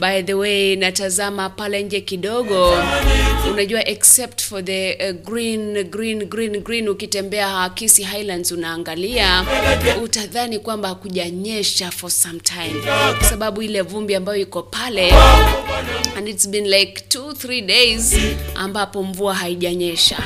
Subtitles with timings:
[0.00, 2.74] by the way natazama pale nje kidogo.
[3.50, 9.44] Unajua except for the uh, green green green green ukitembea Kisii Highlands unaangalia
[10.02, 12.74] utadhani kwamba hakujanyesha for some time.
[13.18, 15.12] Kwa sababu ile vumbi ambayo iko pale
[16.16, 18.16] and it's been like two three days
[18.54, 20.18] ambapo mvua haijanyesha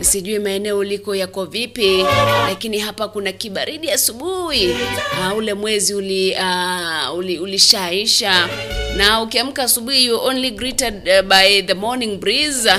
[0.00, 2.04] sijui maeneo uliko yako vipi
[2.48, 4.70] lakini hapa kuna kibaridi asubuhi.
[4.70, 8.48] Uh, ule mwezi uli, uh, uli, ulishaisha.
[8.96, 12.70] Na ukiamka asubuhi you only greeted uh, by the morning breeze.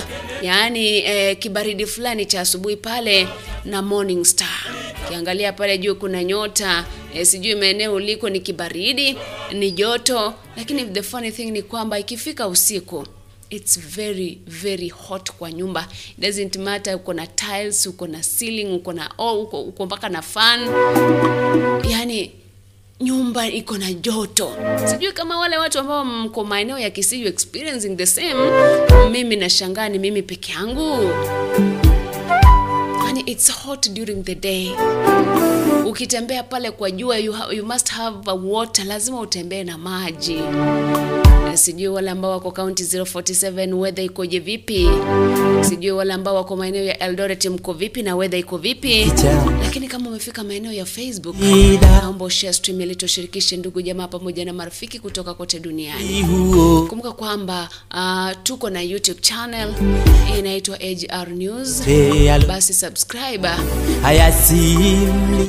[0.42, 3.28] Yaani uh, kibaridi fulani cha asubuhi pale
[3.66, 4.60] na morning star.
[5.06, 6.86] Ukiangalia pale juu kuna nyota
[7.16, 9.18] eh, sijui maeneo uliko ni kibaridi
[9.54, 13.06] ni joto lakini the funny thing ni kwamba ikifika usiku
[13.52, 15.88] it's very very hot kwa nyumba.
[16.18, 20.22] Doesn't matter uko na tiles uko na ceiling uko na oh, uko, uko mpaka na
[20.22, 20.60] fan.
[21.90, 22.32] Yani
[23.02, 24.52] nyumba iko na joto.
[24.86, 28.34] Sijui kama wale watu ambao mko maeneo ya Kisii experiencing the same
[29.12, 31.10] mimi nashangaa ni mimi peke yangu.
[33.06, 34.72] Yani it's hot during the day.
[35.86, 38.86] Ukitembea pale kwa jua you, you must have water.
[38.86, 40.40] Lazima utembee na maji
[41.56, 44.88] sijui wale ambao wako kaunti 047 weather ikoje vipi?
[45.62, 49.12] Sijui wale ambao wako maeneo ya Eldoret mko vipi na weather iko vipi?
[49.64, 51.36] Lakini kama umefika maeneo ya Facebook
[51.82, 56.24] naomba stream ili tushirikishe ndugu jamaa pamoja na marafiki kutoka kote duniani.
[56.90, 59.74] Kumbuka kwamba uh, tuko na youtube channel
[60.40, 61.82] inaitwa AGR news.
[62.48, 63.48] Basi subscribe.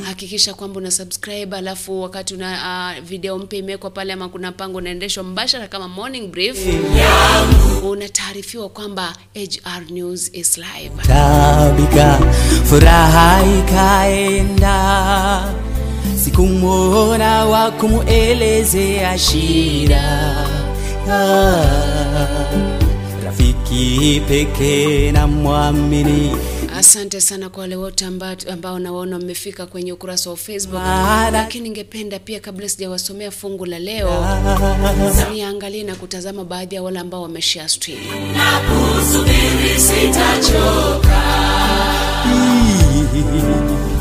[0.05, 4.77] Hakikisha kwamba una subscribe alafu wakati una uh, video mpya imewekwa pale ama kuna mpango
[4.77, 6.57] unaendeshwa mbashara kama morning brief.
[7.83, 10.91] Unataarifiwa kwamba HR news is live.
[11.07, 12.19] Tabika
[12.69, 14.75] furaha ikaenda.
[16.23, 20.29] Sikumwona wa kumuelezea shida.
[21.11, 21.65] Ah,
[23.63, 26.31] rafiki pekee na mwamini.
[26.77, 30.81] Asante sana kwa wale wote amba- ambao nawaona mmefika kwenye ukurasa wa facebook.
[31.31, 34.25] Lakini ningependa pia kabla sijawasomea fungu la leo
[35.33, 37.99] niangalie na kutazama baadhi ya wale ambao wameshare stream.
[38.37, 41.23] Nakusubiri sitachoka,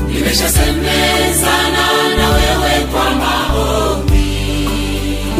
[0.08, 4.22] nimeshasemezana na wewe kwa maombi.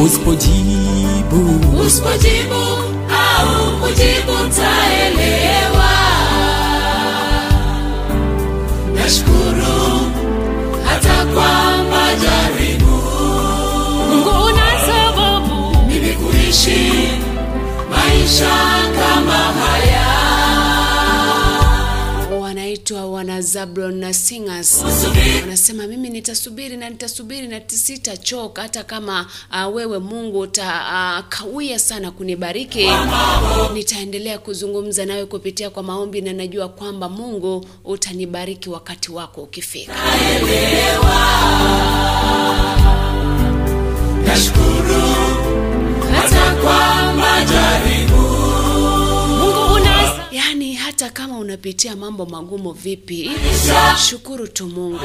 [0.04, 1.60] usipojibu.
[1.86, 2.56] Usipojibu
[3.42, 5.92] au taelewa.
[8.94, 10.10] Nashukuru
[10.86, 11.52] hata kwa
[11.90, 12.96] majaribu,
[14.10, 17.08] mungu una sababu mimi kuishi
[17.90, 18.54] maisha
[18.98, 19.91] kama haya.
[22.90, 24.84] Wanaitwa Wanazabron na Singers.
[25.40, 28.62] Wanasema mimi nitasubiri na nitasubiri na sitachoka.
[28.62, 29.26] Hata kama
[29.68, 32.88] uh, wewe Mungu utakawia uh, sana kunibariki
[33.74, 39.94] nitaendelea kuzungumza nawe kupitia kwa maombi na najua kwamba Mungu utanibariki wakati wako ukifika
[51.02, 53.30] hata kama unapitia mambo magumu vipi
[54.08, 55.00] shukuru tu Mungu.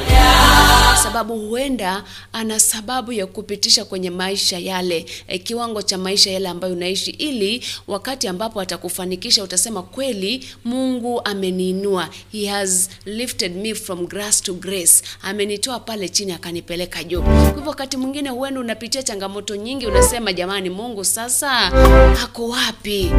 [1.02, 6.72] Sababu huenda ana sababu ya kupitisha kwenye maisha yale e, kiwango cha maisha yale ambayo
[6.74, 12.08] unaishi ili wakati ambapo atakufanikisha utasema kweli Mungu ameniinua.
[12.32, 15.02] He has lifted me from grass to grace.
[15.22, 17.22] Amenitoa pale chini akanipeleka juu.
[17.22, 21.50] Kwa hivyo wakati mwingine huenda unapitia changamoto nyingi unasema jamani Mungu sasa
[22.24, 23.10] ako wapi?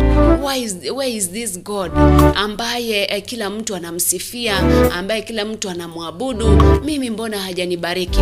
[0.45, 1.91] Why is, where is this God?
[2.35, 4.57] Ambaye eh, kila mtu anamsifia
[4.91, 6.47] ambaye kila mtu anamwabudu.
[6.85, 8.19] Mimi mbona hajanibariki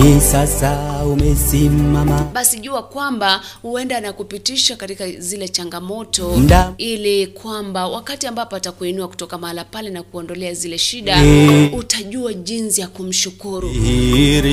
[0.00, 2.22] sasa umesimama.
[2.32, 6.72] Basi jua kwamba huenda anakupitisha katika zile changamoto Mda.
[6.78, 11.70] ili kwamba wakati ambapo atakuinua kutoka mahala pale na kuondolea zile shida e.
[11.78, 13.70] utajua jinsi ya kumshukuru.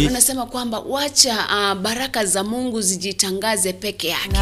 [0.09, 4.37] Anasema kwamba wacha uh, baraka za mungu zijitangaze peke yake.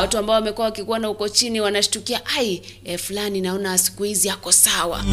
[0.00, 5.04] Watu ambao wamekuwa wakikuona huko chini wanashtukia ai eh, fulani naona siku hizi ako sawa.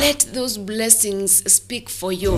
[0.00, 2.32] Let those blessings speak for you.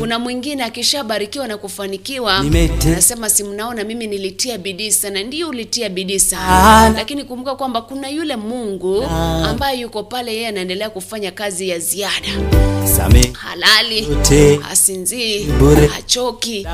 [0.00, 5.22] Kuna mwingine akisha wanaobarikiwa na kufanikiwa anasema nasema si mnaona mimi nilitia bidii sana.
[5.22, 6.86] Ndio ulitia bidii sana.
[6.86, 6.88] Ah.
[6.96, 9.02] lakini kumbuka kwamba kuna yule mungu
[9.44, 12.28] ambaye yuko pale yeye anaendelea kufanya kazi ya ziada.
[13.32, 14.08] Halali.
[14.62, 15.46] Hasinzii.
[15.86, 16.66] Hachoki.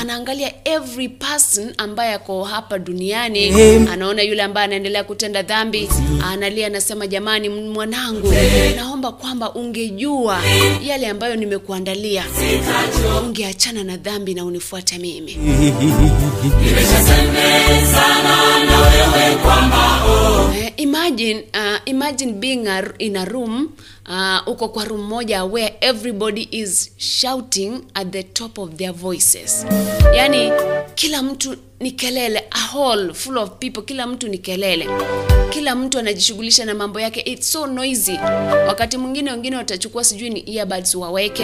[0.00, 3.50] Anaangalia every person ambaye ako hapa duniani.
[3.92, 5.88] Anaona yule ambaye anaendelea kutenda dhambi.
[6.32, 8.32] Analia anasema jamani mwanangu
[8.76, 10.40] naomba kwamba ungejua
[10.82, 12.24] yale ambayo nimekuandalia.
[13.26, 15.38] Ungeachana na dhambi na unifuate mimi.
[20.54, 23.72] Eh, imagine uh, imagine being a, in a room
[24.06, 29.66] uh, uko kwa room moja where everybody is shouting at the top of their voices.
[30.16, 30.52] Yani
[30.94, 34.88] kila mtu ni kelele a hall full of people kila mtu ni kelele
[35.50, 37.20] kila mtu anajishughulisha na mambo yake.
[37.20, 38.18] It's so noisy.
[38.68, 41.42] Wakati mwingine wengine watachukua sijui ni earbuds waweke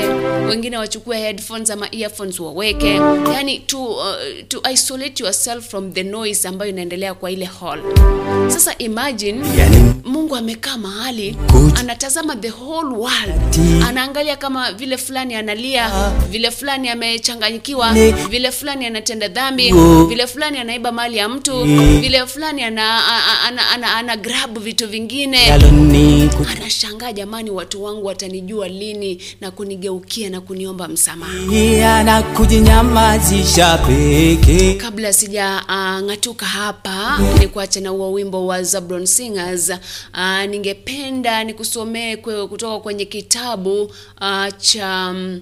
[0.49, 3.01] wengine wachukue headphones ama earphones waweke.
[3.35, 4.05] Yani to, uh,
[4.49, 7.81] to isolate yourself from the noise ambayo inaendelea kwa ile hall.
[8.49, 9.41] Sasa imagine
[10.05, 11.37] mungu amekaa mahali
[11.79, 13.59] anatazama the whole world.
[13.89, 15.91] Anaangalia kama vile fulani analia
[16.31, 17.93] vile fulani amechanganyikiwa
[18.31, 19.73] vile fulani anatenda dhambi
[20.09, 21.65] vile fulani anaiba mali ya mtu
[22.01, 25.38] vile fulani ana, ana, ana, ana, ana grab vitu vingine.
[26.57, 32.03] Anashangaa jamani watu wangu watanijua lini na kunigeukia na kuniomba msamaha?
[32.03, 34.75] Na kujinyamazisha peke.
[34.75, 39.71] Kabla sija uh, ng'atuka hapa ni kuacha na huo wimbo wa Zablon Singers.
[40.15, 45.41] Uh, ningependa nikusomee kutoka kwenye kitabu uh, cha um,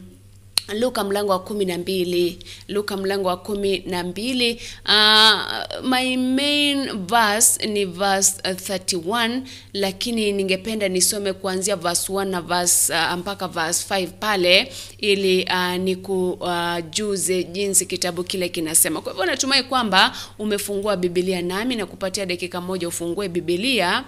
[0.72, 2.38] luka mlango wa kumi na mbili.
[2.68, 4.60] Luka mlango wa kumi na mbili.
[4.86, 9.40] Uh, my main verse ni verse uh, 31
[9.72, 15.76] lakini ningependa nisome kuanzia verse 1 na verse uh, mpaka verse 5 pale ili uh,
[15.76, 19.00] nikujuze uh, jinsi kitabu kile kinasema.
[19.00, 24.04] Kwa hivyo natumai kwamba umefungua bibilia nami na kupatia dakika moja ufungue bibilia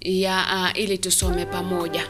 [0.00, 2.08] ya uh, ili tusome pamoja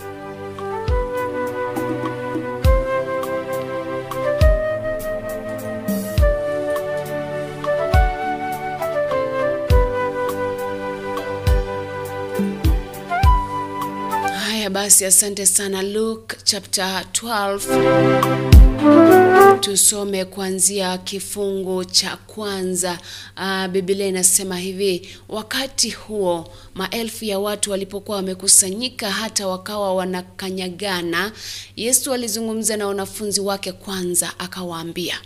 [14.67, 22.99] haya basi asante sana luke chapter 12 tusome kuanzia kifungu cha kwanza.
[23.37, 31.33] Uh, biblia inasema hivi wakati huo maelfu ya watu walipokuwa wamekusanyika hata wakawa wanakanyagana
[31.77, 35.21] yesu alizungumza na wanafunzi wake kwanza akawaambia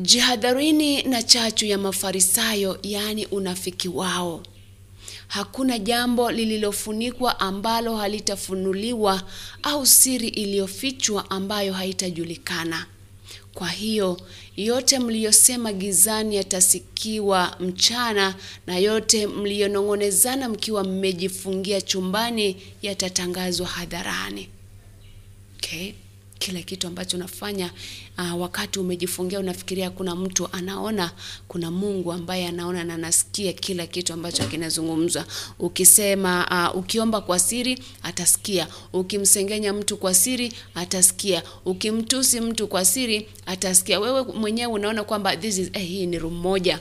[0.00, 4.42] jihadharini na chachu ya mafarisayo yaani unafiki wao
[5.28, 9.22] hakuna jambo lililofunikwa ambalo halitafunuliwa
[9.62, 12.86] au siri iliyofichwa ambayo haitajulikana.
[13.54, 14.20] Kwa hiyo
[14.56, 18.34] yote mliyosema gizani yatasikiwa mchana
[18.66, 24.48] na yote mliyonong'onezana mkiwa mmejifungia chumbani yatatangazwa hadharani.
[25.56, 25.92] Okay
[26.44, 27.70] kila kitu ambacho unafanya
[28.18, 31.10] uh, wakati umejifungia unafikiria kuna mtu anaona
[31.48, 35.24] kuna mungu ambaye anaona na anasikia kila kitu ambacho kinazungumzwa.
[35.58, 38.68] Ukisema uh, ukiomba kwa siri atasikia.
[38.92, 41.42] Ukimsengenya mtu kwa siri atasikia.
[41.64, 44.00] Ukimtusi mtu kwa siri atasikia.
[44.00, 46.80] Wewe mwenyewe unaona kwamba this is, eh, hii ni room moja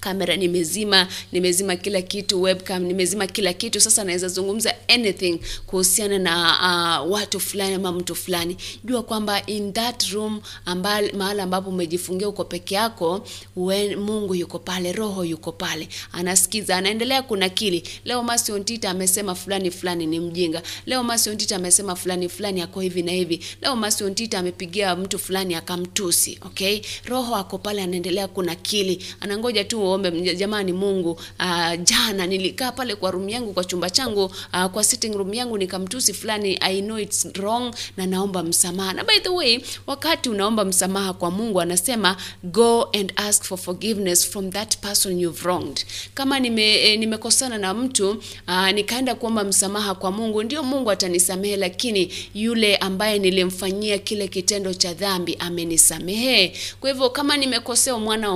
[0.00, 3.80] kamera nimezima nimezima kila kitu webcam nimezima kila kitu.
[3.80, 8.56] Sasa naweza zungumza anything kuhusiana na uh, watu fulani ama mtu fulani.
[8.84, 14.58] Jua kwamba in that room ambal, mahali ambapo umejifungia uko peke yako when mungu yuko
[14.58, 15.88] pale roho yuko pale.
[16.12, 17.82] Anasikiza anaendelea kunakili.
[18.04, 20.62] Leo masi ontita amesema fulani fulani ni mjinga.
[20.86, 23.40] Leo masi ontita amesema fulani fulani ako hivi na hivi.
[23.62, 26.80] Leo masi ontita amepigia mtu fulani akamtusi okay?
[27.04, 29.04] Roho ako pale anaendelea kunakili.
[29.20, 34.24] Anangoja tu uombe jamani mungu uh, jana nilikaa pale kwa room yangu kwa chumba changu
[34.24, 38.92] uh, kwa sitting room yangu nikamtusi fulani i know it's wrong na naomba msamaha.
[38.92, 44.28] Na by the way wakati unaomba msamaha kwa mungu anasema go and ask for forgiveness
[44.30, 45.84] from that person you've wronged.
[46.14, 48.10] Kama nime, eh, nimekosana na mtu
[48.48, 54.74] uh, nikaenda kuomba msamaha kwa mungu ndio mungu atanisamehe lakini yule ambaye nilimfanyia kile kitendo
[54.74, 56.52] cha dhambi amenisamehe.
[56.80, 58.28] Kwa hivyo kama nimekosea mwana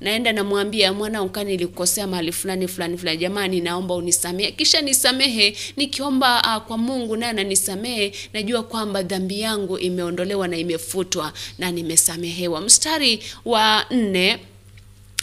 [0.00, 3.18] naenda namwambia mwana onka nilikosea mahali fulani fulani fulani.
[3.18, 4.52] Jamani naomba unisamehe.
[4.52, 11.32] Kisha nisamehe nikiomba uh, kwa mungu naye ananisamehe najua kwamba dhambi yangu imeondolewa na imefutwa
[11.58, 12.60] na nimesamehewa.
[12.60, 14.38] Mstari wa nne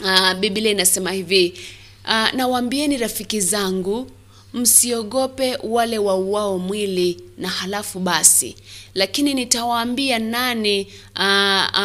[0.04, 1.54] uh, biblia inasema hivi
[2.04, 4.10] uh, nawaambieni rafiki zangu
[4.54, 8.56] msiogope wale wauao mwili na halafu basi.
[8.94, 10.80] Lakini nitawaambia nani
[11.16, 11.22] uh,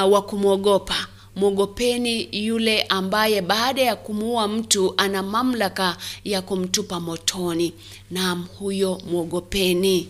[0.05, 7.73] uh, wa kumwogopa mwogopeni yule ambaye baada ya kumuua mtu ana mamlaka ya kumtupa motoni.
[8.11, 10.09] Naam huyo mwogopeni.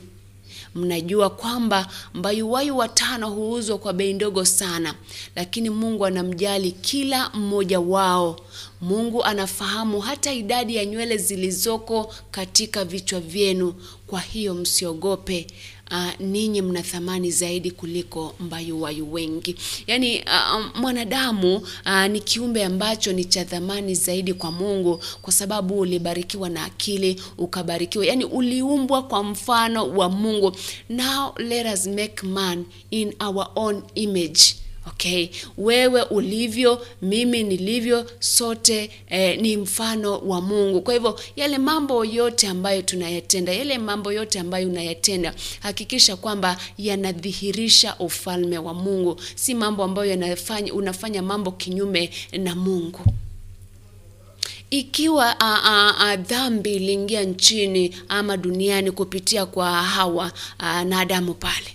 [0.76, 4.96] Mnajua kwamba mbayuwayu watano huuzwa kwa bei ndogo sana
[5.36, 8.40] lakini mungu anamjali kila mmoja wao.
[8.82, 13.74] Mungu anafahamu hata idadi ya nywele zilizoko katika vichwa vyenu
[14.08, 15.48] kwa hiyo msiogope
[15.92, 19.56] Uh, ninyi mna thamani zaidi kuliko mbayuwayu wengi.
[19.88, 25.80] Yaani uh, mwanadamu uh, ni kiumbe ambacho ni cha thamani zaidi kwa mungu kwa sababu
[25.80, 28.06] ulibarikiwa na akili ukabarikiwa.
[28.06, 30.52] Yaani uliumbwa kwa mfano wa mungu.
[30.90, 34.42] Now let us make man in our own image
[34.88, 40.82] okay wewe ulivyo mimi nilivyo sote eh, ni mfano wa mungu.
[40.82, 47.96] Kwa hivyo yale mambo yote ambayo tunayatenda yale mambo yote ambayo unayatenda hakikisha kwamba yanadhihirisha
[48.00, 49.22] ufalme wa mungu.
[49.36, 53.00] Si mambo ambayo yanafanya unafanya mambo kinyume na mungu.
[54.70, 61.34] Ikiwa a, a, a, dhambi iliingia nchini ama duniani kupitia kwa hawa a, na adamu
[61.34, 61.75] pale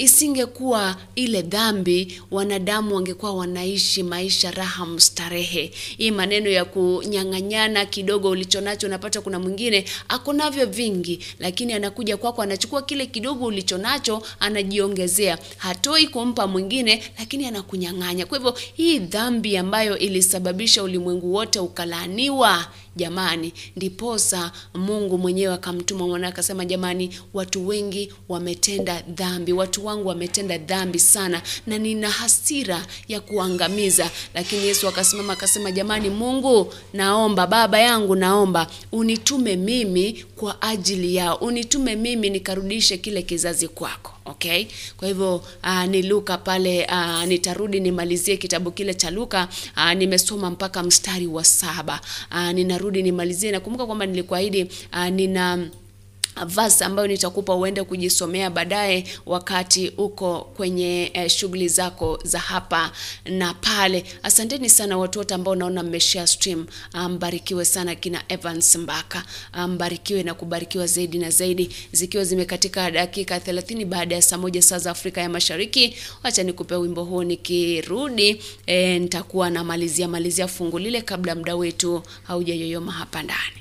[0.00, 8.86] isingekuwa ile dhambi wanadamu wangekuwa wanaishi maisha raha mstarehe hii maneno ya kunyang'anyana kidogo ulichonacho
[8.86, 15.38] unapata kuna mwingine ako navyo vingi lakini anakuja kwako anachukua kile kidogo ulichonacho anajiongezea.
[15.56, 18.26] Hatoi kumpa mwingine lakini anakunyang'anya.
[18.26, 26.28] Kwa hivyo hii dhambi ambayo ilisababisha ulimwengu wote ukalaaniwa jamani ndiposa mungu mwenyewe akamtuma mwana
[26.28, 33.20] akasema jamani watu wengi wametenda dhambi watu wangu wametenda dhambi sana na nina hasira ya
[33.20, 34.10] kuangamiza.
[34.34, 41.36] Lakini yesu akasimama akasema jamani mungu naomba baba yangu naomba unitume mimi kwa ajili yao
[41.36, 44.66] unitume mimi nikarudishe kile kizazi kwako okay?
[44.96, 50.50] Kwa hivyo uh, ni luka pale uh, nitarudi nimalizie kitabu kile cha luka uh, nimesoma
[50.50, 52.00] mpaka mstari wa saba.
[52.30, 53.50] Uh, ninarudi nimalizie.
[53.50, 55.68] Nakumbuka kwamba nilikuahidi uh, nina
[56.46, 62.92] verse ambayo nitakupa uende kujisomea baadaye wakati uko kwenye eh, shughuli zako za hapa
[63.24, 64.04] na pale.
[64.22, 66.66] Asanteni sana watu wote ambao naona mmeshare stream.
[67.08, 69.24] Mbarikiwe sana kina Evans Mbaka.
[69.68, 71.70] Mbarikiwe na kubarikiwa zaidi na zaidi.
[71.92, 75.96] Zikiwa zimekatika dakika 30 baada ya saa moja saa za Afrika ya Mashariki.
[76.22, 78.42] Acha nikupe wimbo huu nikirudi.
[78.66, 83.60] Eh, nitakuwa namalizia malizia fungu lile kabla muda wetu haujayoyoma hapa ndani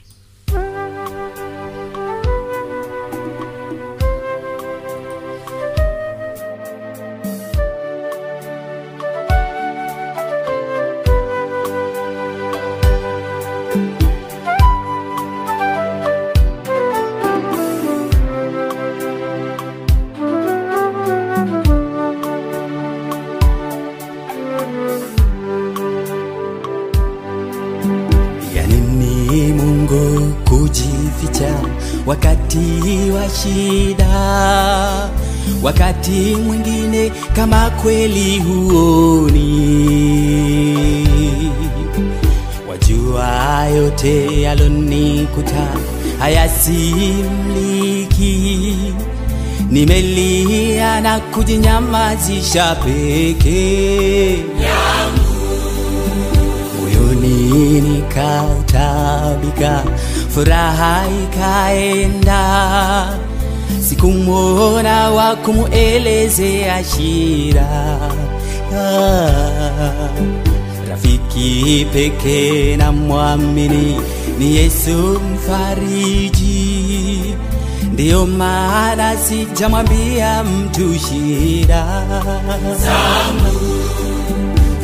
[36.10, 39.50] wakati mwingine kama kweli huoni.
[42.70, 45.68] Wajua yote yalonikuta
[46.20, 47.34] hayasimliki
[49.72, 54.38] nimelia na kujinyamazisha pekee
[56.82, 59.04] moyoni nikautabika,
[60.34, 63.09] furaha ikaenda,
[64.00, 67.68] sikumwona wa kumuelezea shira
[68.76, 70.10] Ah,
[70.90, 73.98] rafiki pekee na mwamini
[74.40, 77.36] ni Yesu mfariji,
[77.94, 81.86] ndiyo maana sijamwambia mtu shida.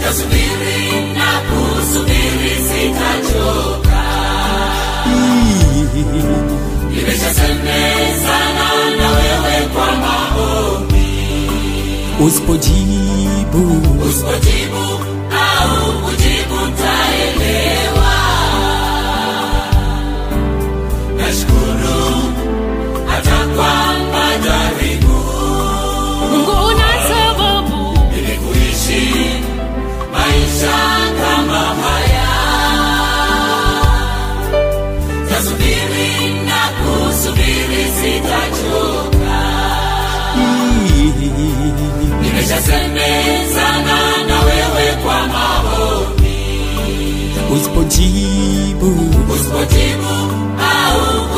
[0.04, 4.04] Tasubiri na kusubiri sitachoka
[6.95, 11.05] nimeshasemezana na wewe kwa maombi
[12.25, 14.84] usipojibu usipojibu
[15.31, 18.15] au ujibu taelewa
[21.17, 22.34] nashukuru
[23.08, 23.73] hata kwa
[24.13, 25.15] majaribu.
[26.31, 27.99] Mungu una sababu.
[28.17, 29.05] Ili kuishi
[30.13, 30.77] maisha
[37.45, 39.41] kusubiri sitachoka.
[42.21, 46.38] Nimeshasemezana na wewe kwa maombi.
[47.55, 48.91] Usipojibu.
[49.34, 50.13] Usipojibu
[50.60, 51.38] au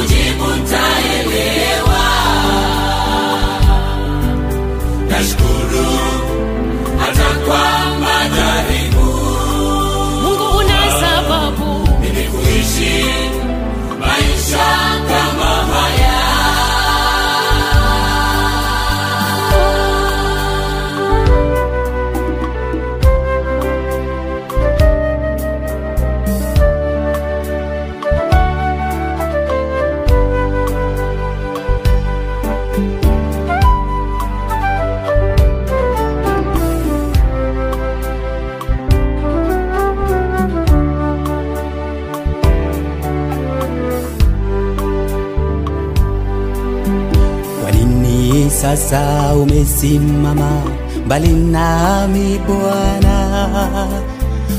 [48.92, 50.62] sasa umesimama
[51.06, 53.88] mbali nami Bwana,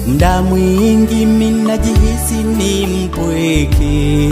[0.08, 4.28] mda mwingi minajihisi ni mpweke.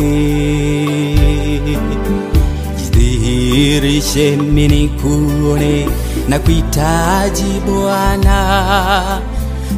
[2.76, 5.86] Jidhihirishe mini kuone
[6.28, 9.20] na kuhitaji Bwana,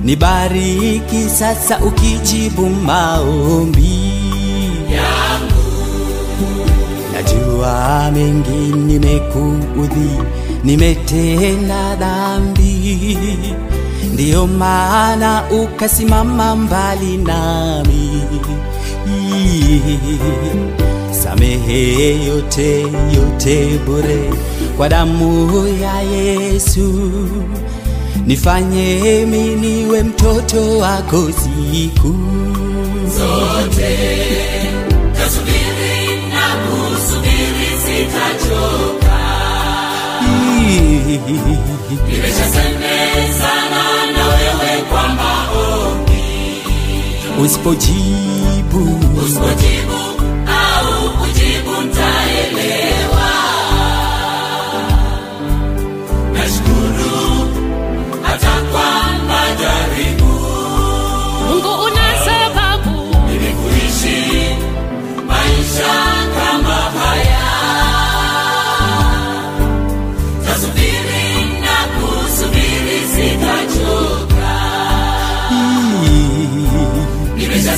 [0.04, 3.97] nibariki sasa ukijibu maombi
[7.58, 10.10] Najua mengi nimekuudhi,
[10.64, 13.18] nimetenda dhambi,
[14.12, 18.22] ndiyo maana ukasimama mbali nami.
[21.10, 22.80] Samehe yote
[23.14, 24.30] yote bure
[24.76, 27.10] kwa damu ya Yesu,
[28.26, 32.14] nifanye mimi niwe mtoto wako siku
[33.08, 34.07] Tasubiri
[38.48, 39.18] sitachoka.
[42.08, 43.82] Nimeshasemezana
[44.16, 44.82] na wewe.
[47.44, 49.97] Usipojibu Usipojibu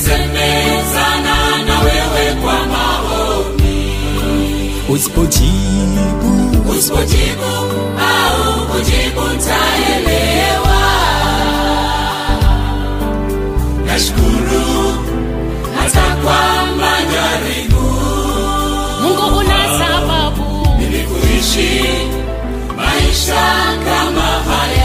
[0.01, 3.95] Nimeshasemezana na wewe kwa maoni.
[4.89, 7.51] usipojibu Usipojibu
[7.99, 10.81] au kujibu ntaelewa.
[13.85, 14.93] Nashukuru
[15.79, 17.81] hata kwa majaribu
[19.01, 20.67] Mungu una sababu
[21.09, 21.83] kuishi
[22.77, 23.43] maisha
[23.85, 24.80] kama haya.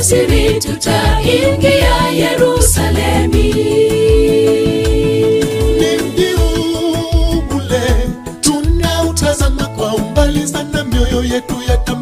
[0.00, 3.52] Ujasiri tutaingia yerusalemi.
[5.78, 6.34] Ni mji
[7.56, 8.08] ule
[8.40, 11.99] tunautazama kwa umbali sana, mioyo yetu yatamani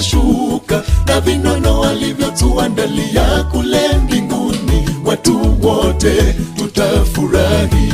[0.00, 7.92] Yesu atashuka na vinono alivyotuandalia kule mbinguni, watu wote tutafurahi.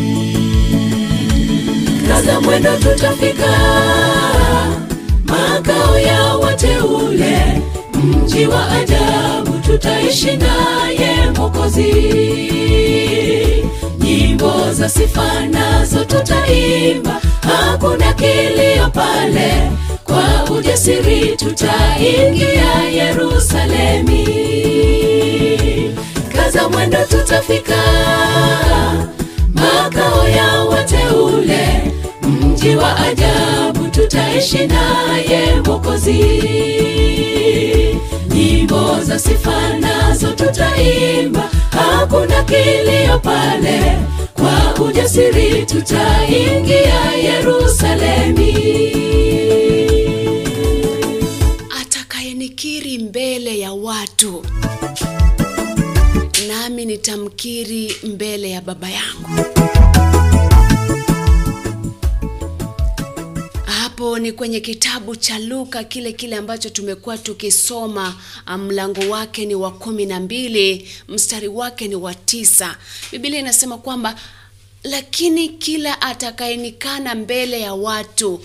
[2.08, 3.58] kaza mwendo tutafika
[5.24, 7.62] makao ya wateule.
[7.94, 11.92] Mji wa ajabu tutaishi naye mwokozi.
[13.98, 17.20] Nyimbo za sifa nazo tutaimba.
[17.42, 19.70] Hakuna kilio pale
[20.06, 24.26] kwa ujasiri tutaingia yerusalemi.
[26.36, 27.82] Kaza mwendo tutafika
[29.54, 31.68] makao ya wateule.
[32.22, 36.42] Mji wa ajabu tutaishi naye mwokozi.
[38.28, 43.98] Nyimbo za sifa nazo tutaimba hakuna kilio pale.
[44.34, 48.52] Kwa ujasiri tutaingia yerusalemi
[54.16, 54.42] atakayenikiri
[56.48, 59.28] nami nitamkiri mbele ya baba yangu.
[63.64, 68.14] Hapo ni kwenye kitabu cha Luka kile kile ambacho tumekuwa tukisoma.
[68.58, 72.76] Mlango wake ni wa kumi na mbili mstari wake ni wa tisa.
[73.12, 74.14] Biblia inasema kwamba
[74.84, 78.40] lakini kila atakayenikana mbele ya watu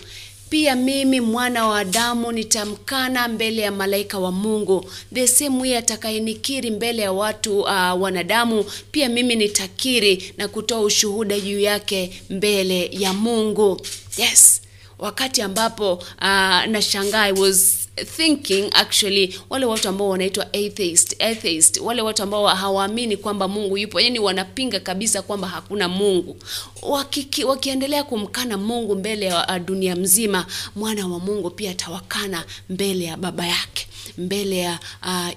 [0.52, 4.86] pia mimi mwana wa Adamu nitamkana mbele ya malaika wa Mungu.
[5.14, 11.40] The same way atakayenikiri mbele ya watu uh, wanadamu, pia mimi nitakiri na kutoa ushuhuda
[11.40, 13.82] juu yake mbele ya Mungu.
[14.18, 14.62] Yes,
[15.00, 22.02] wakati ambapo uh, nashangaa I was thinking actually wale watu ambao wanaitwa atheist, atheist wale
[22.02, 26.38] watu ambao hawaamini kwamba Mungu yupo, yani wanapinga kabisa kwamba hakuna Mungu.
[26.82, 33.18] Wakiki, wakiendelea kumkana Mungu mbele ya dunia mzima, mwana wa Mungu pia atawakana mbele ya
[33.18, 34.80] baba yake mbele ya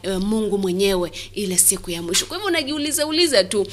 [0.05, 2.27] uh, Mungu mwenyewe ile siku ya mwisho.
[2.27, 3.67] Kwa hivyo unajiuliza uliza tu,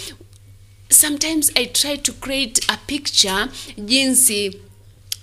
[0.89, 3.46] sometimes I try to create a picture
[3.78, 4.58] jinsi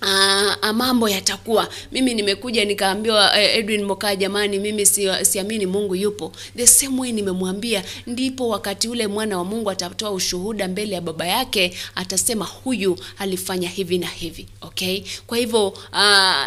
[0.01, 1.69] Uh, mambo yatakuwa.
[1.91, 6.31] Mimi nimekuja nikaambiwa, uh, Edwin Mokaa, jamani, mimi si, siamini Mungu yupo.
[6.57, 11.27] The same way nimemwambia, ndipo wakati ule mwana wa Mungu atatoa ushuhuda mbele ya baba
[11.27, 14.47] yake, atasema huyu alifanya hivi na hivi.
[14.61, 16.45] Okay, kwa hivyo uh,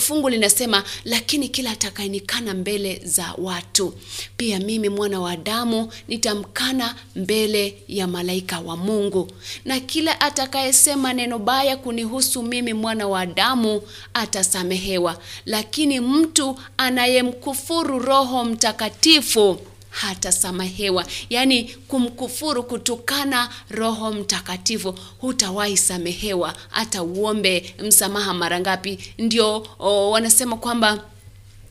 [0.00, 3.94] fungu linasema lakini kila atakayenikana mbele za watu
[4.36, 9.30] pia mimi mwana wa Adamu nitamkana mbele ya malaika wa Mungu,
[9.64, 13.82] na kila atakayesema neno baya kunihusu mimi mwana wa Adamu
[14.14, 19.58] atasamehewa, lakini mtu anayemkufuru Roho Mtakatifu
[19.92, 21.04] hatasamehewa.
[21.30, 28.98] Yaani, kumkufuru, kutukana Roho Mtakatifu hutawahi samehewa, hata uombe msamaha mara ngapi.
[29.18, 31.04] Ndio o, wanasema kwamba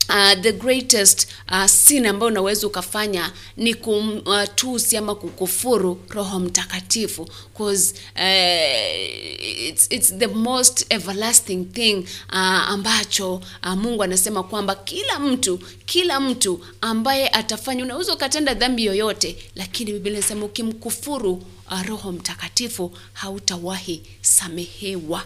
[0.08, 7.28] Uh, the greatest uh, sin ambayo unaweza ukafanya ni kumtusi uh, ama kukufuru Roho Mtakatifu
[7.58, 11.94] cause uh, it's, it's the most everlasting thing
[12.28, 18.84] uh, ambacho uh, Mungu anasema kwamba kila mtu kila mtu ambaye atafanya, unaweza ukatenda dhambi
[18.84, 21.32] yoyote, lakini Biblia inasema ukimkufuru
[21.70, 25.24] uh, Roho Mtakatifu hautawahi samehewa.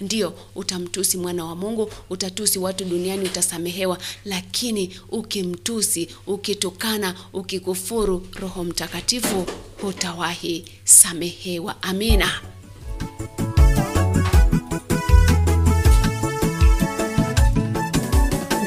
[0.00, 9.46] Ndio, utamtusi mwana wa Mungu, utatusi watu duniani, utasamehewa, lakini ukimtusi, ukitukana, ukikufuru Roho Mtakatifu
[9.80, 11.82] hutawahi samehewa.
[11.82, 12.40] Amina.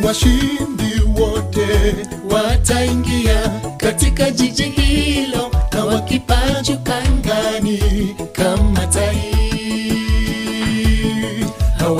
[0.03, 1.95] Washindi wote
[2.31, 7.79] wataingia katika jiji hilo, na wakipajuka angani
[8.33, 9.36] kama tai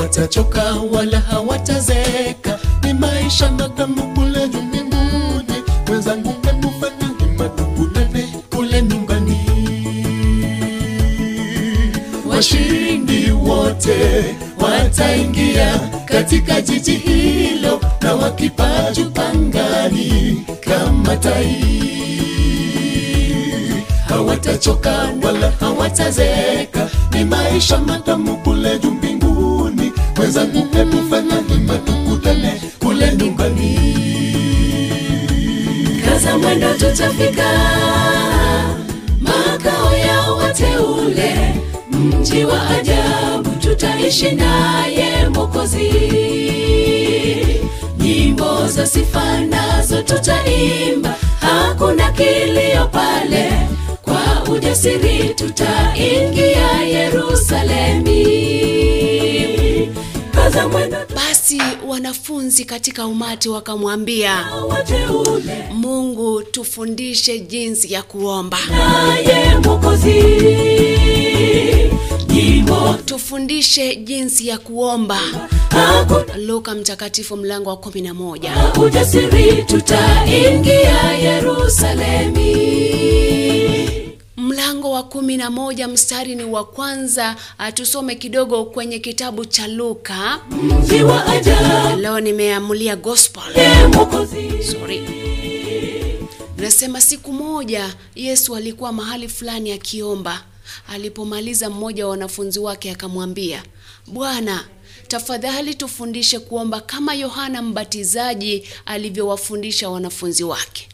[0.07, 5.47] hawatachoka wala hawatazeka, ni maisha matamu kule juu wenzangu
[5.87, 9.37] Mwenzangu, memufanya hima tukulane kule nyumbani.
[12.29, 14.25] Washindi wote
[14.59, 21.63] wataingia katika jiji hilo, na wakipajuka angani kama tai
[24.07, 29.16] hawatachoka wala hawatazeka, ni maisha matamu kule juu mbinguni.
[30.17, 33.79] Mwenzangu, hebu fanya hima tukutane kule nyumbani.
[36.05, 37.43] kaza mwendo, tutafika
[39.21, 41.53] makao ya wateule,
[41.91, 45.91] mji wa ajabu, tutaishi naye Mwokozi.
[47.99, 53.51] Nyimbo za sifa nazo tutaimba, hakuna kilio pale,
[54.01, 58.46] kwa ujasiri tutaingia Yerusalemi.
[61.15, 64.45] Basi wanafunzi katika umati wakamwambia,
[65.73, 68.57] Mungu, tufundishe jinsi ya kuomba.
[73.05, 75.19] Tufundishe jinsi ya kuomba.
[76.37, 78.51] Luka Mtakatifu mlango wa kumi na moja.
[78.85, 82.47] ujasiri, tutaingia Yerusalemi.
[84.37, 87.35] Mlango wa kumi na moja mstari ni wa kwanza.
[87.57, 90.39] Ah, Tusome kidogo kwenye kitabu cha Luka.
[91.97, 93.43] Leo nimeamulia gospel.
[94.71, 95.03] Sorry.
[96.57, 100.43] Nasema siku moja Yesu alikuwa mahali fulani akiomba.
[100.89, 103.63] Alipomaliza, mmoja wa wanafunzi wake akamwambia,
[104.07, 104.65] Bwana,
[105.07, 110.87] tafadhali tufundishe kuomba kama Yohana Mbatizaji alivyowafundisha wanafunzi wake.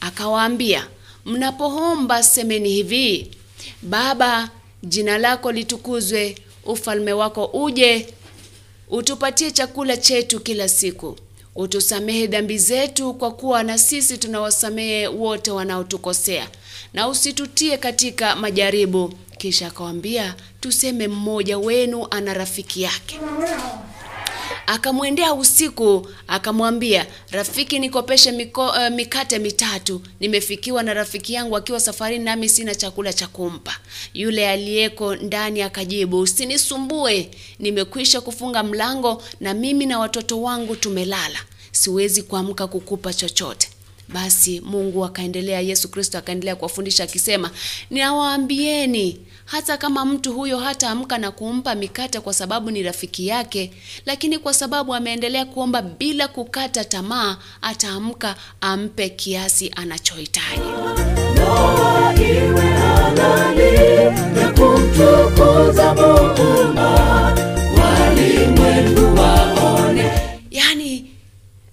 [0.00, 0.86] Akawaambia,
[1.24, 3.30] mnapoomba semeni hivi:
[3.82, 4.50] Baba,
[4.82, 8.06] jina lako litukuzwe, ufalme wako uje,
[8.90, 11.16] utupatie chakula chetu kila siku,
[11.54, 16.48] utusamehe dhambi zetu, kwa kuwa na sisi tunawasamehe wote wanaotukosea,
[16.92, 19.12] na usitutie katika majaribu.
[19.38, 23.20] Kisha akawambia, tuseme mmoja wenu ana rafiki yake
[24.66, 30.00] akamwendea usiku akamwambia, rafiki, nikopeshe miko, uh, mikate mitatu.
[30.20, 33.76] Nimefikiwa na rafiki yangu akiwa safarini, nami sina chakula cha kumpa.
[34.14, 41.38] Yule aliyeko ndani akajibu, usinisumbue, nimekwisha kufunga mlango na mimi na watoto wangu tumelala,
[41.72, 43.68] siwezi kuamka kukupa chochote.
[44.08, 47.50] Basi Mungu akaendelea, Yesu Kristo akaendelea kuwafundisha akisema,
[47.90, 53.70] ninawaambieni hata kama mtu huyo hataamka na kumpa mikate kwa sababu ni rafiki yake,
[54.06, 60.60] lakini kwa sababu ameendelea kuomba bila kukata tamaa, ataamka ampe kiasi anachohitaji.
[61.32, 63.76] Ndoa iwe halali
[64.40, 67.34] ya kumtukuza Muumba,
[67.78, 70.10] walimwengu waone
[70.50, 71.10] Yaani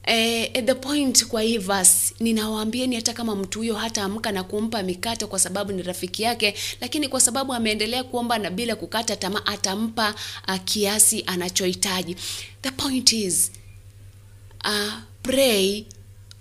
[0.06, 4.84] eh, the point kwa hii verse ninawaambieni, hata kama mtu huyo hata amka na kumpa
[4.84, 9.46] mikate kwa sababu ni rafiki yake, lakini kwa sababu ameendelea kuomba na bila kukata tamaa,
[9.46, 10.16] atampa
[10.48, 12.16] uh, kiasi anachohitaji.
[12.62, 13.52] The point is
[14.66, 14.94] uh,
[15.24, 15.86] pray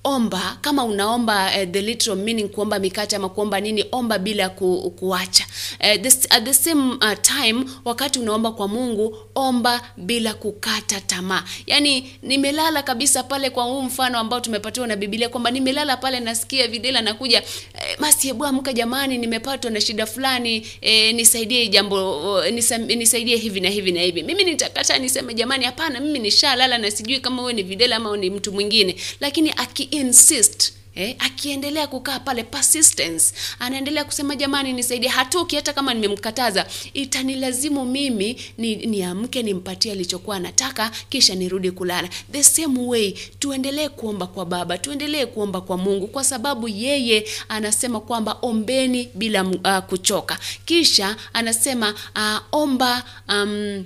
[0.04, 4.90] omba kama unaomba uh, the literal meaning kuomba mikate ama kuomba nini omba bila ku,
[4.90, 5.44] kuacha.
[5.80, 11.44] Uh, this, at the same uh, time wakati unaomba kwa mungu omba bila kukata tamaa.
[11.66, 16.68] Yani nimelala kabisa pale kwa huu mfano ambao tumepatiwa na bibilia kwamba nimelala pale nasikia
[16.68, 17.38] videla nakuja
[17.74, 23.60] eh, masi hebu amka jamani nimepatwa na shida fulani eh, nisaidie jambo nisa, nisaidie hivi
[23.60, 24.22] na hivi na hivi.
[24.22, 28.30] Mimi nitakata niseme jamani hapana mimi nishalala na sijui kama wewe ni videla ama ni
[28.30, 28.96] mtu mwingine.
[29.20, 29.50] Lakini
[29.94, 35.08] aki-insist Eh, akiendelea kukaa pale persistence anaendelea kusema jamani nisaidie.
[35.08, 36.66] Hatoki hata kama nimemkataza.
[36.94, 42.08] Itanilazimu mimi ni, niamke nimpatie alichokuwa anataka kisha nirudi kulala.
[42.32, 48.00] The same way tuendelee kuomba kwa baba tuendelee kuomba kwa mungu kwa sababu yeye anasema
[48.00, 50.38] kwamba ombeni bila uh, kuchoka.
[50.64, 53.84] Kisha anasema uh, omba um,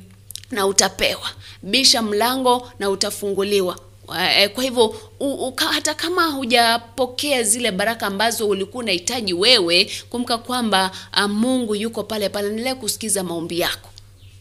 [0.51, 1.31] na utapewa.
[1.63, 3.79] Bisha mlango na utafunguliwa
[4.55, 4.85] kwa hivyo
[5.21, 11.75] u- u, hata kama hujapokea zile baraka ambazo ulikuwa unahitaji wewe kumbuka kwamba ah, mungu
[11.75, 13.91] yuko pale pale endelea kusikiza maombi yako.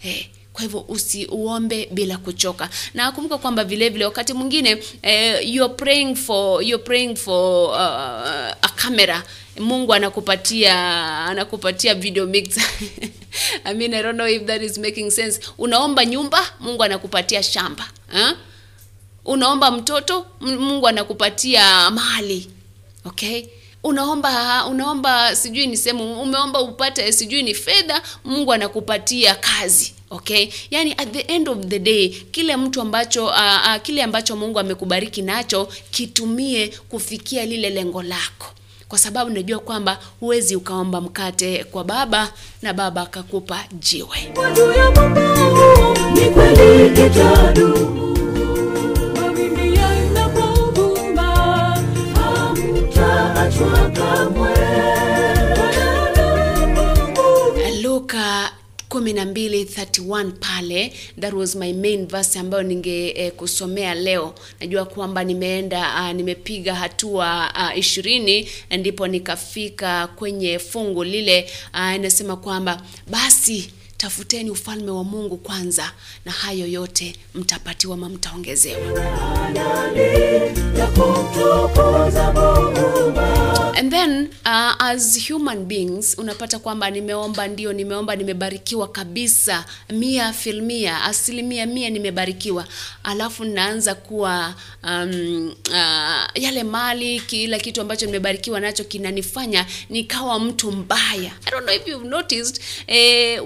[0.03, 2.69] Eh, kwa hivyo usiuombe bila kuchoka.
[2.93, 7.77] Na kumbuka kwamba vile vile wakati mwingine eh, you're praying for you're praying for uh,
[8.61, 9.23] a camera.
[9.59, 10.75] Mungu anakupatia
[11.25, 12.63] anakupatia video mixer
[13.65, 15.39] I mean, I don't know if that is making sense.
[15.57, 17.89] Unaomba nyumba mungu anakupatia shamba.
[18.07, 18.35] Ha?
[19.25, 22.49] Unaomba mtoto mungu anakupatia mali
[23.05, 23.45] okay?
[23.83, 30.47] Unaomba unaomba sijui ni sehemu umeomba upate sijui ni fedha mungu anakupatia kazi okay?
[30.71, 34.59] Yani at the end of the day kile mtu ambacho uh, uh, kile ambacho mungu
[34.59, 38.47] amekubariki nacho kitumie kufikia lile lengo lako.
[38.87, 44.33] Kwa sababu najua kwamba huwezi ukaomba mkate kwa baba na baba akakupa jiwe.
[46.13, 48.12] Ni kweli kitadumu.
[57.81, 58.51] Luka
[58.89, 60.93] 12:31 pale.
[61.17, 63.31] That was my main verse ambayo ninge eh,
[63.95, 64.33] leo.
[64.59, 68.47] Najua kwamba nimeenda uh, nimepiga hatua uh, ishirini
[68.79, 75.91] ndipo nikafika kwenye fungu lile uh, inasema kwamba basi tafuteni ufalme wa mungu kwanza
[76.25, 78.99] na hayo yote mtapatiwa ma mtaongezewa.
[83.75, 91.01] And then uh, as human beings unapata kwamba nimeomba ndio nimeomba nimebarikiwa kabisa mia filmia
[91.03, 92.65] asilimia mia nimebarikiwa.
[93.03, 100.71] Alafu naanza kuwa um, uh, yale mali kila kitu ambacho nimebarikiwa nacho kinanifanya nikawa mtu
[100.71, 101.31] mbaya.
[101.45, 103.45] I don't know if you've noticed eh,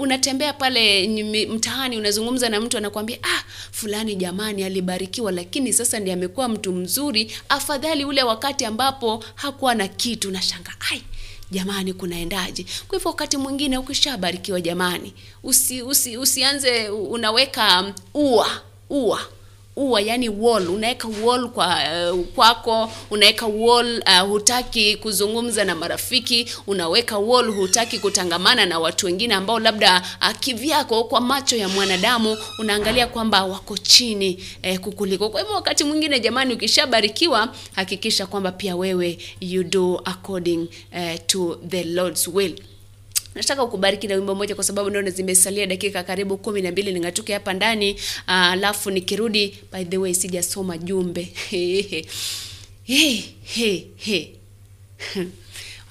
[0.54, 1.08] pale
[1.50, 7.32] mtaani unazungumza na mtu anakuambia ah fulani jamani alibarikiwa lakini sasa ndiye amekuwa mtu mzuri
[7.50, 10.32] afadhali ule wakati ambapo hakuwa na kitu.
[10.32, 10.42] Na
[10.92, 11.04] ai
[11.52, 12.66] jamani kunaendaje?
[12.88, 15.14] Kwa hivyo wakati mwingine ukishabarikiwa jamani
[15.44, 19.22] usi, usi, usianze unaweka um, ua ua
[19.78, 20.70] ua yani wall.
[20.70, 21.78] Unaweka wall kwa
[22.14, 29.06] uh, kwako unaweka wall uh, hutaki kuzungumza na marafiki unaweka wall hutaki kutangamana na watu
[29.06, 35.30] wengine ambao labda uh, kivyako kwa macho ya mwanadamu unaangalia kwamba wako chini eh, kukuliko.
[35.30, 40.58] Kwa hivyo wakati mwingine jamani ukishabarikiwa hakikisha kwamba pia wewe you do according
[40.94, 42.56] uh, to the lord's will
[43.38, 47.34] nataka ukubariki na wimbo moja kwa sababu naona zimesalia dakika karibu kumi na mbili ningatuke
[47.34, 47.96] hapa ndani
[48.28, 51.28] alafu uh, nikirudi by the way sijasoma jumbe.
[52.88, 53.84] Hey,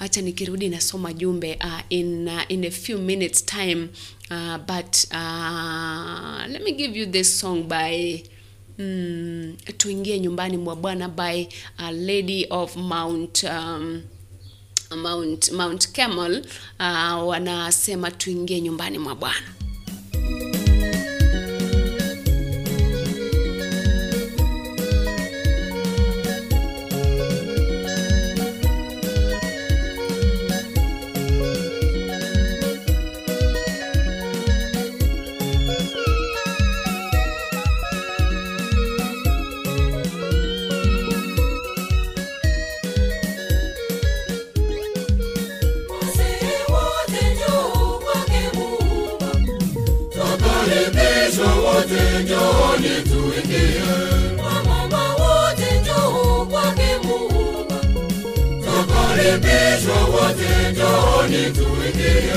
[0.22, 3.88] nikirudi nasoma jumbe uh, in, uh, in a few minutes time
[4.30, 8.22] uh, but uh, let me give you this song by
[8.78, 11.46] mm, tuingie nyumbani mwa bwana by
[11.78, 14.02] uh, lady of mount um,
[14.96, 16.46] mount mount camel
[16.80, 19.46] uh, wanasema tuingie nyumbani mwa bwana
[51.90, 53.82] wote njooni tuingie.
[54.44, 57.76] Wamama wote njoo kwake Muumba.
[58.64, 62.32] Twakaribishwa wote njooni tuingie.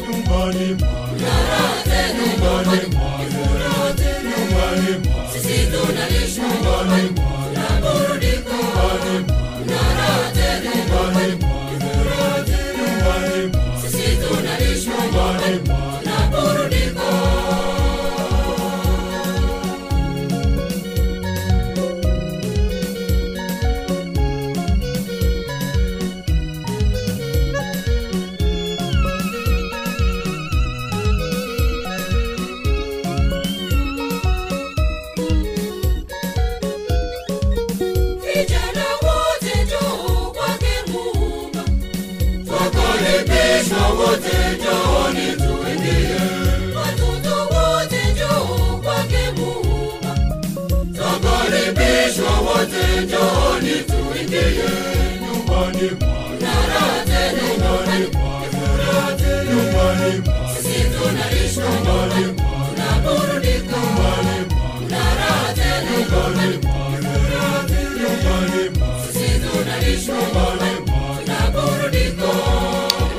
[0.00, 8.52] Nyumbani mwake, nyumbani mwake, nyumbani mwake, Sisi tunalishwa nyumbani mwake, na burudiko.
[8.52, 9.27] nyumbani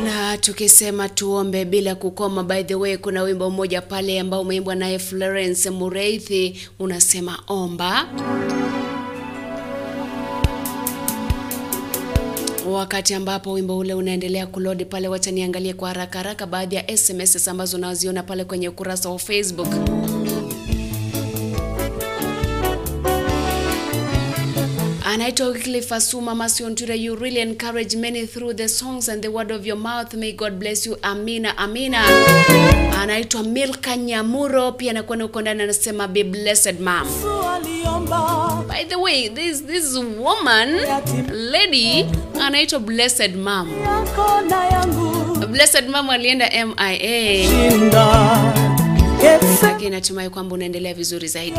[0.05, 4.99] na tukisema tuombe bila kukoma by the way kuna wimbo mmoja pale ambao umeimbwa naye
[4.99, 8.05] florence mureithi unasema omba
[12.77, 17.47] wakati ambapo wimbo ule unaendelea kulodi pale wacha niangalie kwa haraka haraka baadhi ya sms
[17.47, 19.67] ambazo naziona pale kwenye ukurasa wa facebook
[25.13, 29.65] anaitwa Wycliffe Asuma Masiontura, you really encourage many through the songs and the word of
[29.65, 30.13] your mouth.
[30.13, 30.97] May God bless you.
[31.03, 32.03] Amina, amina.
[33.01, 37.07] Anaitwa Milka Nyamuro, pia nakuwa uko ndani, anasema be blessed mom.
[38.67, 40.79] By the way, this this woman
[41.51, 42.05] lady
[42.41, 43.69] anaitwa blessed mom.
[45.51, 47.49] Blessed mom alienda MIA,
[49.23, 51.57] lakini natumai kwamba unaendelea vizuri zaidi.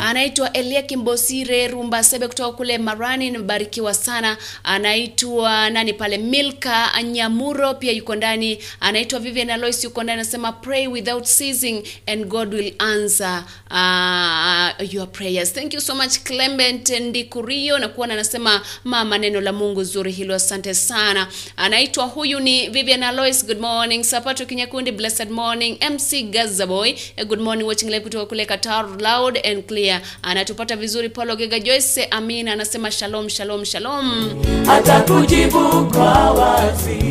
[0.00, 4.36] anaitwa Eliakim Bosire Rumbasebe kutoka kule Marani, nimebarikiwa sana.
[4.64, 8.58] Anaitwa nani pale, Milka Nyamuro pia yuko ndani.
[8.80, 15.06] Anaitwa Vivian Alois yuko ndani, anasema pray without ceasing and God will answer uh, your
[15.12, 15.52] prayers.
[15.52, 20.34] Thank you so much Clement Ndikurio na kuona anasema mama, neno la Mungu zuri hilo,
[20.34, 21.28] asante sana.
[21.56, 24.02] Anaitwa huyu ni Vivian Alois, good morning.
[24.04, 25.78] Sapato Kinyakundi, blessed morning.
[25.90, 30.00] MC Gazaboy, eh, good morning watching live kutoka kule Qatar, loud and clear.
[30.22, 31.08] Anatupata vizuri.
[31.08, 34.30] Paulo Gega Joyce Amina anasema shalom shalom shalom.
[34.70, 37.02] atakujibu kwa wazi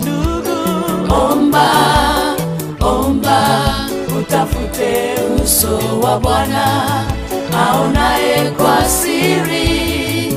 [0.00, 1.70] ndugu omba
[2.80, 3.66] omba
[4.20, 5.14] utafute
[5.44, 6.66] uso wa bwana
[7.56, 10.32] aonaye kwa siri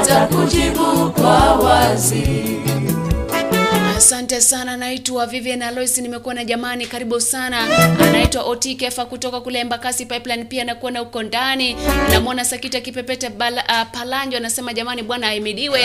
[0.00, 2.58] atakujibu kwa wazi
[4.08, 7.58] Asante sana, naitwa Vivian Alois, nimekuwa na jamani, karibu sana.
[8.00, 11.76] Anaitwa Oti Kefa kutoka kule Embakasi Pipeline, pia anakuwa na uko ndani.
[12.12, 15.80] Namwona Sakita Kipepete Bala, uh, Palanjo anasema jamani, Bwana ahimidiwe.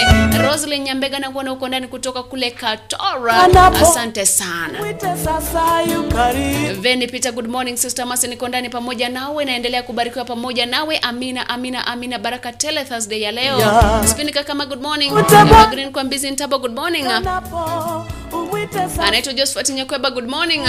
[0.47, 3.43] Roslyn Nyambega anakuwa na uko ndani kutoka kule Katora,
[3.81, 4.79] asante sana.
[6.79, 10.97] Veni Peter, good morning sister Masi, niko ndani pamoja nawe, naendelea kubarikiwa pamoja nawe.
[10.97, 13.57] Amina, amina, amina, baraka tele Thursday ya leo.
[13.59, 14.07] Yeah.
[14.07, 15.11] Spinika kama good morning.
[15.71, 17.03] Green kwa Busy Ntabo, good morning.
[17.03, 18.12] napo umwite sasa
[19.07, 20.61] anaitwa Josephat Nyakweba, good morning.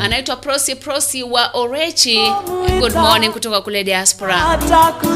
[0.00, 2.32] anaitwa Prosi Prosi wa Orechi.
[2.80, 4.36] Good morning kutoka kule diaspora.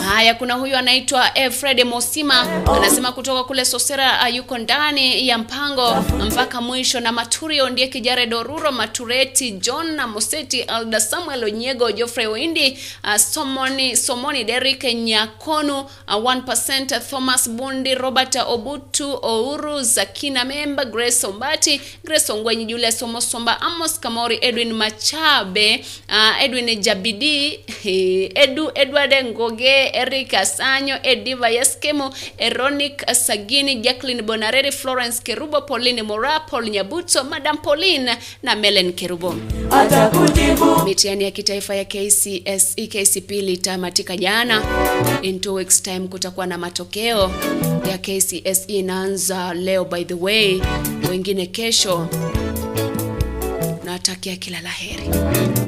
[0.01, 2.47] Haya, kuna huyu anaitwa eh, Fred Mosima
[2.77, 5.95] anasema kutoka kule Sosera uh, yuko ndani ya mpango
[6.27, 12.27] mpaka mwisho, na Maturio ndiye Kijare Doruro Matureti John na Moseti Alda Samuel Onyego Geoffrey
[12.27, 20.85] Windi, uh, Somoni Somoni Derrick Nyakonu uh, 1% Thomas Bundi Robert Obutu Ouru Zakina Memba
[20.85, 27.61] Grace Ombati Grace Ongwenyi Julius Omosomba Amos Kamori Edwin Machabe uh, Edwin Jabidi
[28.35, 36.41] Edu Edward Ngoge Eric Asanyo Ediva Yeskemo Eronic Sagini Jacqueline Bonareri Florence Kerubo Pauline Mora
[36.41, 39.35] Paul Nyabuto Madam Pauline na Melen Kerubo.
[40.85, 44.63] Mitihani ya kitaifa ya KCSE KCP litamatika jana.
[45.23, 47.31] In two weeks time kutakuwa na matokeo
[47.91, 50.61] ya KCSE inaanza leo by the way,
[51.11, 52.09] wengine kesho.
[53.97, 55.09] Natakia kila la heri.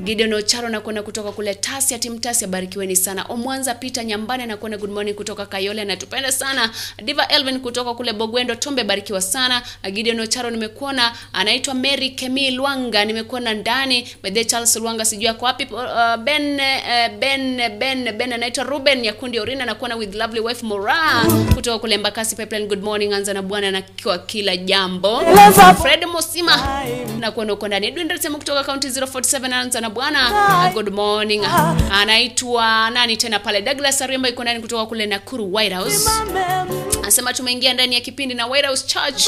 [0.05, 3.25] Gideon Ocharo anakwenda kutoka kule Tasia, timu Tasi, abarikiweni sana.
[3.29, 6.71] Omwanza Peter Nyambane anakwenda good morning kutoka Kayole, anatupenda sana.
[7.05, 9.63] Diva Elvin kutoka kule Bogwendo Tombe, barikiwa sana.
[9.93, 14.09] Gideon Ocharo nimekuona, anaitwa Mary Kemi Lwanga, nimekuona ndani.
[14.23, 15.65] By the Charles Lwanga sijui ako wapi.
[15.75, 21.25] Uh, Ben uh, Ben Ben Ben anaitwa Ruben Yakundi Orina, nakuona with lovely wife Mora
[21.55, 22.67] kutoka kule Mbakasi Pipeline.
[22.67, 25.21] Good morning, anza na bwana na kwa kila jambo.
[25.83, 26.83] Fred Musima
[27.21, 27.91] nakuona uko ndani.
[28.19, 30.71] Edwin Ndasema kutoka county 047 anaanza na bwana.
[30.75, 31.45] Good morning.
[31.93, 33.63] Anaitwa nani tena pale?
[33.63, 36.11] Douglas Aremba iko ndani kutoka kule Nakuru White House.
[37.03, 39.23] Anasema tumeingia ndani ya kipindi na White House Church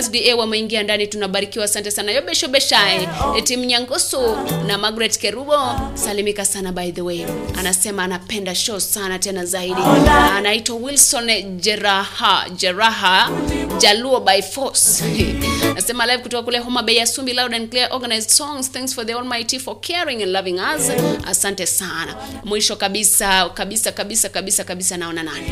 [0.00, 1.64] SDA wameingia ndani, tunabarikiwa.
[1.64, 3.08] Asante sana Yobesho Beshai,
[3.44, 4.36] timu Nyangoso
[4.66, 5.58] na Margaret Kerubo,
[5.94, 7.24] salimika sana by the way.
[7.58, 9.80] Anasema anapenda show sana tena zaidi.
[10.36, 13.30] Anaitwa Wilson Jeraha Jeraha
[13.78, 15.04] Jaluo by force.
[15.70, 18.68] Anasema live kutoka kule Homa Bay, Asumbi, loud and clear, organized songs.
[18.68, 20.90] Thanks for the Almighty for caring and loving us.
[21.26, 22.14] Asante sana.
[22.44, 25.46] Mwisho kabisa kabisa kabisa kabisa kabisa, naona nani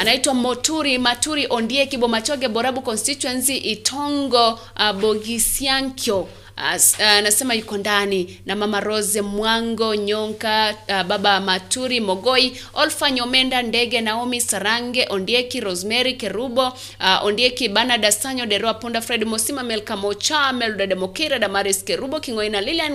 [0.00, 8.40] anaitwa Moturi Maturi Ondie Kibo Machoge Borabu constituency Itongo uh, Bogisiankyo Uh, anasema yuko ndani
[8.46, 15.60] na mama Rose Mwango Nyonka uh, baba Maturi Mogoi Olfa Nyomenda Ndege Naomi Sarange Ondieki
[15.60, 21.84] Rosemary Kerubo uh, Ondieki Banada Sanyo Deroa Punda Fred Mosima Melka Mocha Melda Demokira Damaris
[21.84, 22.92] Kerubo Kingoina Lilian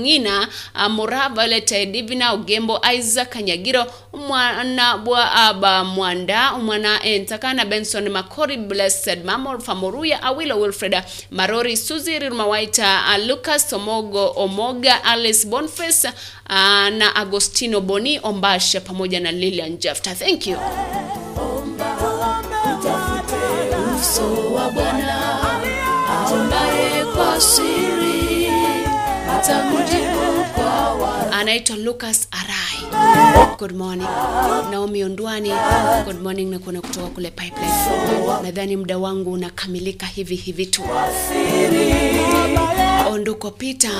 [0.00, 8.08] Ngina uh, Mora Violet Divina Ogembo Isaac Kanyagiro mwana bwa aba mwanda mwana entakana Benson
[8.08, 15.46] Makori Blessed Mama, Olfa Moruya, Awilo Wilfreda Marori Suzi Rumawaita uh, Lucas Omogo Omoga Alice
[15.46, 20.14] Boniface uh, na Agostino Boni Ombasha pamoja na Lilian Jafta.
[20.14, 20.56] Thank you.
[24.00, 25.38] Uso wa Bwana
[26.10, 28.48] aombaye kwa siri
[29.68, 30.37] wazi.
[31.32, 33.56] Anaitwa Lucas Arai.
[33.58, 34.08] Good morning.
[34.70, 35.50] Naomi Ondwani.
[36.04, 37.72] Good morning na kuona kutoka kule Pipeline.
[38.42, 40.82] Nadhani muda wangu unakamilika hivi hivi tu.
[43.10, 43.90] Onduko Peter.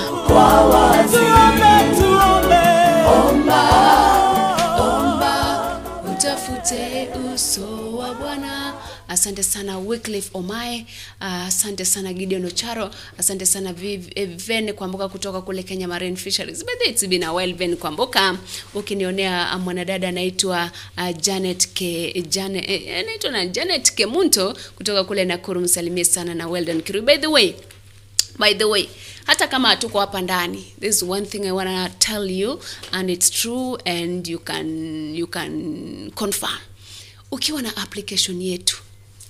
[6.11, 8.28] utafute uso wa.
[9.09, 10.85] Asante sana Wycliffe Omae,
[11.21, 16.63] uh, asante sana Gideon Ocharo, asante sana eh, Ven Kwamboka kutoka kule Kenya Marine Fisheries.
[16.63, 18.37] But it's been a while Ven Kwamboka.
[18.73, 25.25] Ukinionea uh, mwanadada anaitwa uh, Janet K Janet eh, anaitwa na Janet Kemunto kutoka kule
[25.25, 27.01] Nakuru, msalimie sana na Weldon Kiru.
[27.01, 27.53] By the way,
[28.39, 28.87] by the way
[29.25, 32.59] hata kama hatuko hapa ndani this is one thing i wanna tell you
[32.91, 36.57] and it's true and you can you can confirm
[37.31, 38.77] ukiwa na application yetu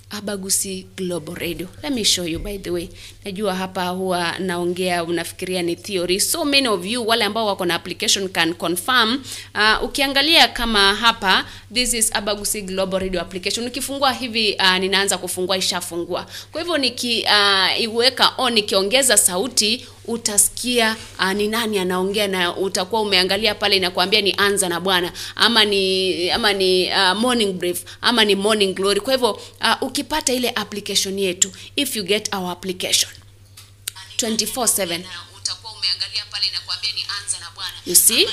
[0.10, 1.68] abagusi global radio.
[1.84, 2.90] Let me show you by the way.
[3.26, 6.20] Najua hapa huwa naongea unafikiria ni theory.
[6.20, 9.24] So many of you wale ambao wako na application can confirm.
[9.56, 13.68] Uh, ukiangalia kama hapa this is abagusi global radio application.
[13.68, 16.26] Ukifungua hivi uh, ninaanza kufungua ishafungua.
[16.52, 23.02] Kwa hivyo niki uh, iweka on nikiongeza sauti utasikia uh, ni nani anaongea na utakuwa
[23.02, 28.26] umeangalia pale inakwambia ni anza na bwana ama ni ama ni uh, morning brief ama
[28.26, 29.02] ni morning glory.
[29.02, 33.12] Kwa hivyo uh, ukipata ile application yetu if you get our application
[34.18, 35.00] 24/7
[35.38, 37.74] utakuwa umeangalia pale inakwambia ni anza na bwana.
[37.86, 38.28] You see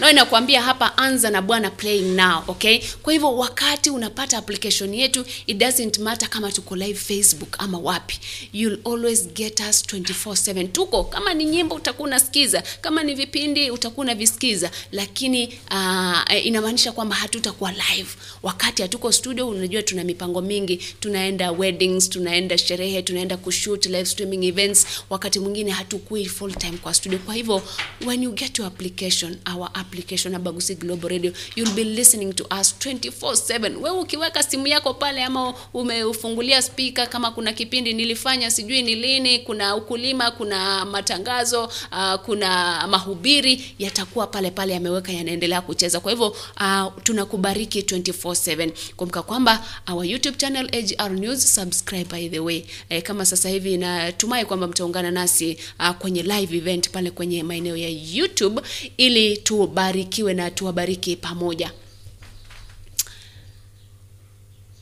[0.00, 2.80] no inakwambia hapa anza na bwana playing now okay?
[3.02, 8.18] Kwa hivyo wakati unapata application yetu it doesn't matter kama tuko live facebook ama wapi.
[8.52, 14.04] You'll always get us 24/7 tuko kama ni nyimbo utakuwa unasikiza kama ni vipindi utakuwa
[14.04, 18.08] unavisikiza lakini uh, inamaanisha kwamba hatutakuwa live.
[18.42, 20.76] Wakati hatuko studio unajua tuna mipango mingi.
[21.00, 24.86] Tunaenda weddings tunaenda sherehe tunaenda kushoot live streaming events.
[25.10, 27.18] Wakati mwingine hatukui full time kwa studio.
[27.18, 27.62] Kwa hivyo
[28.06, 31.32] when you get your application our application abagusi global radio.
[31.56, 37.30] You'll be listening to us 24/7 wewe ukiweka simu yako pale ama umeufungulia speaker kama
[37.30, 44.50] kuna kipindi nilifanya sijui ni lini kuna ukulima kuna matangazo uh, kuna mahubiri yatakuwa pale
[44.50, 46.00] pale yameweka yanaendelea kucheza.
[46.00, 46.26] Kwa hivyo
[46.60, 52.62] uh, tunakubariki 24/7 kumbuka kwamba our youtube channel AGR news subscribe by the way.
[52.88, 57.76] Eh, kama sasa hivi natumai kwamba mtaungana nasi uh, kwenye live event pale kwenye maeneo
[57.76, 58.62] ya youtube
[58.96, 59.36] ili
[59.72, 61.72] tubarikiwe na tuwabariki pamoja.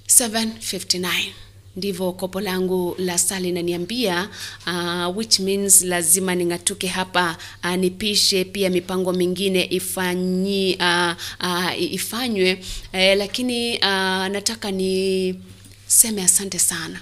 [0.07, 1.32] 759
[1.76, 4.28] ndivyo kopo langu la saa linaniambia
[4.66, 12.64] uh, which means lazima ning'atuke hapa uh, nipishe pia mipango mingine ifanyi uh, uh, ifanywe.
[12.93, 13.82] Eh, lakini uh,
[14.28, 17.01] nataka niseme asante sana.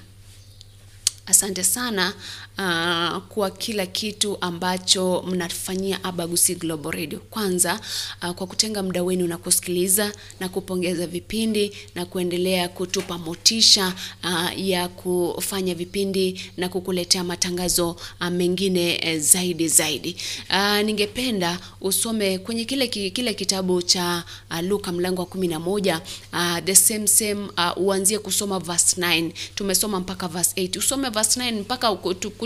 [1.27, 2.15] Asante sana
[2.59, 7.19] uh, kwa kila kitu ambacho mnafanyia abagusi global radio.
[7.19, 7.81] Kwanza
[8.23, 13.93] uh, kwa kutenga muda wenu na kusikiliza na kupongeza vipindi na kuendelea kutupa motisha
[14.25, 17.91] uh, ya kufanya vipindi na kukuletea matangazo
[18.21, 20.17] uh, mengine eh, zaidi zaidi.
[20.51, 26.01] Uh, ningependa usome kwenye kile, kile kitabu cha uh, luka mlango wa kumi na moja
[26.33, 31.41] uh, the same same uh, uanzie kusoma verse 9 tumesoma mpaka verse 8 usome verse
[31.41, 31.93] 9 mpaka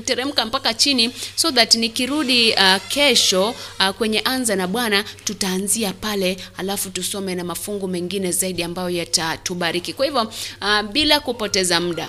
[0.07, 6.37] kuteremka mpaka chini so that nikirudi uh, kesho uh, kwenye anza na bwana tutaanzia pale
[6.57, 9.93] alafu tusome na mafungu mengine zaidi ambayo yatatubariki.
[9.93, 10.23] Kwa hivyo
[10.61, 12.09] uh, bila kupoteza muda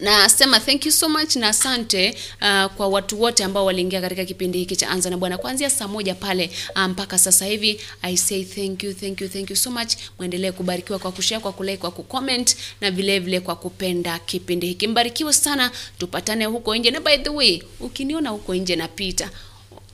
[0.00, 4.58] nasema thank you so much na asante uh, kwa watu wote ambao waliingia katika kipindi
[4.58, 5.38] hiki cha anza na bwana.
[5.38, 6.50] Kuanzia saa moja pale
[6.88, 9.92] mpaka mpaka sasa hivi i say thank you thank you thank you so much.
[10.18, 14.86] Mwendelee kubarikiwa kwa kushare kwa kulike kwa kucomment na vile vile kwa kupenda kipindi hiki.
[14.88, 16.90] Mbarikiwe sana tupatane huko nje.
[16.90, 19.30] Na by the way ukiniona huko nje napita.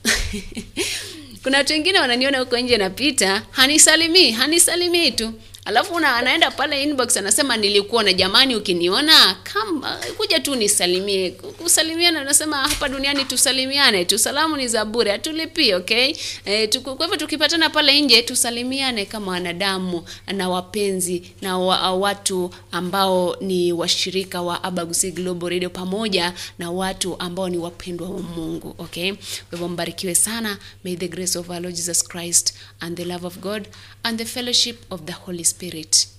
[1.43, 3.43] Kuna watu wengine wananiona huko nje napita.
[3.51, 5.33] Hanisalimii hanisalimii tu
[5.69, 11.31] alafu una, anaenda pale inbox anasema nilikuona jamani ukiniona kama kuja tu nisalimie.
[11.31, 16.15] Kusalimiana unasema hapa duniani tusalimiane tu salamu ni za bure hatulipii okay?
[16.45, 22.51] E, tuku, kwa hivyo tukipatana pale nje tusalimiane kama wanadamu na wapenzi na wa, watu
[22.71, 28.75] ambao ni washirika wa abagusi global radio pamoja na watu ambao ni wapendwa wa mungu
[28.77, 29.11] okay?
[29.13, 30.57] Kwa hivyo mbarikiwe sana.
[30.83, 33.67] May the grace of our lord jesus christ and the love of god
[34.03, 35.58] and the fellowship of the holy spirit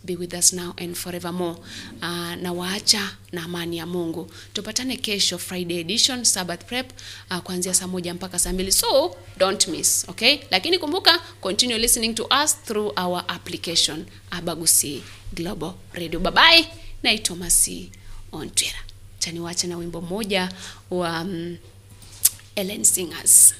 [0.04, 1.56] be with us now and forevermore.
[2.02, 4.30] Uh, na waacha na amani ya mungu.
[4.52, 6.92] Tupatane kesho friday edition sabbath prep
[7.30, 8.72] uh, kuanzia saa moja mpaka saa mbili.
[8.72, 10.38] So don't miss okay?
[10.50, 16.20] Lakini kumbuka continue listening to us through our application abagusi global radio.
[16.20, 16.66] Babai
[17.02, 17.90] naitwa masi
[18.32, 18.80] on twitter
[19.68, 20.48] na wimbo mmoja
[20.90, 21.56] wa um,
[22.56, 23.54] ellen singers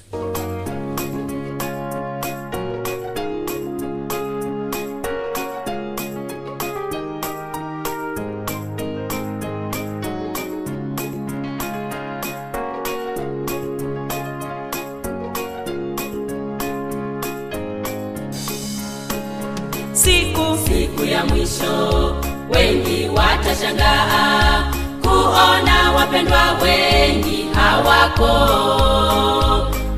[25.40, 28.26] kuona wapendwa wengi hawako?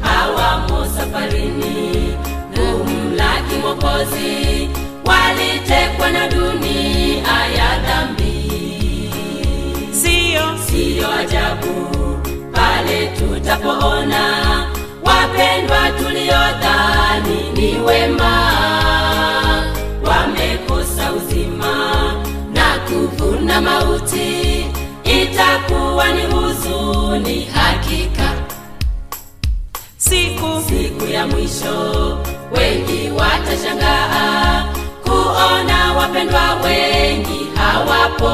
[0.00, 2.14] Hawamo safarini.
[2.54, 4.68] Kumlaki mwokozi.
[5.04, 8.50] Walitekwa na dunia ya dhambi.
[9.92, 11.88] Siyo siyo ajabu
[12.52, 14.22] pale tutapoona.
[15.02, 18.52] Wapendwa tuliodhani ni wema.
[20.04, 21.74] Wamekosa uzima
[22.54, 24.51] na kuvuna mauti
[25.32, 28.32] itakuwa ni huzuni hakika.
[29.96, 32.18] Siku siku ya mwisho
[32.56, 34.64] wengi watashangaa
[35.02, 38.28] kuona wapendwa wengi hawapo.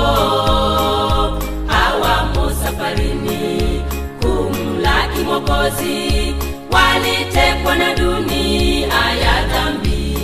[1.67, 3.83] Hawamo safarini
[4.23, 6.35] kumlaki mokozi
[6.73, 8.89] walitekwa na dunia
[9.25, 10.17] ya dhambi.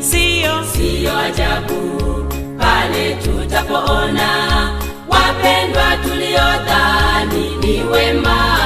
[0.00, 1.78] Siyo siyo ajabu
[2.58, 4.28] pale tutapoona
[5.08, 8.58] wapendwa tuliodhani ni wema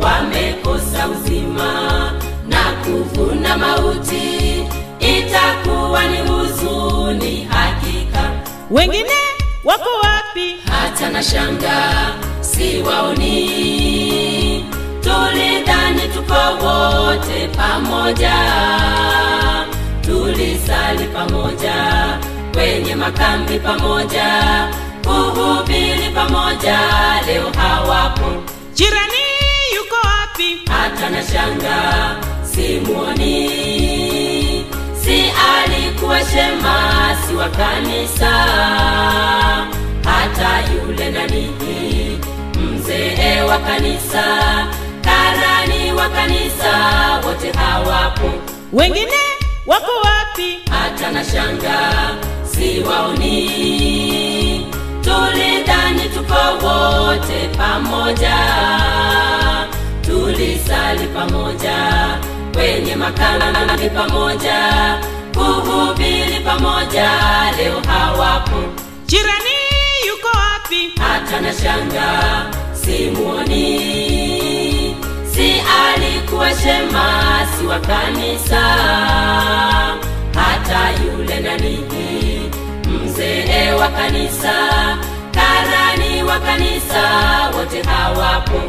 [0.00, 2.12] wamekosa uzima
[2.48, 4.62] na kuvuna mauti
[5.00, 8.30] itakuwa ni huzuni hakika.
[8.70, 9.10] Wengine
[9.64, 10.56] wako wapi?
[10.70, 11.92] Hata na shanga
[12.40, 13.38] siwaoni.
[15.00, 16.34] Tulidhani tuko
[16.66, 18.34] wote pamoja
[20.02, 21.74] tulisali pamoja
[22.54, 24.28] kwenye makambi pamoja
[25.04, 26.78] kuhubiri pamoja
[27.26, 28.42] leo hawapo.
[28.74, 29.24] Jirani
[29.76, 30.58] yuko wapi?
[30.70, 33.48] Hata na shanga simuoni.
[35.04, 35.24] Si
[35.54, 38.30] alikuwa shemasi wa kanisa.
[40.04, 42.18] Hata yule nanihi
[42.60, 44.24] mzee wa kanisa
[45.04, 46.70] karani wa kanisa
[47.26, 48.30] wote hawapo.
[48.72, 49.20] Wengine
[49.66, 50.58] wako wapi?
[50.70, 51.90] Hata na shanga
[52.44, 53.48] siwaoni
[55.22, 58.36] tulidhani tuko wote pamoja.
[60.06, 61.76] Tulisali pamoja
[62.54, 64.58] kwenye makambi pamoja
[65.34, 67.10] kuhubiri pamoja
[67.56, 68.62] leo hawapo.
[69.06, 69.56] Jirani
[70.08, 70.92] yuko wapi?
[71.00, 73.66] Hata na shanga simuoni.
[75.34, 75.52] Si
[75.86, 78.60] alikuwa shemasi wa kanisa.
[80.34, 82.27] Hata yule nanihi
[83.18, 84.52] mzee wa kanisa
[85.34, 87.02] karani wa kanisa
[87.56, 88.62] wote hawapo.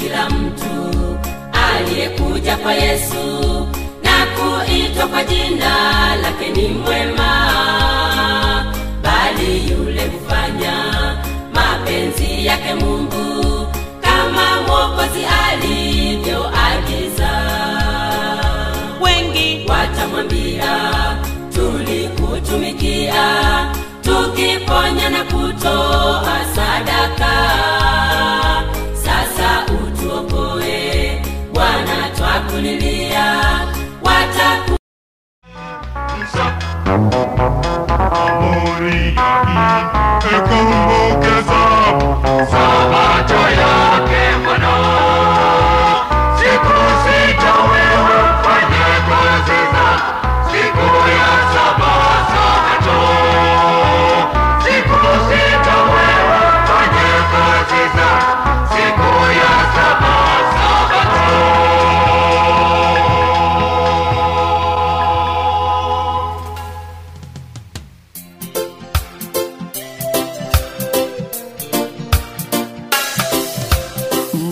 [0.00, 0.77] Kila mtu
[1.78, 3.66] aliyekuja kwa yesu
[4.02, 7.30] na kuitwa kwa jina lake ni mwema
[9.02, 10.74] bali yule hufanya
[11.54, 13.66] mapenzi yake mungu
[14.00, 17.30] kama mwokozi alivyoagiza.
[19.00, 20.78] Wengi watamwambia
[21.54, 23.24] tulikutumikia
[24.02, 27.32] tukiponya na kutoa sadaka
[38.38, 39.14] amori
[40.32, 41.67] yake ikaongeza sabato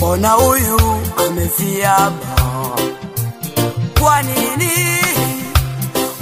[0.07, 0.81] mbona huyu
[1.27, 2.37] amefiaba
[4.01, 4.73] kwa nini?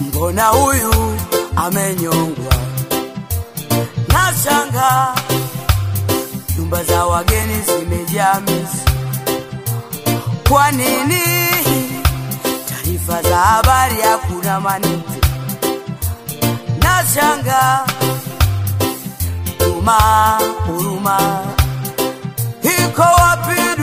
[0.00, 0.92] Mbona huyu
[1.56, 2.54] amenyongwa?
[4.08, 5.14] Na shanga
[6.58, 8.82] nyumba za wageni zimejaa mizi.
[10.48, 11.22] Kwa nini?
[12.68, 15.20] Taarifa za habari hakuna manite
[16.82, 17.86] na shanga
[19.58, 21.44] huruma huruma.
[22.62, 23.73] Iko wapi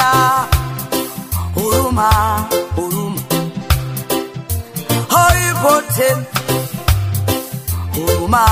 [0.00, 0.46] dunia
[1.54, 2.10] huruma
[2.76, 3.20] huruma
[5.08, 6.24] haipo tena
[7.94, 8.44] huruma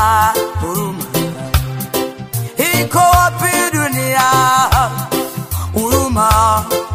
[0.60, 1.04] huruma
[2.80, 4.28] iko wapi dunia?
[5.72, 6.28] Huruma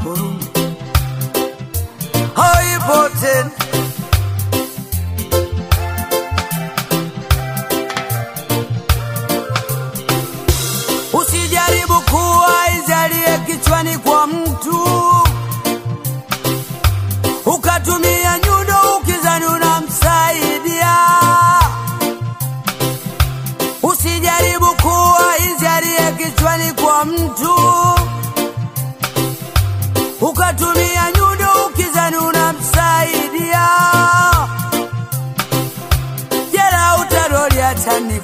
[0.03, 0.39] huruma
[2.35, 3.51] haipo tena
[13.47, 14.42] kichwani kwa mtu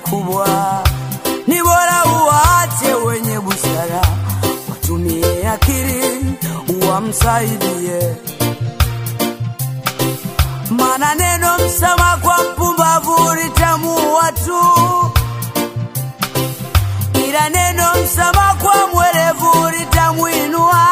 [0.09, 0.47] kubwa.
[1.47, 4.01] Ni bora uwaache wenye busara.
[4.69, 6.35] Watumie akili
[6.81, 8.15] uwamsaidie.
[10.71, 14.61] Mana neno msama kwa mpumbavu litamuua tu
[17.27, 20.87] ila neno msama kwa mwerevu litamwinua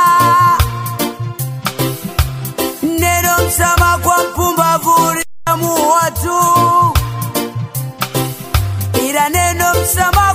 [2.83, 6.39] neno msama kwa mpumbavu litamuua tu
[9.95, 10.26] ila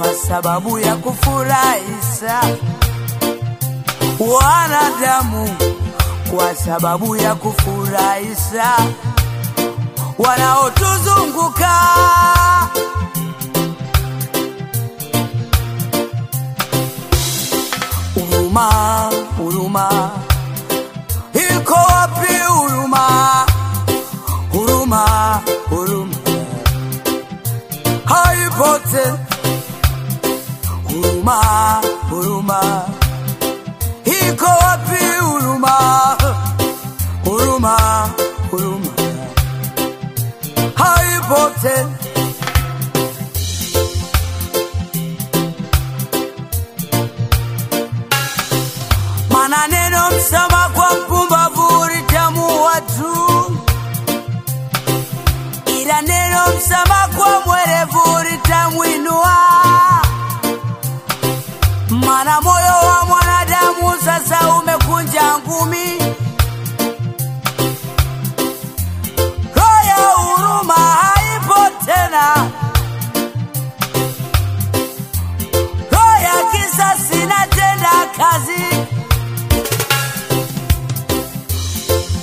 [0.00, 2.40] kwa sababu ya kufurahisha
[4.18, 5.56] wanadamu,
[6.36, 8.72] kwa sababu ya kufurahisha
[10.18, 11.76] wanaotuzunguka.
[18.14, 20.10] Huruma, huruma,
[21.34, 23.06] iko wapi huruma?
[24.52, 25.04] Huruma,
[25.70, 26.16] huruma,
[28.04, 29.29] haipo tena.
[31.10, 31.80] Huruma,
[32.10, 32.60] huruma,
[34.06, 35.74] iko wapi huruma?
[37.24, 37.74] Huruma,
[38.50, 38.92] huruma,
[40.80, 41.96] haipo tena.
[49.32, 53.56] Mana neno msama kwa mpumbavu litamuua tu,
[55.80, 59.49] ila neno msama kwa mwerevu litamwinua.
[62.10, 65.98] Maana moyo wa mwanadamu sasa umekunja ngumi,
[69.54, 72.50] roho ya huruma haipo tena,
[75.92, 78.64] roho ya kisasi inatenda kazi.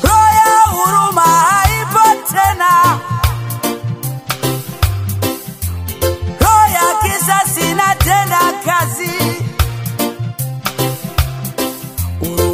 [0.03, 2.99] roho huruma haipo tena,
[6.41, 9.46] roho ya kisasi inatenda kazi.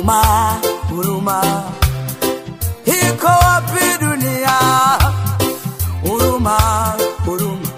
[0.04, 1.42] Huruma, huruma,
[2.86, 4.56] iko wapi dunia?
[6.04, 6.58] Huruma,
[7.26, 7.70] huruma,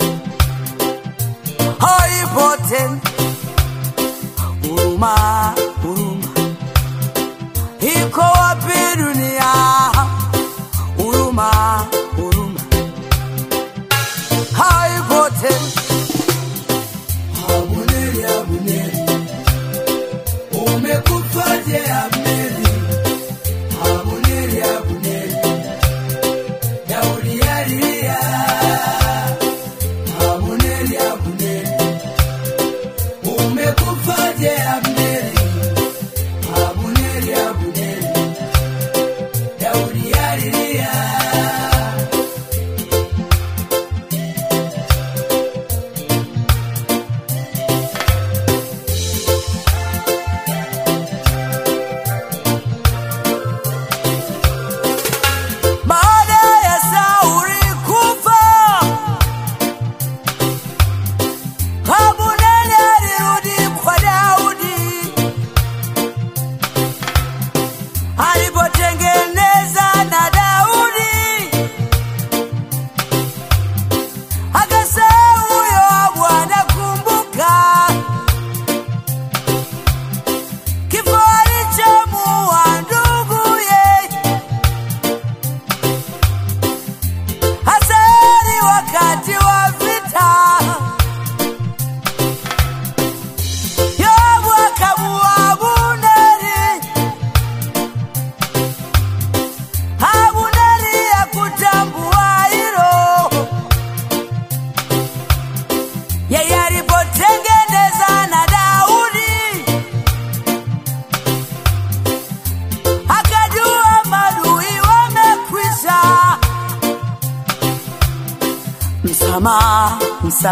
[1.80, 3.00] haipo tena.
[4.64, 5.14] Huruma,
[5.84, 6.30] huruma
[7.94, 9.52] iko wapi dunia?
[10.98, 11.50] Huruma,
[12.18, 12.62] huruma,
[14.58, 15.85] haipo tena.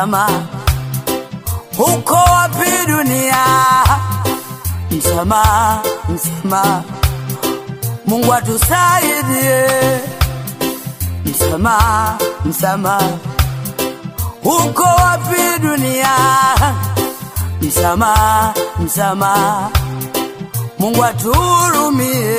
[0.03, 0.41] Msamaha,
[1.77, 3.45] huko wapi dunia?
[4.91, 5.79] Msama,
[6.09, 6.83] msama,
[8.05, 9.67] Mungu atusaidie.
[11.25, 11.77] Msama,
[12.45, 13.01] msama,
[14.43, 16.09] huko wapi dunia?
[17.61, 19.69] Msama, msama,
[20.79, 22.37] Mungu atuhurumie.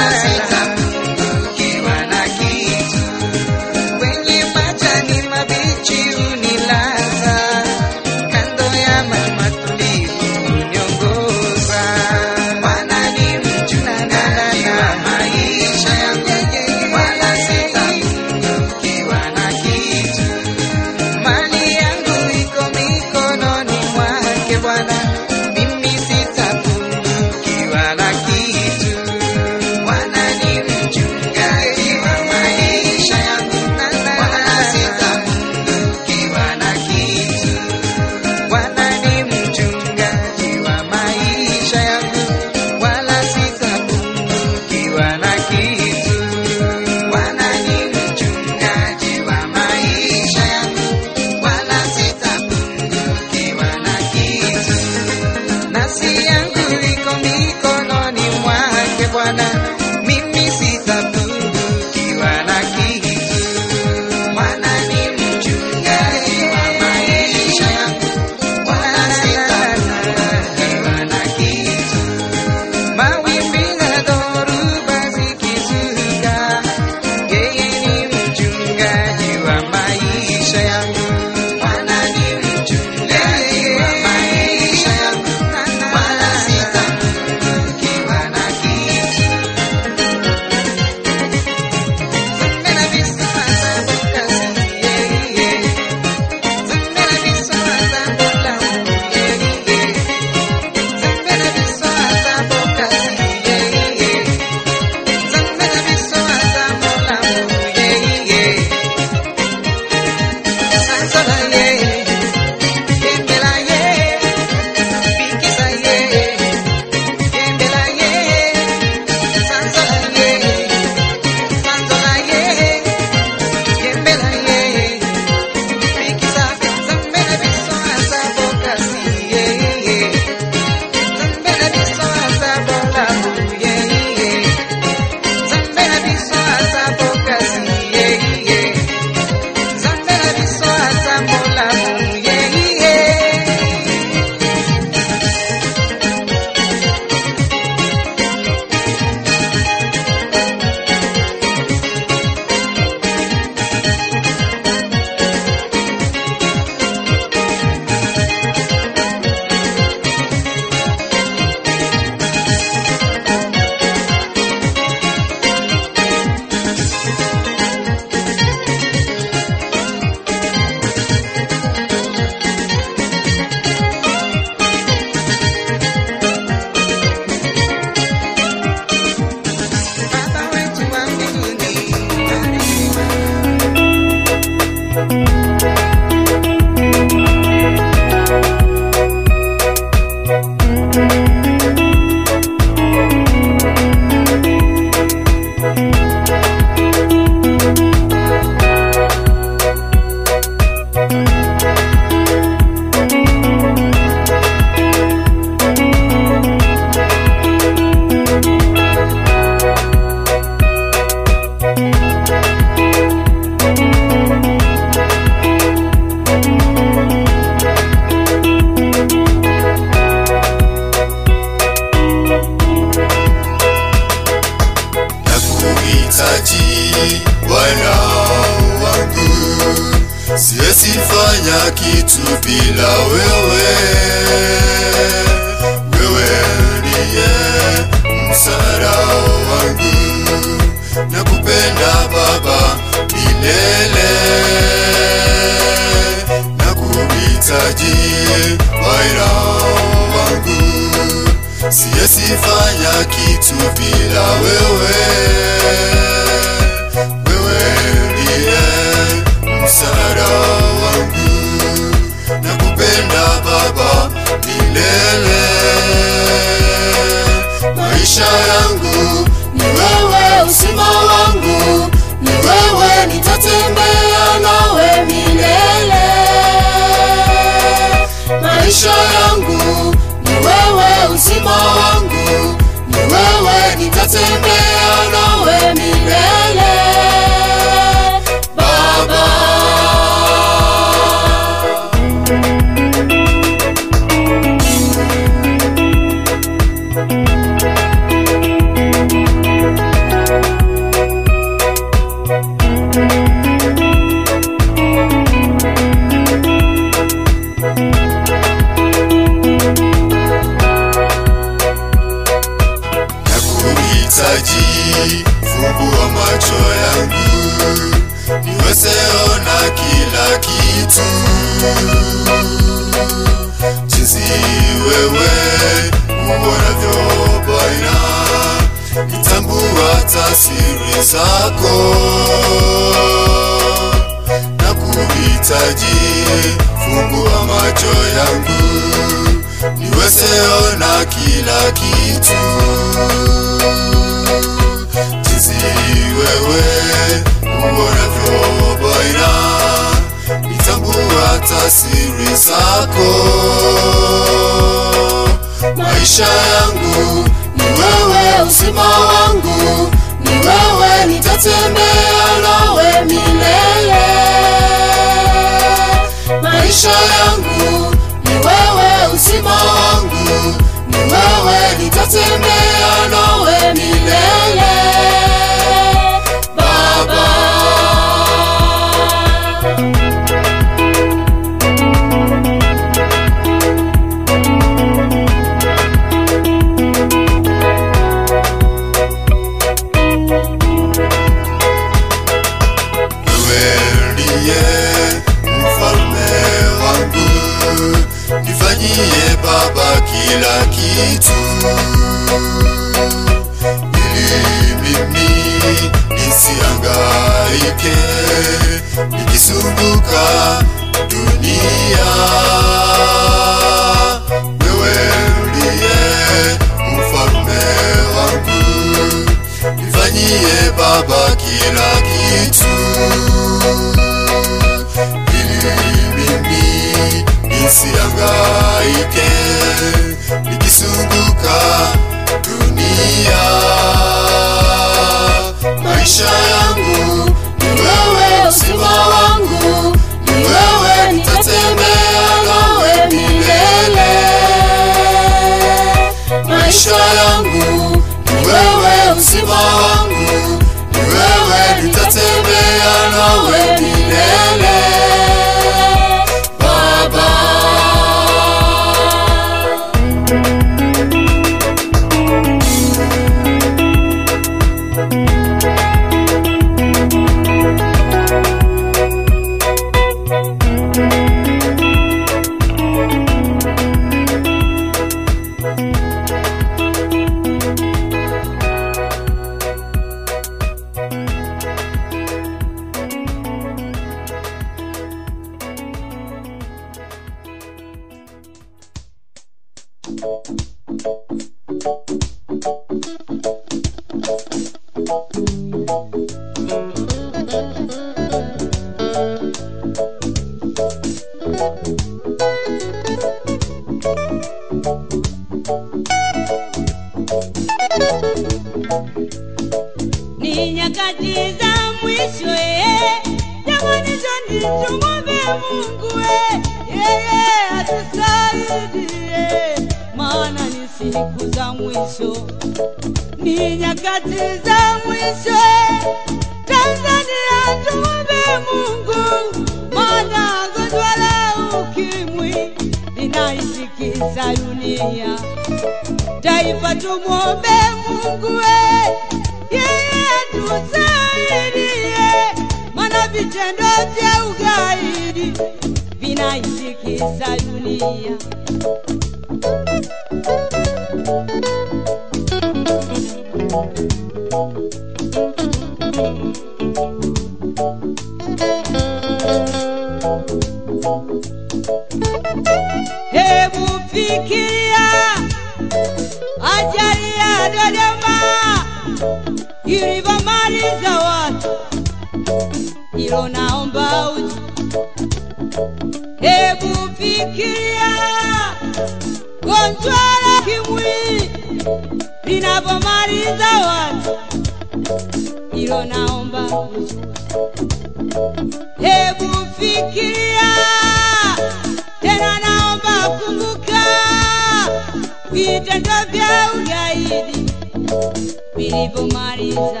[598.76, 600.00] Vilivyomaliza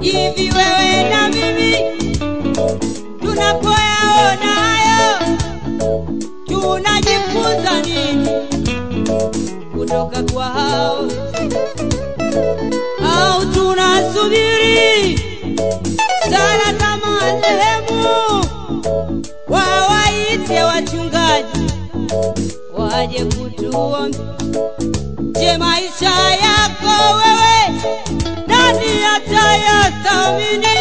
[0.00, 0.50] hivi.
[0.52, 1.76] Wewe na mimi
[3.20, 5.36] tunapoyaona hayo
[6.46, 8.28] tunajifunza nini
[9.78, 11.04] kutoka kwa hao
[17.40, 18.44] marehemu
[19.48, 21.72] wawaite wachungaji
[22.78, 24.18] waje kutuombe?
[25.40, 27.80] Je, maisha yako wewe
[28.46, 30.78] nani atayathamini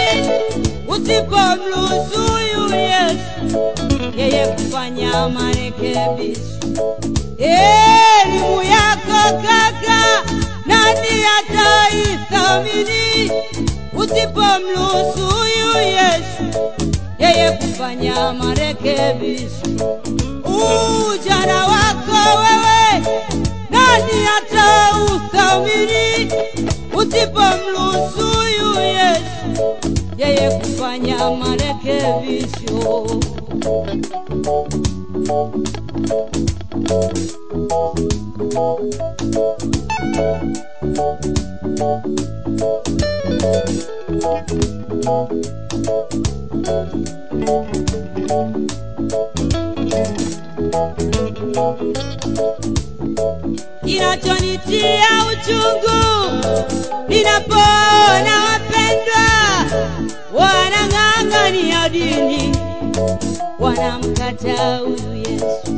[0.87, 2.39] usipomruhusu
[2.75, 3.59] Yesu
[4.17, 6.41] yeye kufanya marekebisho?
[7.37, 10.23] Elimu yako kaka,
[10.65, 13.31] nani ataithamini
[13.93, 15.45] usipomruhusu
[15.77, 16.28] Yesu
[17.29, 19.67] yeye kufanya marekebisho?
[20.45, 23.03] Ujana wako wewe,
[23.69, 26.31] nani atauthamini
[26.93, 29.77] usipomruhusu huyu Yesu
[30.17, 33.05] yeye kufanya marekebisho?
[53.85, 55.99] Kinachonitia uchungu
[57.07, 59.25] ninapoona wapendwa
[60.33, 62.55] wanang'ang'ania dini,
[63.59, 65.77] wanamkataa huyu Yesu.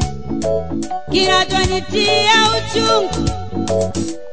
[1.11, 3.29] Kinachonitia uchungu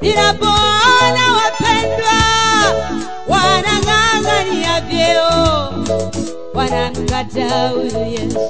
[0.01, 2.19] ninapoona wapendwa
[3.29, 5.73] wanang'ang'ania vyeo,
[6.55, 8.41] wanamkataa huyu Yesu.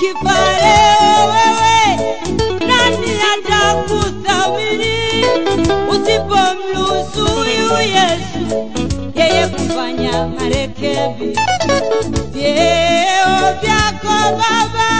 [0.00, 1.76] Kifa leo wewe,
[2.68, 5.24] nani atakuthamini
[5.90, 8.70] usipomruhusu huyu Yesu
[9.14, 11.40] yeye kufanya marekebisho?
[12.32, 14.90] Vyeo vyako Baba,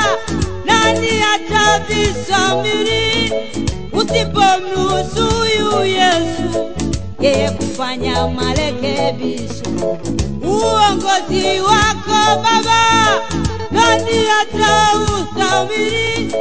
[0.65, 3.33] nani atavisamini
[4.01, 6.71] usipomruhusu huyu Yesu
[7.21, 9.71] yeye kufanya marekebisho?
[10.43, 13.21] Uongozi wako Baba,
[13.71, 16.33] nani atauthamini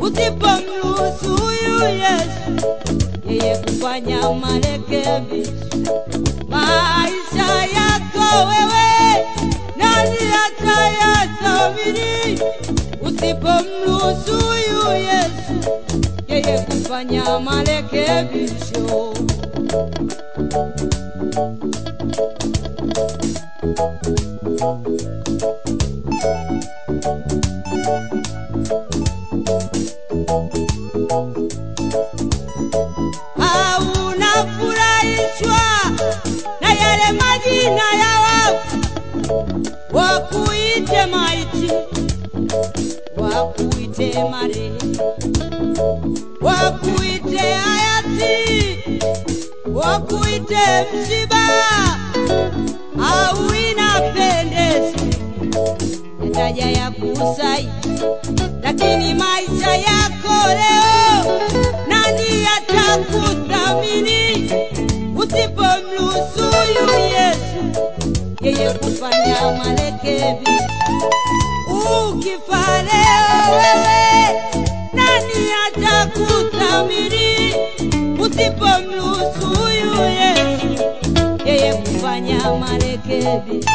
[0.00, 2.66] usipomruhusu huyu Yesu
[3.28, 5.52] yeye kufanya marekebisho?
[6.48, 9.26] Maisha yako wewe,
[9.76, 12.40] nani atayathamini
[13.02, 15.54] usipomruhusu huyu Yesu
[16.34, 19.14] yeye kufanya marekebisho?
[34.24, 35.60] unafurahishwa
[36.60, 38.78] na yale majina ya wafu,
[39.92, 41.70] wakuite maiti,
[43.16, 44.96] wakuite marehemu,
[46.40, 48.78] wakuite hayati,
[49.74, 50.56] wakuite
[50.94, 51.46] msiba,
[53.12, 54.96] au inapendezi
[56.24, 57.68] yataja ya kusai,
[58.62, 61.40] lakini maisha yako leo
[61.88, 64.50] nani atakuthamini
[65.82, 67.80] mlusuyu Yesu
[68.40, 70.64] yeye kufanya marekebisho?
[72.08, 74.40] ukifa leo wewe
[74.92, 75.52] nani
[76.04, 77.54] atakuthamini
[78.20, 80.84] usipomruhusu huyu Yesu
[81.46, 83.70] yeye kufanya marekebisho.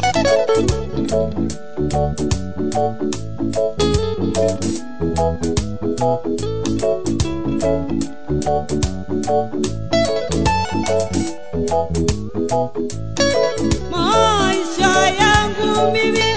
[13.91, 14.91] Maisha
[15.22, 16.30] yangu mimi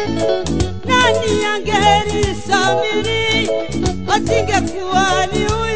[0.85, 3.49] nani angelisamini
[4.13, 5.72] asingekuwa ni huyu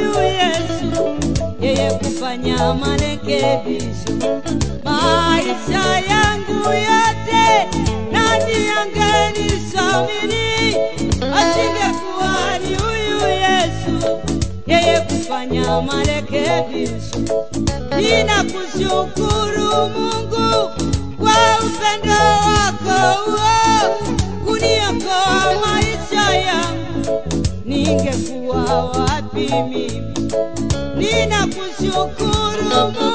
[1.99, 4.13] kufanya marekebisho.
[4.85, 7.69] Maisha yangu yote
[8.13, 10.77] nani angenisamini
[11.37, 14.19] asingekuwa ni huyu Yesu
[14.67, 17.41] yeye kufanya marekebisho.
[17.97, 20.71] Ninakushukuru Mungu
[21.19, 21.37] kwa
[21.67, 22.15] upendo
[22.47, 24.11] wako uo
[24.47, 27.23] kuniokoa maisha yangu,
[27.65, 30.03] ningekuwa wapi mimi?
[30.97, 33.13] Ninakushukuru Mungu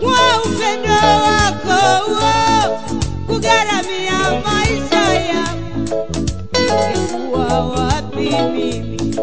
[0.00, 2.78] kwa upendo wako uo,
[3.26, 6.08] kugharamia maisha yangu,
[6.52, 9.16] ningekuwa wapi mimi?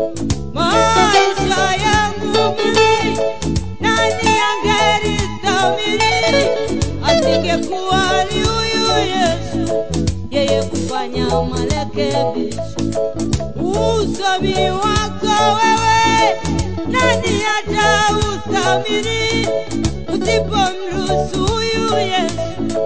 [0.53, 3.17] Maisha yangu mimi
[3.79, 6.13] nani angelithamini
[7.05, 9.73] asingekuwa ni huyu Yesu,
[10.31, 12.61] yeye kufanya marekebisho.
[13.55, 16.37] Usomi wako wewe
[16.87, 19.47] nani atauthamini
[20.13, 22.81] usipomruhusu huyu Yesu,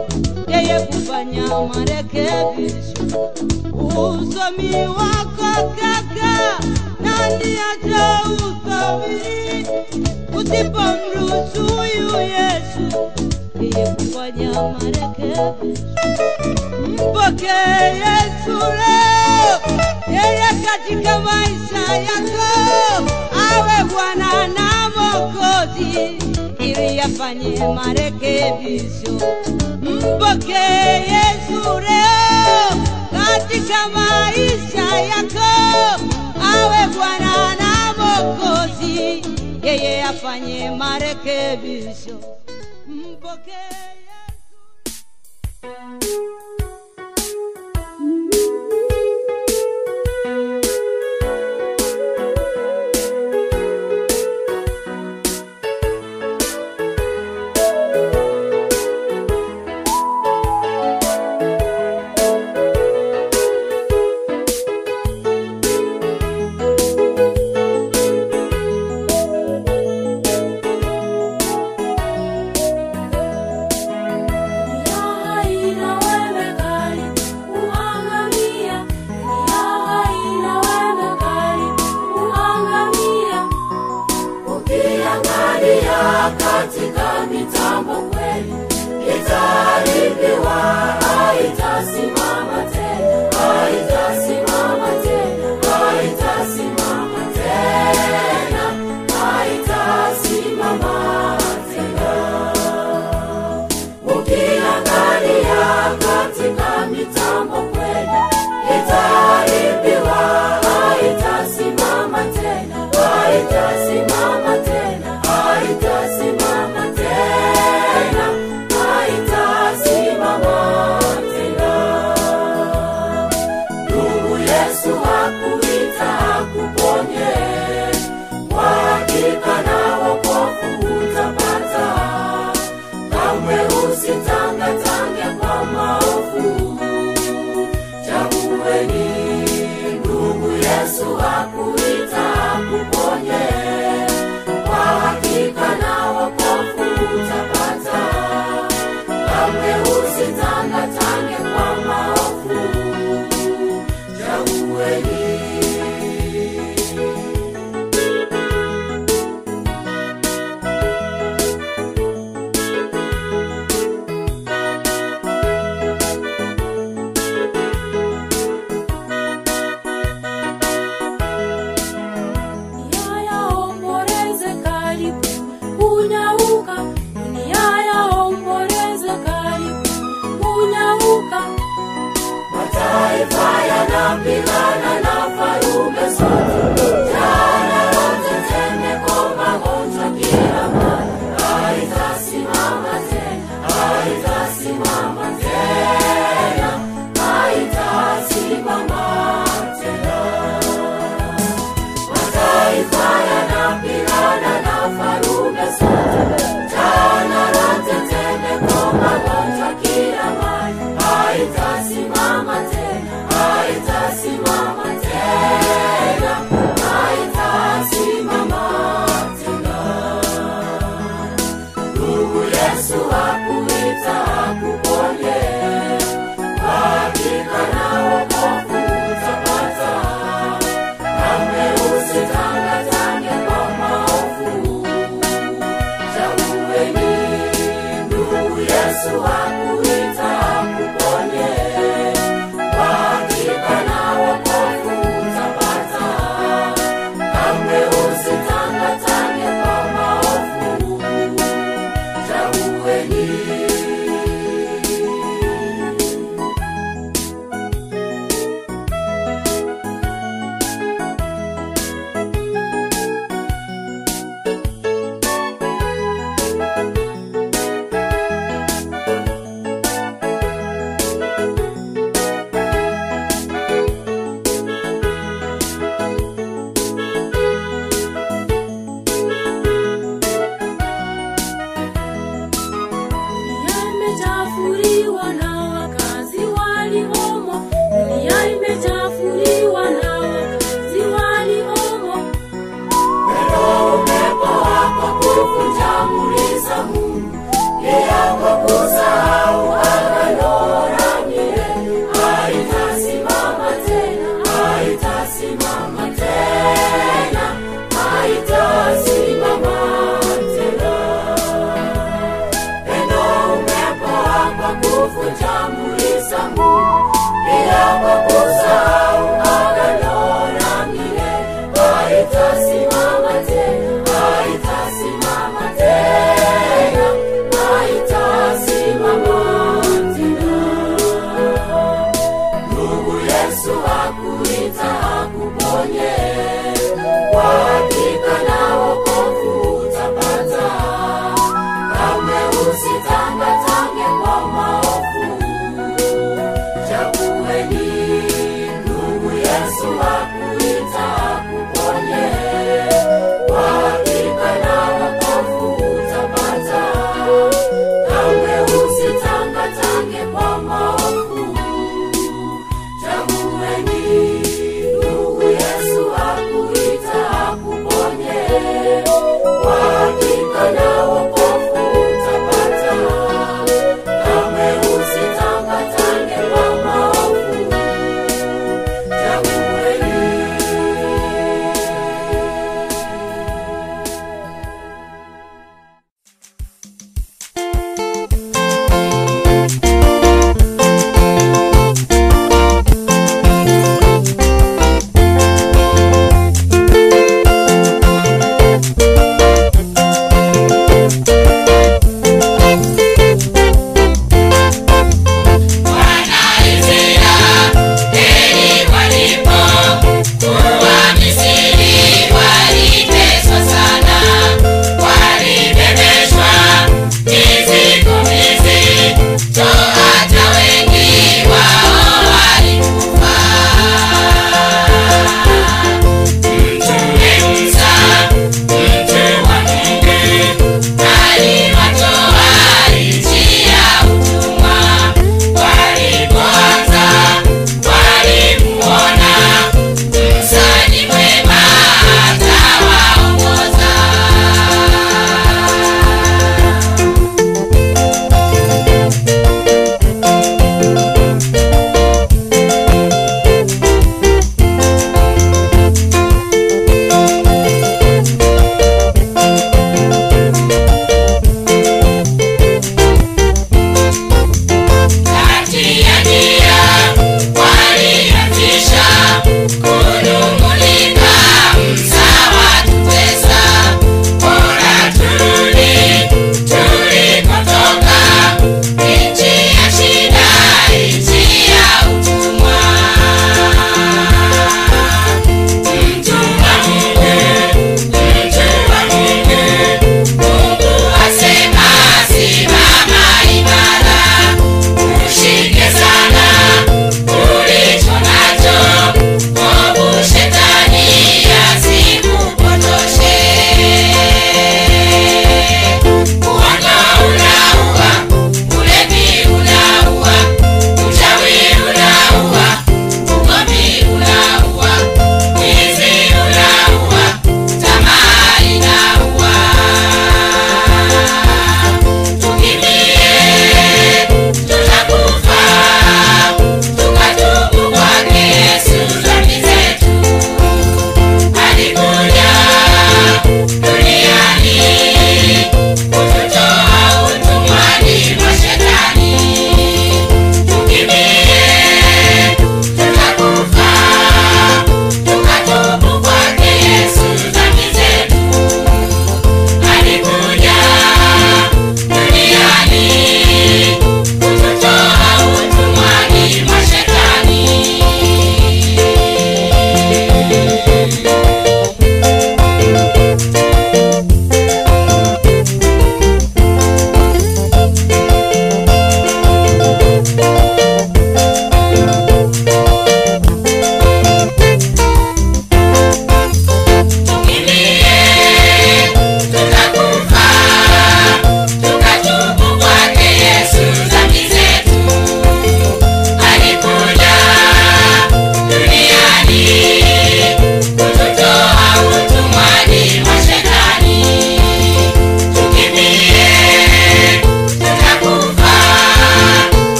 [0.48, 3.03] yeye kufanya marekebisho.
[3.74, 6.60] Usomi wako kaka.
[6.99, 9.68] Nani atauthamini
[10.38, 12.86] usipomruhusu huyu Yesu
[13.61, 15.84] yeye kufanya marekebisho.
[16.88, 19.59] Mpokee Yesu leo,
[20.07, 22.47] yeye katika maisha yako
[23.51, 26.17] awe Bwana na Mwokozi
[26.59, 29.11] ili afanye marekebisho.
[29.81, 32.81] Mpokee Yesu leo
[33.11, 35.49] katika maisha yako
[36.53, 39.23] awe Bwana na Mwokozi,
[39.63, 42.36] yeye afanye marekebisho.
[43.27, 43.51] Mpokee
[44.07, 44.59] Yesu.
[45.63, 46.47] Ukiangalia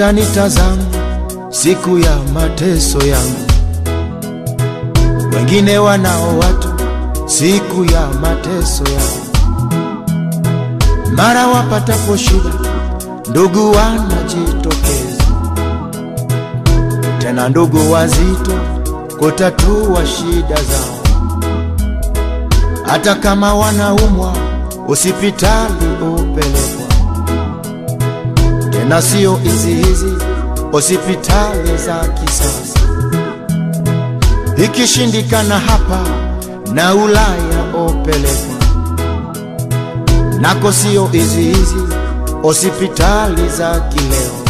[0.00, 0.82] nani atanitazama
[1.50, 3.46] siku ya mateso yangu?
[5.36, 6.68] Wengine wanao watu
[7.26, 9.26] siku ya mateso yangu,
[11.16, 12.50] mara wapatapo shida,
[13.30, 15.24] ndugu wanajitokeza,
[17.18, 18.52] tena ndugu wazito
[19.18, 20.98] kutatua shida zao,
[22.86, 24.32] hata kama wanaumwa
[24.86, 25.74] hospitali
[28.90, 30.14] tena sio hizi hizi
[30.72, 32.80] hospitali za kisasa.
[34.64, 36.00] Ikishindikana hapa
[36.72, 38.54] na Ulaya opeleka
[40.40, 41.76] nako sio hizi hizi
[42.42, 44.40] hospitali za kileo.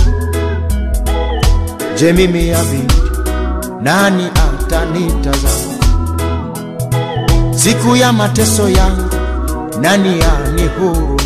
[1.98, 2.94] Je, mimi abidi
[3.82, 5.74] nani atanitazama
[7.56, 9.10] siku ya mateso yangu?
[9.80, 11.20] Nani anihurumia?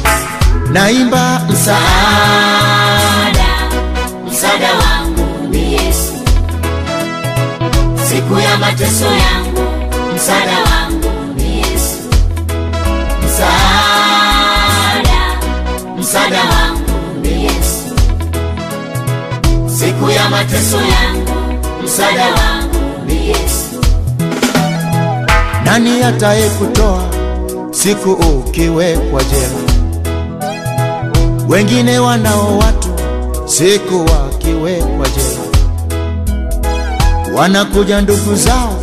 [0.73, 3.04] Naimba msaada
[4.45, 6.13] msaada wangu ni Yesu.
[8.09, 9.61] Siku ya mateso yangu,
[10.15, 11.99] msaada wangu ni Yesu.
[13.27, 15.21] Msaada,
[15.99, 17.95] msaada wangu ni Yesu.
[19.79, 21.33] Siku ya mateso yangu,
[21.85, 23.81] msaada wangu ni Yesu.
[25.65, 27.03] nani ataye kutoa
[27.71, 29.75] siku ukiwekwa jela?
[31.49, 32.89] Wengine wanao watu
[33.47, 34.07] siku
[34.45, 35.45] wakiwekwa jela,
[37.37, 38.75] wanakuja ndugu zao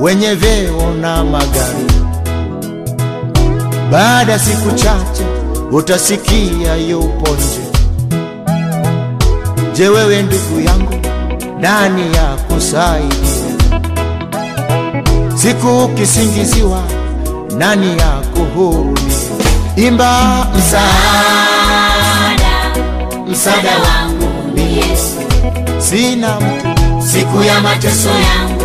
[0.00, 1.84] wenye vyeo na magari.
[3.90, 5.24] Baada ya siku chache
[5.70, 7.60] utasikia yupo nje.
[9.74, 10.92] Je, wewe ndugu yangu,
[11.60, 13.18] nani ya kusaidia?
[15.34, 16.82] Siku ukisingiziwa,
[17.58, 18.94] nani ya kuhurumia?
[19.76, 20.84] Imba msaada,
[23.26, 24.03] Msaada wangu.
[25.94, 26.38] Sina
[27.12, 28.64] Siku ya mateso yangu,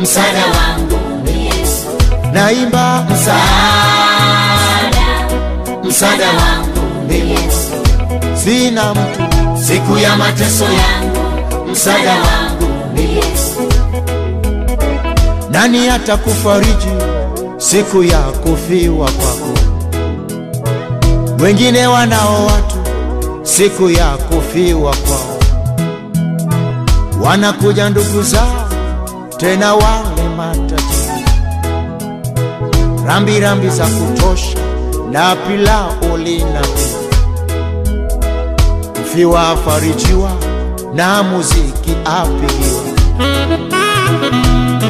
[0.00, 1.86] msaada wangu ni Yesu.
[2.32, 3.46] naimba Msaada,
[5.84, 7.72] msaada wangu ni Yesu.
[8.44, 9.22] sina mtu,
[9.66, 11.18] Siku ya mateso yangu,
[11.72, 13.68] msaada wangu ni Yesu.
[15.50, 16.88] nani atakufariji
[17.56, 19.48] siku ya kufiwa kwako?
[21.44, 22.76] Wengine wanao watu
[23.42, 25.27] siku ya kufiwa kwao,
[27.28, 28.68] wanakuja ndugu zao
[29.36, 31.24] tena wale matajiri,
[33.06, 34.58] rambirambi rambi za kutosha
[35.10, 36.62] na pilau lina
[39.02, 40.30] mfiwa afarijiwa
[40.94, 42.82] na muziki apigiwa.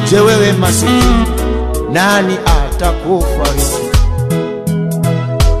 [0.09, 1.25] Je, wewe masikini,
[1.91, 3.89] nani atakufariji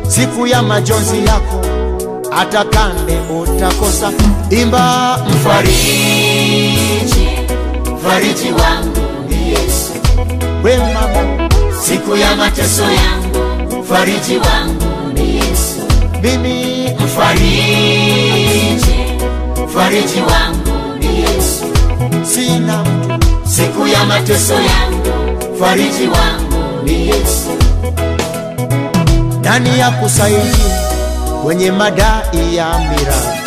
[0.07, 1.61] siku ya majonzi yako?
[2.29, 4.11] Hata kande utakosa,
[4.49, 7.29] imba mfariji,
[8.03, 9.91] Fariji wangu ni Yesu.
[10.63, 11.49] we mama,
[11.85, 15.81] Siku ya mateso yangu, fariji wangu ni Yesu.
[16.21, 18.95] mimi mfariji,
[19.73, 21.65] fariji wangu ni Yesu.
[22.33, 27.49] sina mtu, Siku ya mateso yangu, fariji wangu ni Yesu.
[29.43, 30.79] nani ya kusaidia
[31.43, 33.38] kwenye madai ya mirathi,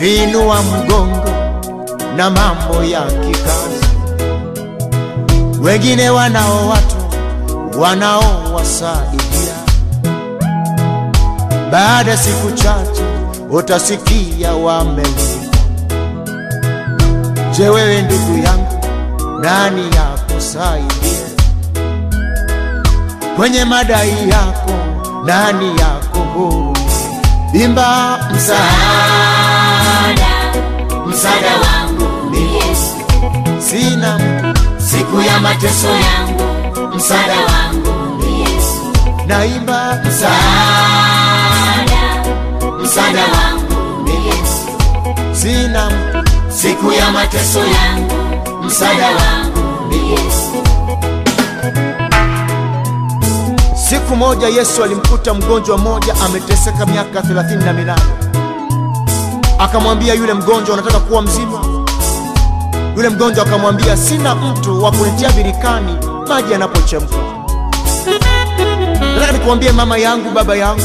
[0.00, 1.30] vinua mgongo
[2.16, 3.86] na mambo ya kikazi.
[5.62, 6.96] Wengine wanao watu
[7.80, 9.54] wanaowasaidia,
[11.72, 13.02] baada siku chache
[13.50, 15.50] utasikia wamelipwa.
[17.56, 18.78] Je, wewe ndugu yangu,
[19.40, 21.26] nani ya kusaidia
[23.36, 24.70] kwenye madai yako?
[25.24, 26.80] Nani ya kuhurumia?
[27.52, 29.59] Imba msaada,
[31.20, 32.96] Msaada, wangu ni Yesu.
[33.58, 34.20] sina
[34.78, 36.42] Siku ya mateso yangu,
[36.96, 38.92] msaada wangu ni Yesu.
[39.26, 40.40] naimba Msaada,
[42.82, 44.68] msaada wangu ni Yesu.
[45.32, 45.90] sina
[46.48, 48.14] Siku ya mateso yangu,
[48.64, 50.62] msaada wangu ni Yesu.
[53.88, 58.02] Siku moja Yesu alimkuta mgonjwa mmoja ameteseka miaka thelathini na minane.
[59.60, 61.60] Akamwambia yule mgonjwa, unataka kuwa mzima?
[62.96, 65.96] Yule mgonjwa akamwambia, sina mtu wa kunitia birikani
[66.28, 67.16] maji yanapochemka.
[69.14, 70.82] Nataka nikuambie mama yangu, baba yangu,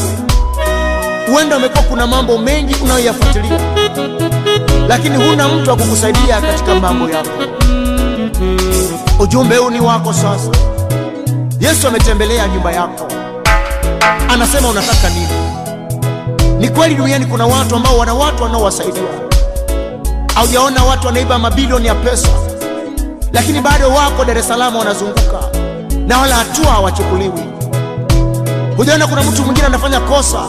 [1.32, 3.60] huenda umekuwa kuna mambo mengi unayoyafuatilia,
[4.88, 7.30] lakini huna mtu wa kukusaidia katika mambo yako.
[9.20, 10.50] Ujumbe huu ni wako sasa.
[11.60, 13.08] Yesu ametembelea nyumba yako,
[14.30, 15.28] anasema unataka nini?
[16.60, 19.04] Ni kweli duniani kuna watu ambao wana watu wanaowasaidia.
[20.36, 22.28] Haujaona watu wanaiba mabilioni ya pesa,
[23.34, 25.40] lakini bado wako Dar es Salaam wanazunguka
[26.08, 27.44] na wala hatua hawachukuliwi.
[28.78, 30.42] Hujaona kuna mtu mwingine anafanya kosa,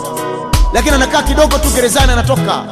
[0.72, 2.62] lakini anakaa kidogo tu gerezani anatoka,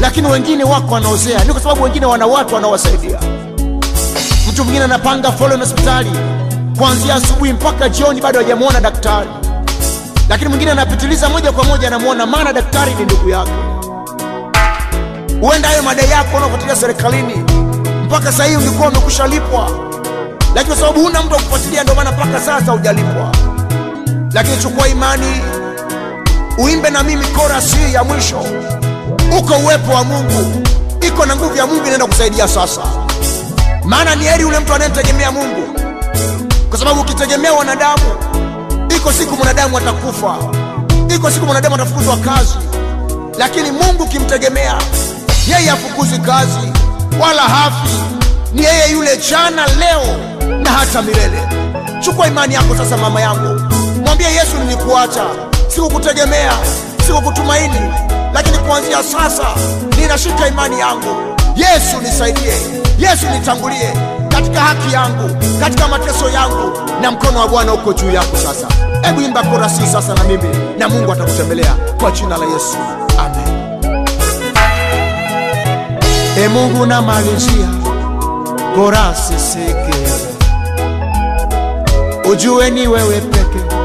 [0.00, 1.44] lakini wengine wako wanaozea.
[1.44, 3.18] Ni kwa sababu wengine wana watu wanaowasaidia.
[4.48, 6.10] Mtu mwingine anapanga foleni hospitali
[6.78, 9.28] kuanzia asubuhi mpaka jioni, bado hajamwona daktari,
[10.32, 13.50] lakini mwingine anapitiliza moja kwa moja, anamwona, maana daktari ni ndugu yake.
[15.40, 17.44] Huenda hayo madai yako unaofuatilia serikalini
[18.04, 19.70] mpaka sasa hivi umekwisha lipwa,
[20.54, 23.32] lakini kwa sababu huna mtu wa kufuatilia, ndio maana mpaka sasa hujalipwa.
[24.32, 25.40] Lakini chukua imani,
[26.58, 28.40] uimbe na mimi korasi ya mwisho.
[29.38, 30.62] Uko uwepo wa Mungu,
[31.00, 32.80] iko na nguvu ya Mungu inaenda kusaidia sasa.
[33.84, 35.78] Maana ni heri yule mtu anayemtegemea Mungu,
[36.70, 38.02] kwa sababu ukitegemea wanadamu,
[39.02, 40.36] iko siku mwanadamu atakufa,
[41.14, 42.54] iko siku mwanadamu atafukuzwa kazi,
[43.38, 44.74] lakini Mungu ukimtegemea
[45.48, 46.72] yeye hafukuzi kazi
[47.20, 47.88] wala hafi,
[48.52, 50.02] ni yeye yule jana, leo
[50.62, 51.42] na hata milele.
[52.00, 53.60] Chukua imani yako sasa, mama yangu,
[54.04, 55.24] mwambie Yesu, nilikuacha,
[55.68, 56.52] sikukutegemea,
[57.06, 57.80] sikukutumaini,
[58.34, 59.46] lakini kuanzia sasa
[59.98, 61.16] ninashika imani yangu.
[61.56, 62.54] Yesu nisaidie,
[62.98, 63.92] Yesu nitangulie
[64.52, 65.30] katika haki yangu,
[65.60, 66.72] katika mateso yangu,
[67.02, 68.66] na mkono wa Bwana uko juu yako sasa.
[69.02, 70.48] Hebu imba korasi sasa na mimi,
[70.78, 72.76] na Mungu atakutembelea kwa jina la Yesu,
[73.18, 73.72] amen.
[76.44, 77.68] E Mungu namalizia
[78.76, 80.28] korasi sikiliza,
[82.30, 83.76] ujue ni wewe peke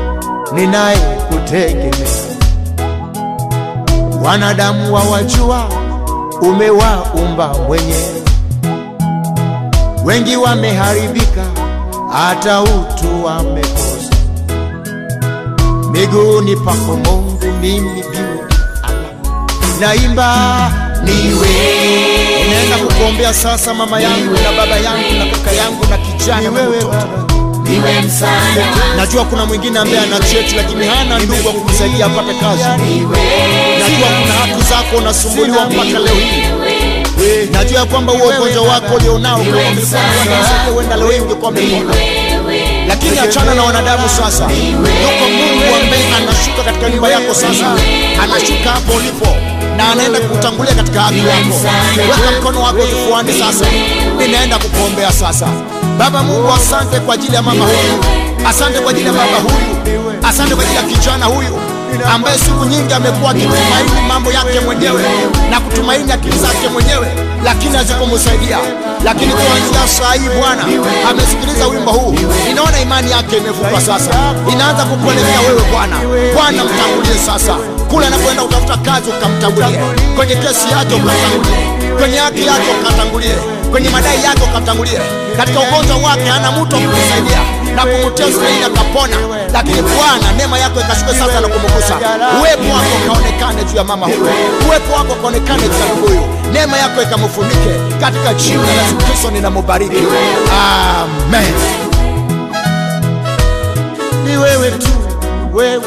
[0.54, 0.98] ninaye
[1.30, 2.08] kutegemea.
[4.24, 5.66] Wanadamu wawajua
[6.42, 8.24] umewaumba mwenyewe,
[10.08, 11.44] wengi wameharibika,
[12.14, 14.16] hata utu wamekosa.
[15.92, 18.48] Miguuni pako Mungu, mimi biu
[19.80, 20.72] naimba
[21.04, 21.48] niwe.
[22.50, 26.50] Naenda kukuombea sasa mama yangu na baba yangu na kaka yangu na kijana.
[27.64, 28.66] Niwe msaada
[28.98, 32.64] Najua kuna mwingine ambaye ana cheti lakini hana ndugu wa kumsaidia apate kazi.
[32.64, 36.44] Najua kuna haki zako unasumbuliwa mpaka leo hii.
[37.52, 39.40] Najua ya kwamba huo ugonjwa wako ulionao
[40.78, 41.94] uenda leo ungekuwa umepona.
[42.88, 44.44] Lakini achana na wanadamu sasa.
[44.44, 47.76] Yuko Mungu ambaye anashuka katika nyumba yako sasa,
[48.24, 49.28] anashuka hapo ulipo
[49.78, 51.56] na anaenda kukutangulia katika haki yako.
[51.98, 53.66] Weka mkono wako kifuani sasa,
[54.18, 55.48] ninaenda kukuombea sasa.
[55.98, 58.04] Baba Mungu, asante kwa ajili ya mama huyu,
[58.50, 61.60] asante kwa ajili ya baba huyu, asante kwa ajili ya kijana huyu
[62.14, 65.04] ambaye siku nyingi amekuwa akitumaini mambo yake mwenyewe
[65.50, 67.08] na kutumaini akili zake mwenyewe,
[67.44, 68.58] lakini hazikumsaidia.
[69.04, 70.64] Lakini kuanzia saa hii Bwana
[71.10, 72.16] amesikiliza wimbo huu,
[72.52, 74.12] inaona imani yake imevuka sasa,
[74.52, 75.96] inaanza kukuelekea wewe Bwana.
[76.36, 77.56] Bwana mtangulie sasa,
[77.90, 79.80] kule anapoenda kutafuta kazi ukamtangulie,
[80.16, 83.36] kwenye kesi yake ukamtangulie, kwenye haki yake ukatangulie,
[83.72, 85.00] kwenye madai yake ukamtangulia
[85.38, 87.40] katika ugonjwa wake ana mtu kumsaidia
[87.76, 89.16] na kumtia Israeli akapona,
[89.54, 91.96] lakini Bwana neema yako ikashuke sasa na kumgusa.
[92.40, 94.28] Uwepo wako ukaonekane juu ya mama huyo
[94.68, 96.22] uwepo wako ukaonekane juu ya huyu,
[96.54, 97.70] neema yako ikamfunike
[98.02, 99.98] katika jina la Yesu Kristo, ninamubariki
[100.52, 101.54] amen.
[104.26, 104.88] Ni wewe tu,
[105.54, 105.84] wewe.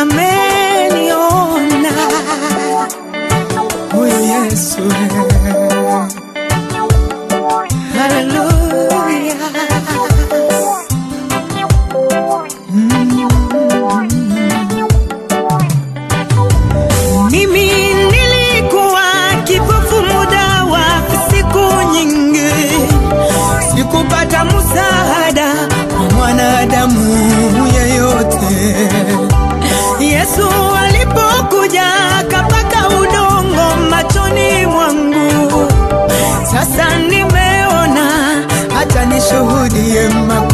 [0.00, 1.92] Ameniona
[3.92, 4.82] huyu Yesu.
[7.98, 8.55] Haleluya.
[39.84, 40.45] siempre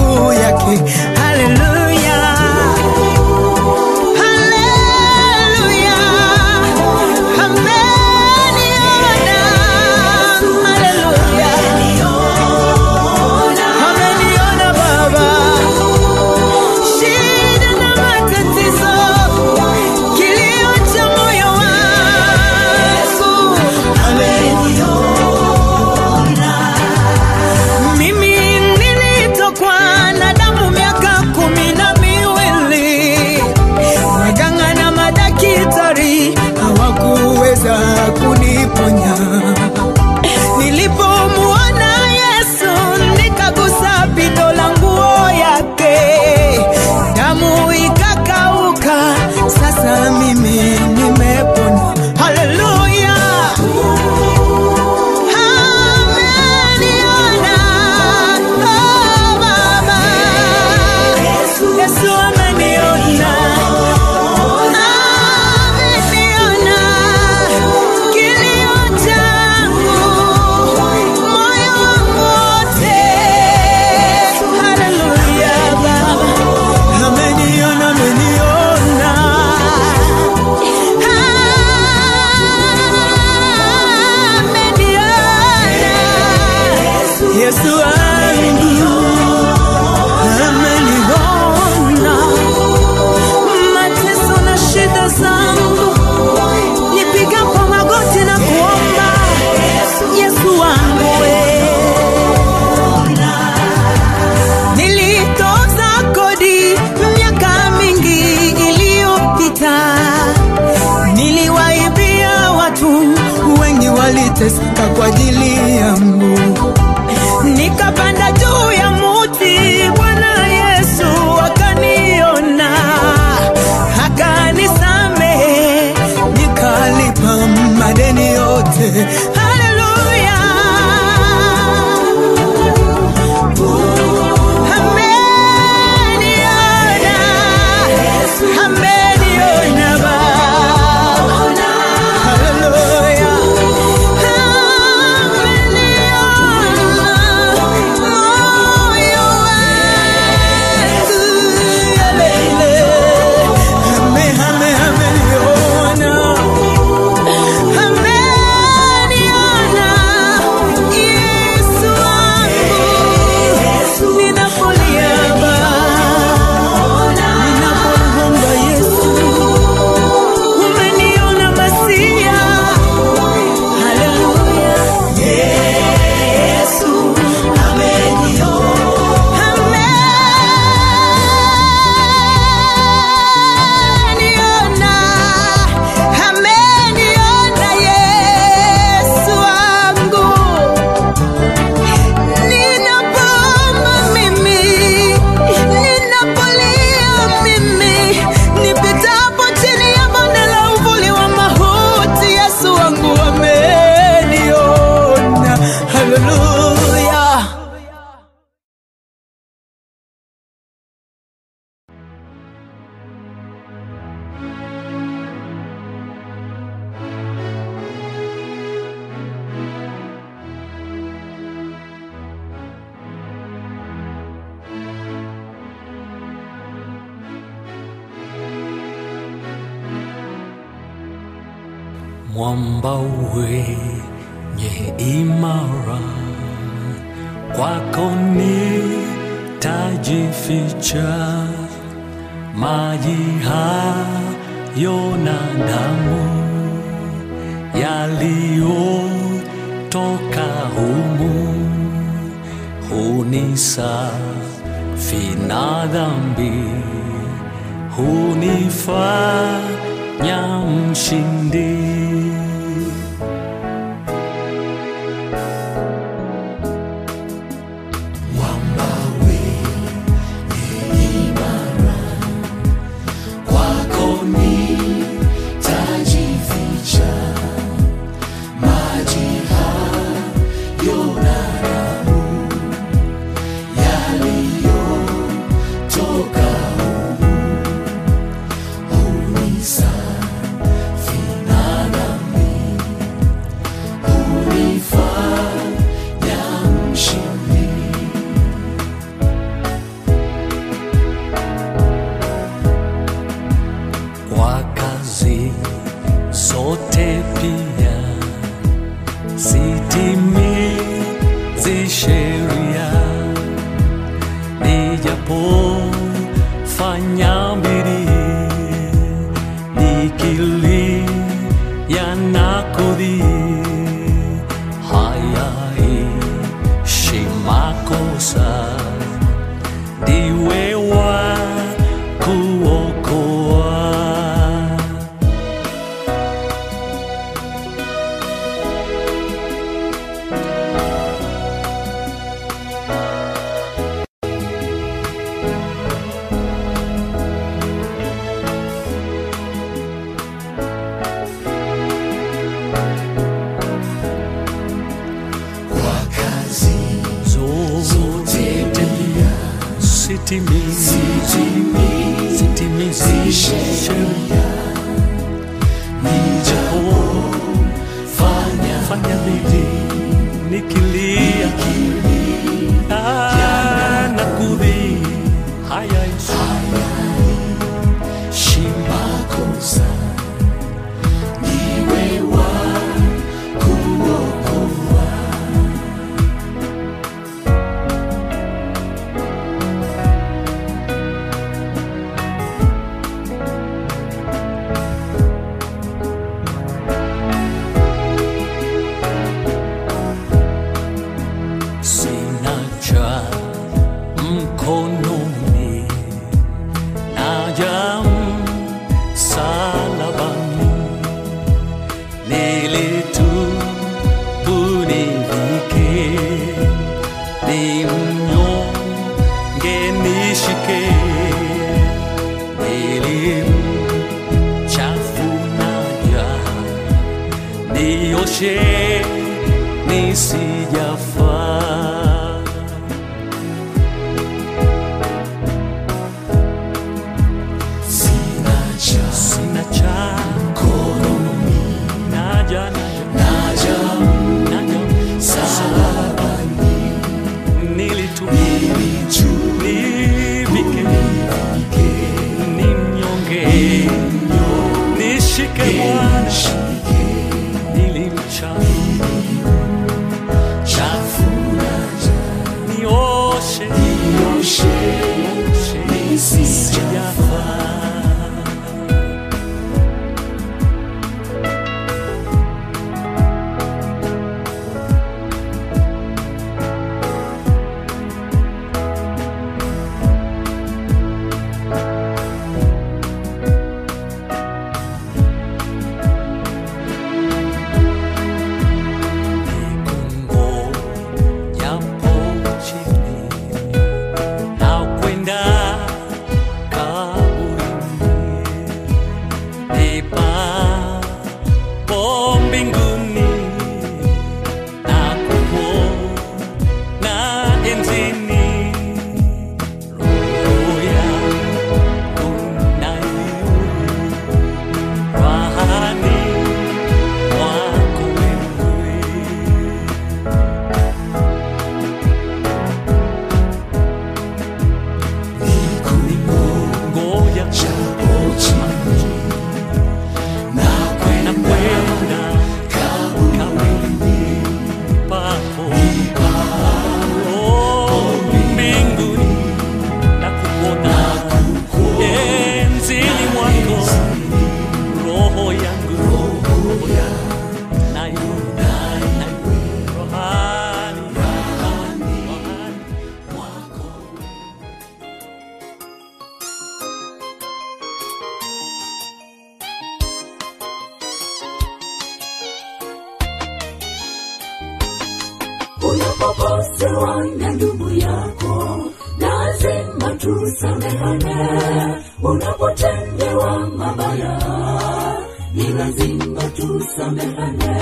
[575.54, 577.76] ni lazima tusamehane.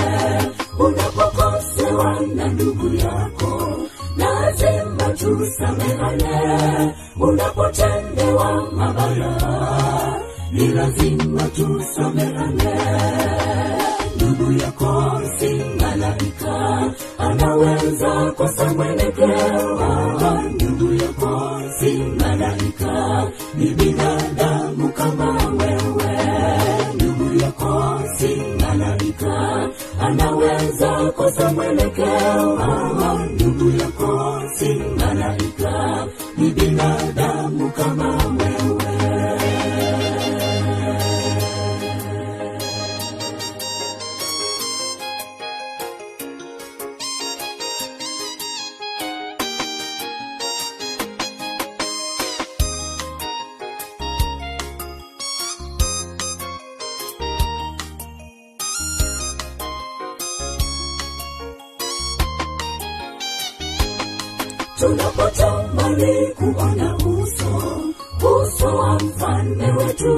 [0.79, 3.77] Unapokosewa na ndugu yako,
[4.17, 6.93] lazima tusamehane.
[7.19, 9.37] Unapotendewa mabaya,
[10.51, 12.75] ni lazima tusamehane.
[14.15, 15.49] Ndugu yako si
[15.81, 16.83] malaika,
[17.17, 20.43] anaweza kosa mwelekewa.
[20.53, 25.80] Ndugu yako si malaika, ni binadamu kama wewe.
[29.29, 29.69] hata
[29.99, 32.59] anaweza kosa mwelekeo.
[33.33, 36.05] Ndugu yako si malaika,
[36.37, 38.90] ni binadamu kama wewe.
[68.61, 70.17] kwa mfalme wetu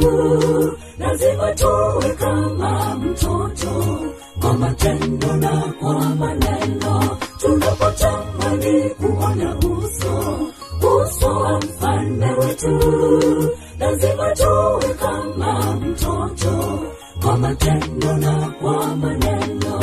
[1.00, 4.00] lazima tuwe kama mtoto
[4.42, 7.18] kwa matendo na kwa maneno.
[7.40, 10.38] Tunapotamani kuona uso
[11.02, 12.80] uso wa mfalme wetu
[13.80, 16.80] lazima tuwe kama mtoto
[17.22, 19.80] kwa matendo na kwa maneno.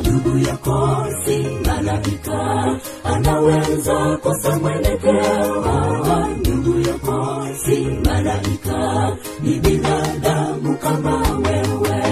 [0.00, 5.62] Ndugu yako si malaika anaweza kosamwelekew
[6.96, 12.02] yako si malaika ni binadamu kama wewe.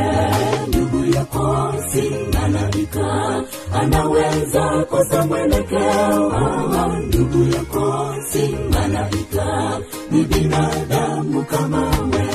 [0.68, 3.42] Ndugu yako si malaika
[3.72, 6.32] anaweza kosa mwelekeo.
[7.06, 9.78] Ndugu yako si malaika
[10.10, 12.33] ni binadamu kama wewe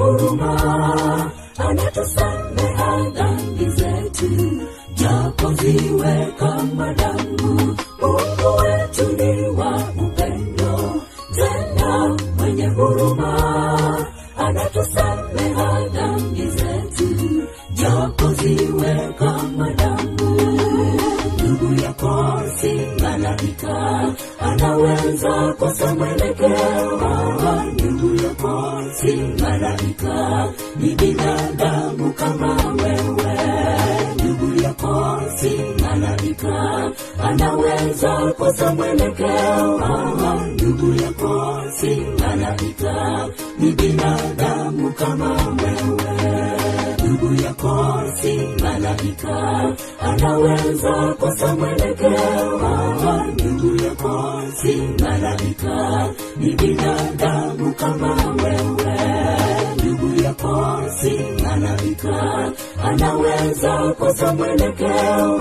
[0.00, 4.60] huruma, anatusamea dhambi zetu,
[4.94, 7.76] japo ziwe kama damu.
[8.00, 10.94] Mungu wetu ni wa upendo,
[11.34, 13.49] tena mwenye huruma,
[24.40, 27.00] anaweza kosa mwelekeo.
[27.72, 30.48] Ndugu yako si malaika.
[30.80, 33.38] Ni binadamu kama wewe.
[34.14, 36.90] Ndugu yako si malaika.
[37.22, 39.80] Anaweza kosa mwelekeo.
[40.54, 43.28] Ndugu yako si malaika.
[43.58, 46.59] Ni binadamu kama wewe
[47.20, 58.98] ndugu yako si malaika anaweza kosa mwelekeo ndugu yako si malaika ni binadamu kama wewe
[59.76, 62.52] ndugu yako si malaika
[62.84, 65.40] anaweza kosa mwelekeo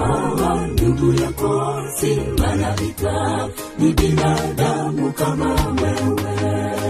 [0.73, 3.47] ndugu yako si malaika
[3.80, 6.89] ni binadamu kama wewe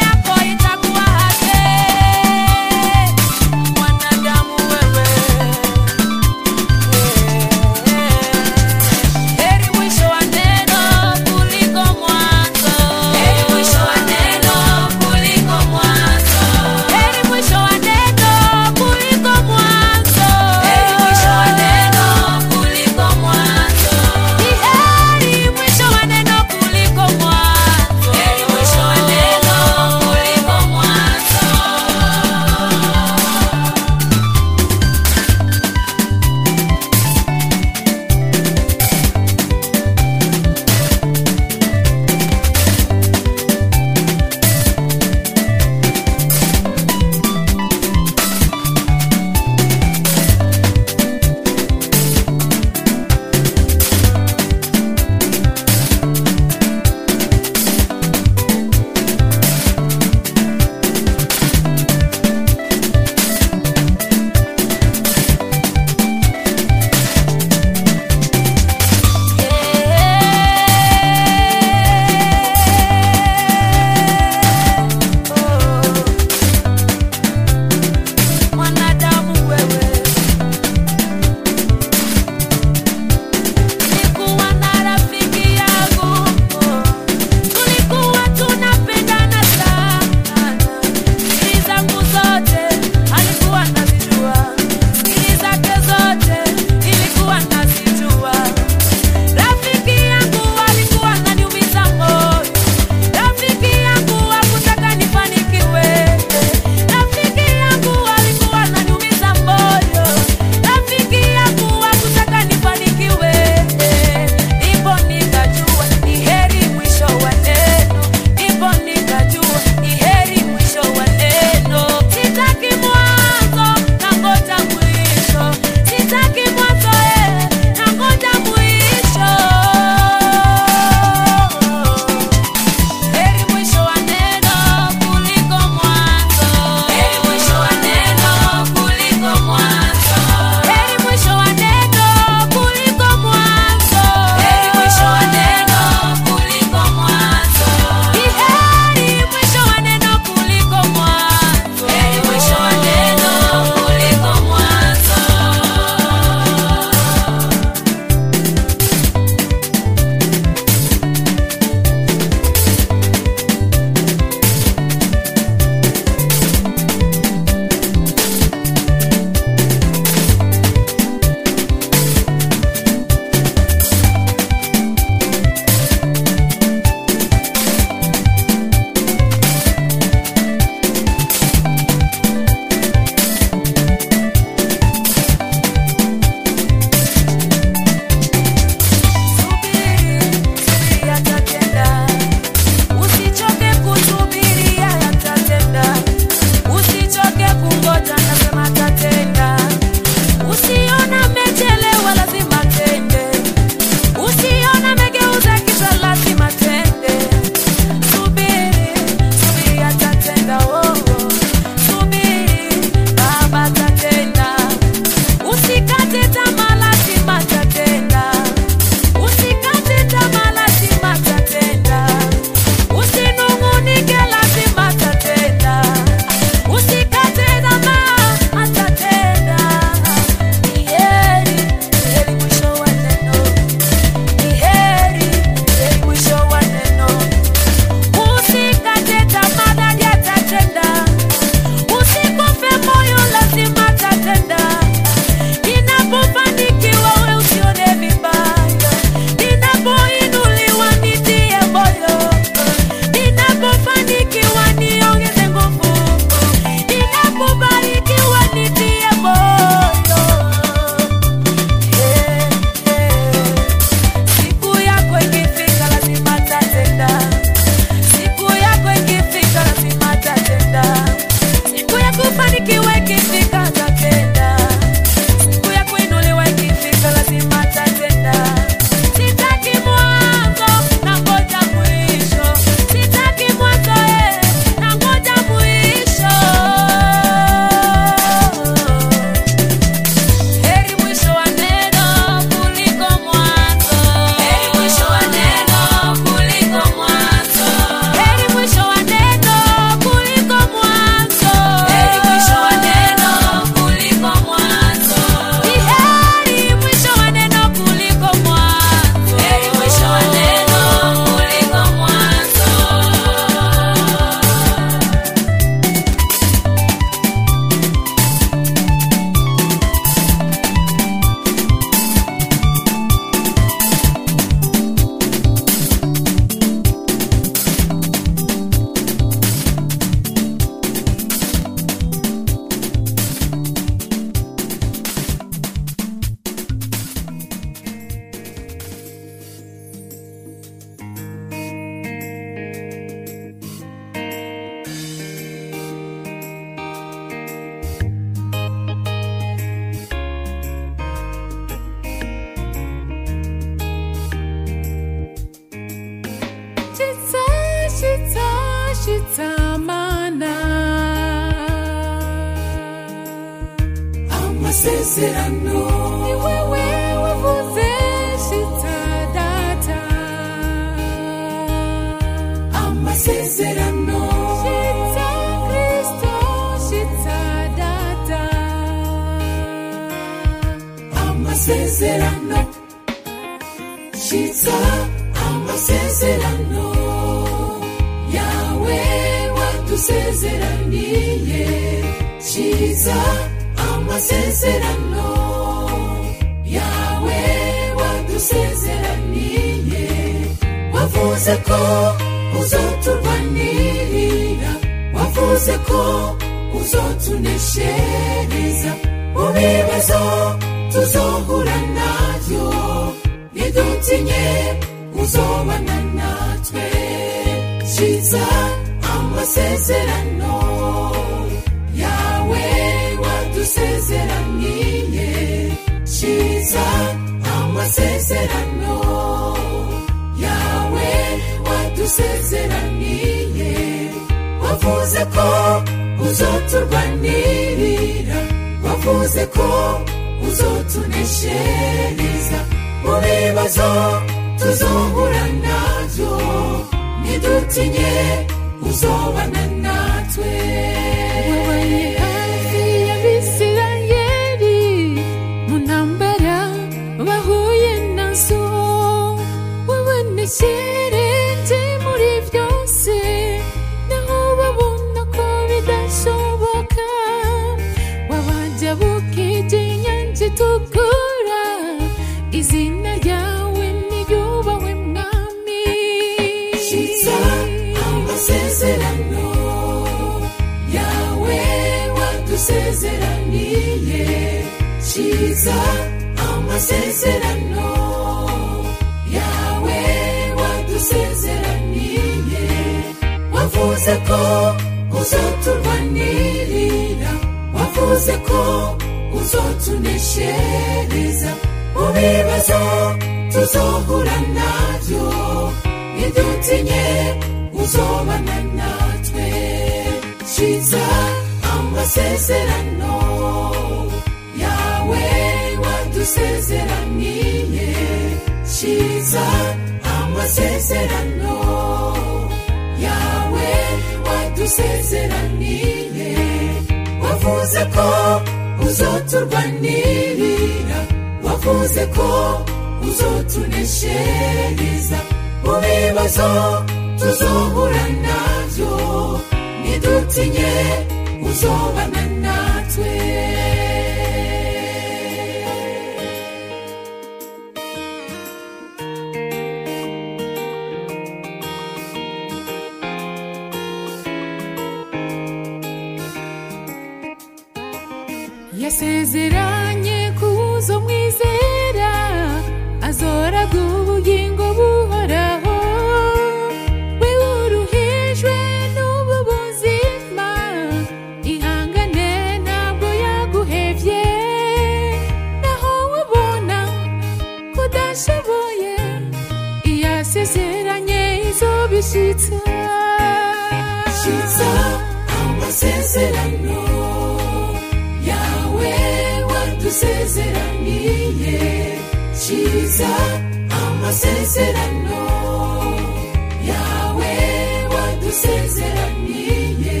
[598.32, 600.00] dusezeraniye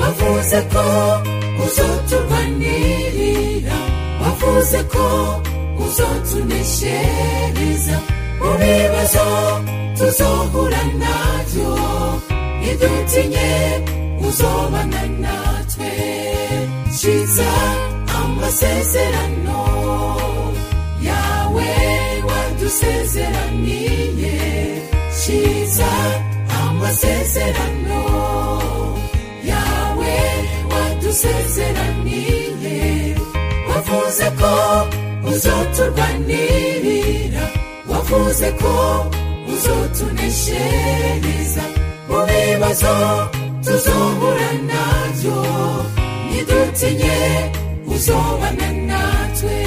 [0.00, 0.84] wavuze ko
[1.64, 3.78] uzotumanirira
[4.22, 5.04] wavuze ko
[5.84, 7.96] uzotuneshereza.
[8.40, 9.26] Mu bibazo
[9.98, 11.14] tuzohura na
[11.48, 11.70] byo
[12.60, 13.50] ntidutinye
[14.26, 15.92] uzobana natwe.
[16.98, 17.50] Shiza
[18.20, 19.60] amasezerano
[21.08, 21.70] yawe
[22.28, 24.36] wadusezeraniye.
[25.20, 25.92] Shiza
[26.84, 28.02] amasezerano
[29.50, 30.14] yawe
[30.72, 32.80] wadusezeranire
[33.68, 34.52] wavuze ko
[35.32, 37.44] uzoturwanirira
[37.90, 38.72] wavuze ko
[39.52, 41.64] uzotuneshereza.
[42.08, 42.94] Mu bibazo
[43.64, 45.38] tuzohura nabyo
[46.28, 47.18] ntidutinye
[47.94, 49.58] uzobana natwe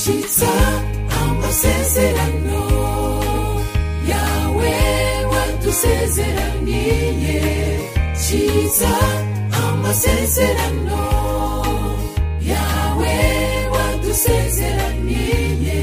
[0.00, 0.52] shitsa
[1.20, 2.60] amasezerano.
[5.70, 7.38] dusezeraniye
[8.22, 8.94] kiza
[9.64, 11.02] amasezerano
[12.52, 13.14] yawe
[13.74, 15.80] wadusezeraniye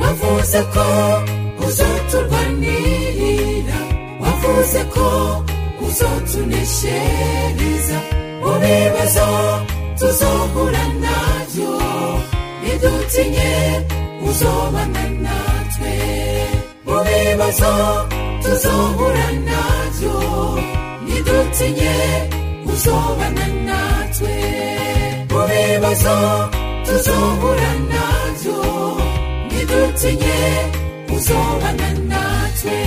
[0.00, 0.86] wavuze ko
[1.66, 3.78] uzoturwanirira
[4.22, 5.06] wavuze ko
[5.86, 7.98] uzotuneshereza.
[8.42, 9.26] Mu bibazo
[9.98, 11.16] tuzohura na
[11.50, 11.72] byo
[12.62, 13.50] ntidutinye
[14.28, 15.94] uzobana natwe
[16.86, 17.72] mu bibazo
[18.42, 20.16] tuzohura nabyo
[21.04, 21.94] ntidutinye
[22.72, 24.36] uzobana natwe.
[25.32, 26.16] Mu bibazo
[26.86, 28.58] tuzohura nabyo
[29.48, 30.38] ntidutinye
[31.16, 32.78] uzobana natwe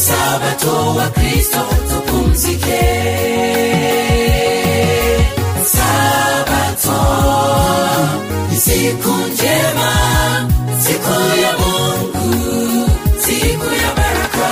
[0.00, 2.80] Sabato wa Kristo tupumzike.
[5.64, 7.00] Sabato
[8.50, 9.90] ni siku njema,
[10.84, 11.12] siku
[11.42, 14.50] ya Mungu, siku ya baraka.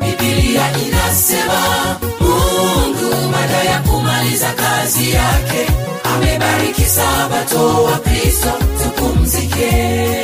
[0.00, 5.66] Biblia inasema Mungu baada ya kumaliza kazi yake
[6.14, 8.52] amebariki Sabato wa Kristo
[8.82, 10.17] tupumzike.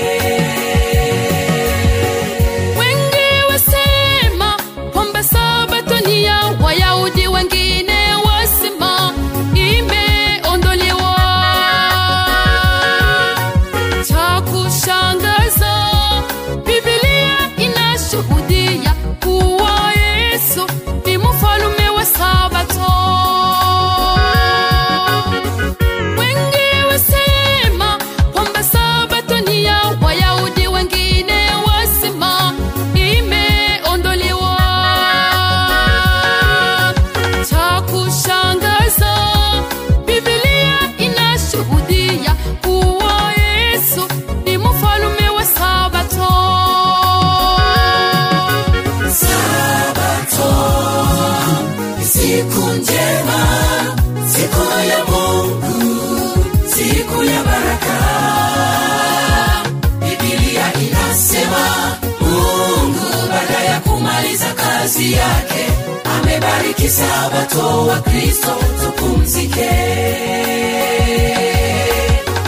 [66.85, 69.71] Amebariki Sabato wa Kristo tupumzike.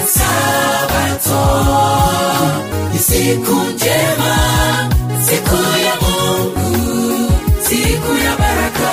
[0.07, 1.43] Sabato
[2.93, 4.37] ni siku njema,
[5.29, 7.33] siku ya Mungu,
[7.69, 8.93] siku ya baraka.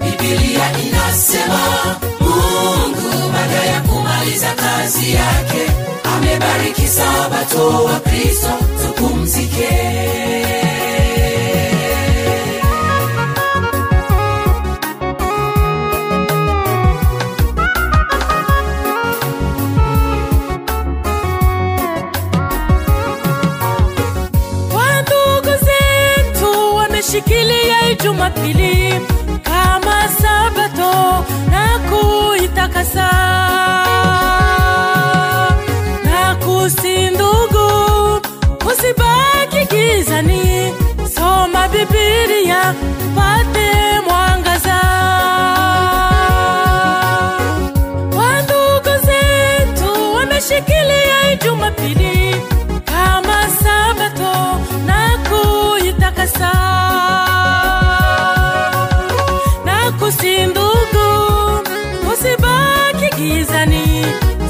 [0.00, 5.62] bibilia inasema Mungu baada ya kumaliza kazi yake
[6.16, 8.50] amebariki Sabato wa Kristo
[8.82, 10.21] tupumzike.
[28.02, 29.00] Jumapili
[29.42, 33.10] kama Sabato na kuitakasa.
[36.04, 38.20] Na kusi ndugu,
[38.66, 40.74] usibaki gizani,
[41.14, 42.74] soma Biblia
[43.06, 44.80] upate mwangaza.
[48.16, 52.36] Wandugu zetu wameshikilia Jumapili
[52.84, 56.52] kama Sabato na kuitakasa
[60.20, 61.08] si ndugu,
[62.12, 64.06] usibaki gizani,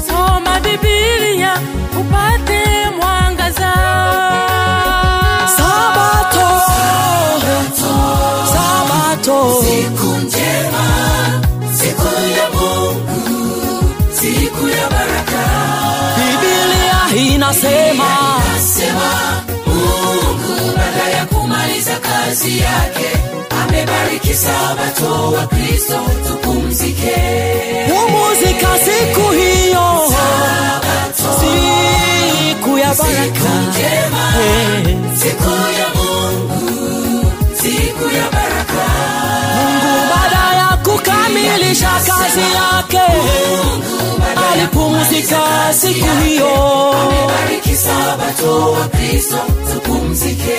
[0.07, 1.53] soma Biblia
[1.99, 3.73] upate mwangaza.
[5.57, 7.93] Sabato, Sabato,
[8.53, 10.85] Sabato, siku njema,
[11.77, 15.43] siku ya Mungu, siku ya baraka.
[16.17, 19.11] Biblia inasema, Biblia inasema
[19.67, 23.09] Mungu baada ya kumaliza kazi yake
[23.73, 27.15] amebariki sabato wa kristo tupumzike.
[27.87, 30.13] Pumzika siku hiyo.
[31.39, 33.53] Siku ya baraka.
[33.79, 34.97] Eh.
[35.17, 37.31] siku ya mungu.
[37.61, 38.85] Siku ya baraka.
[39.55, 43.13] Mungu baada ya kukamilisha kazi yake
[44.53, 46.55] alipumzika siku hiyo.
[46.93, 49.37] Amebariki sabato wa kristo
[49.73, 50.57] tupumzike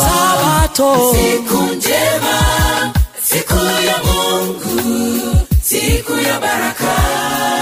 [0.00, 1.14] sabato.
[1.14, 2.38] Siku njema
[3.22, 3.54] siku
[3.86, 6.96] ya mungu siku ya baraka.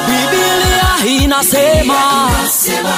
[0.06, 2.96] Bibilia inasema nasema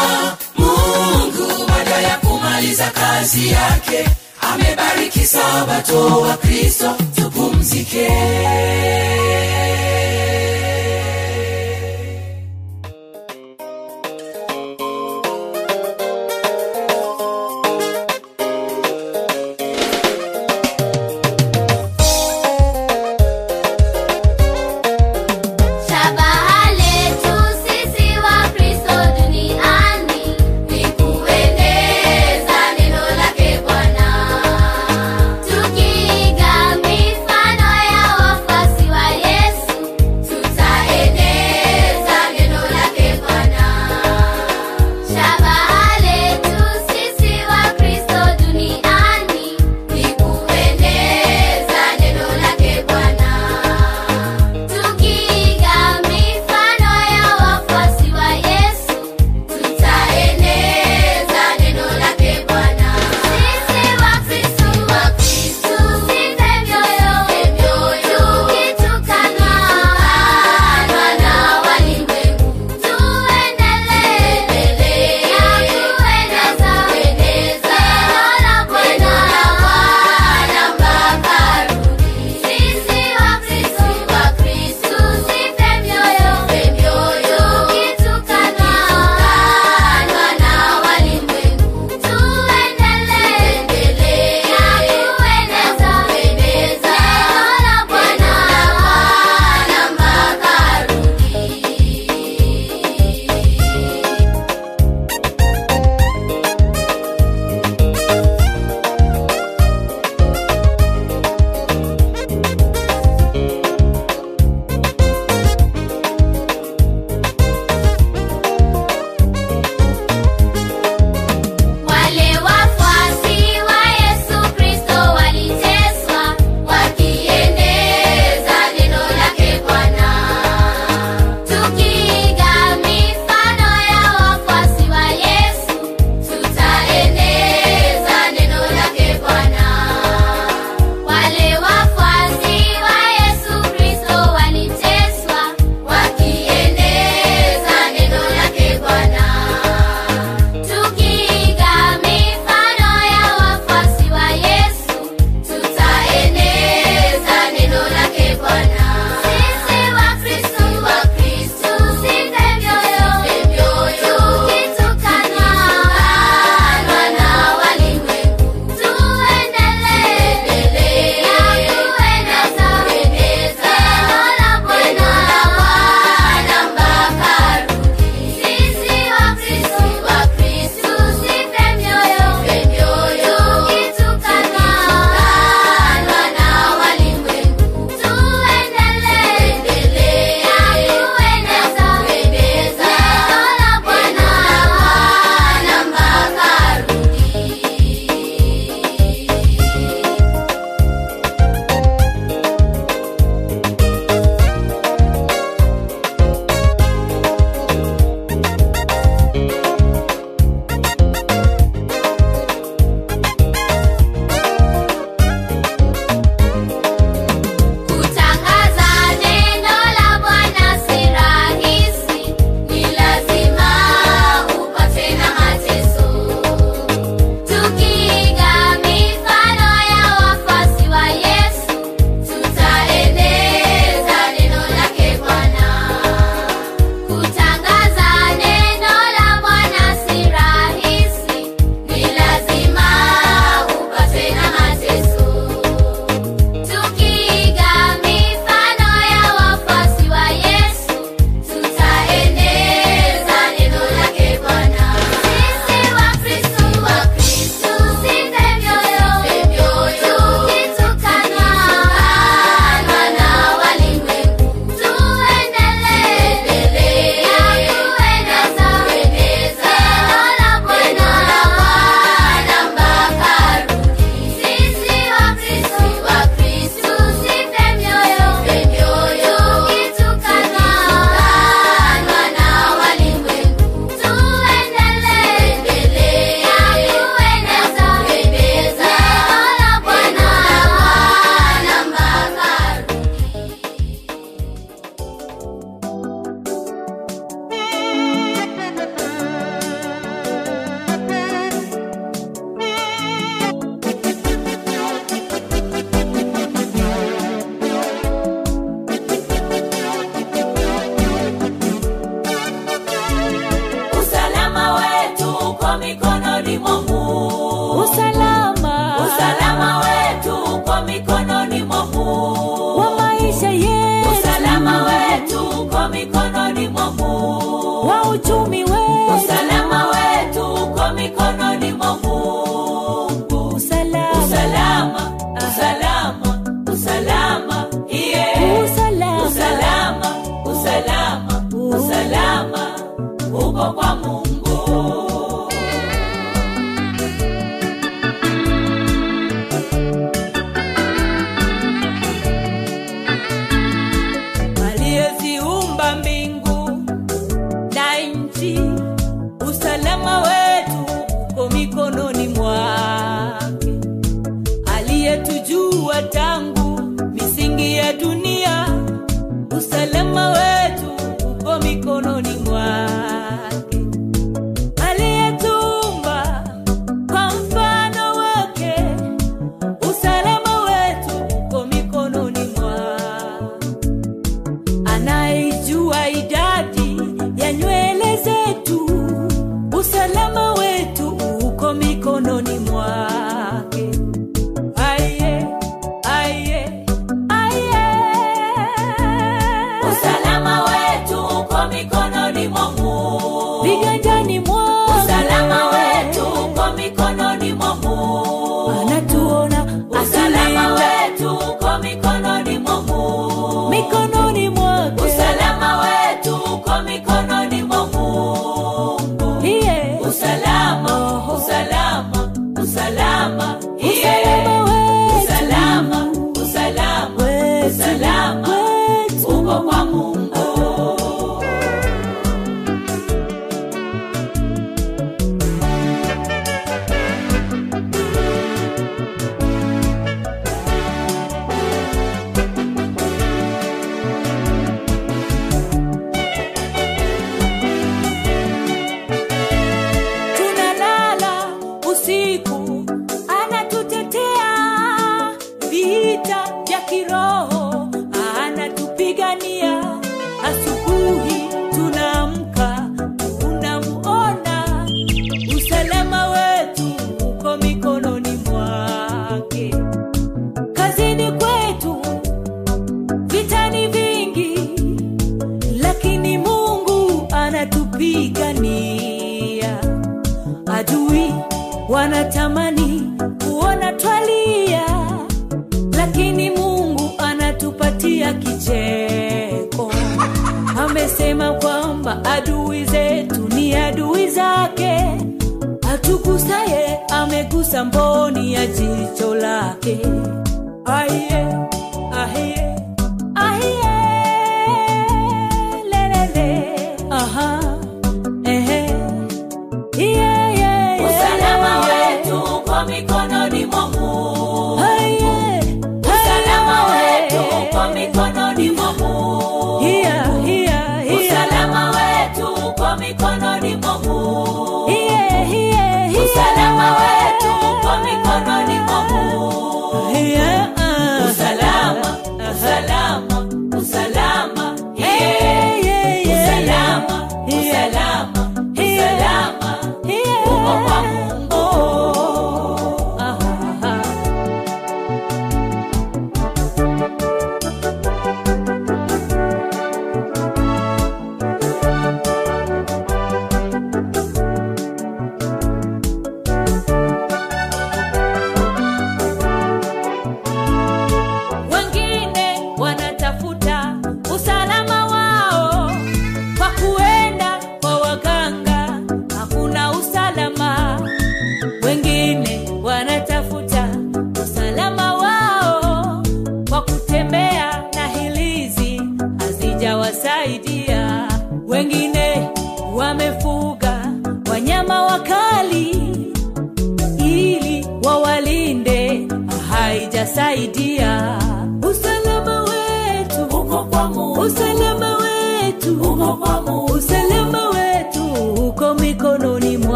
[0.59, 4.09] mungu baada ya kumaliza kazi yake
[4.53, 6.95] amebariki sabato wa kristo.
[7.17, 8.09] Tupumzike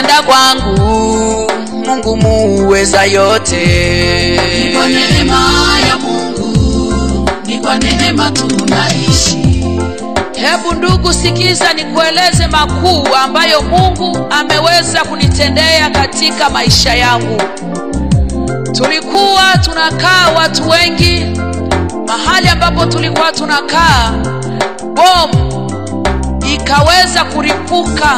[0.00, 1.50] aliyotenda kwangu
[1.86, 3.66] mungu muweza yote.
[4.64, 5.50] Ni kwa neema
[5.88, 9.64] ya mungu ni kwa neema tunaishi.
[10.32, 17.42] Hebu ndugu sikiza nikueleze makuu ambayo mungu ameweza kunitendea katika maisha yangu.
[18.72, 21.26] Tulikuwa tunakaa watu wengi
[22.06, 24.12] mahali ambapo tulikuwa tunakaa
[24.82, 25.70] bomu
[26.54, 28.16] ikaweza kuripuka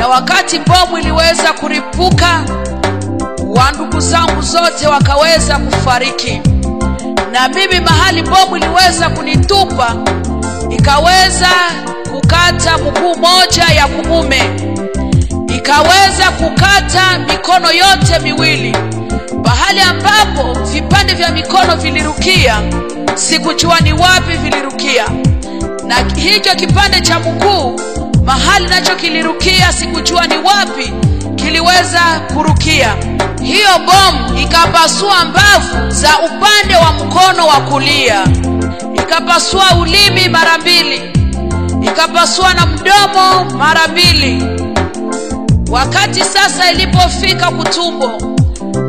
[0.00, 2.44] na wakati bomu iliweza kuripuka
[3.56, 6.40] wa ndugu zangu zote wakaweza kufariki.
[7.32, 9.94] Na mimi mahali bomu iliweza kunitupa
[10.70, 11.48] ikaweza
[12.12, 14.42] kukata mguu moja ya kumume
[15.56, 18.76] ikaweza kukata mikono yote miwili.
[19.44, 22.62] Pahali ambapo vipande vya mikono vilirukia
[23.14, 25.04] sikujua ni wapi vilirukia.
[25.86, 27.80] Na hicho kipande cha mguu
[28.24, 30.92] mahali nacho kilirukia sikujua ni wapi
[31.36, 32.00] kiliweza
[32.34, 32.94] kurukia.
[33.42, 38.24] Hiyo bomu ikapasua mbavu za upande wa mkono wa kulia.
[38.94, 41.00] Ikapasua ulimi mara mbili.
[41.82, 44.44] Ikapasua na mdomo mara mbili.
[45.70, 48.10] Wakati sasa ilipofika kutumbo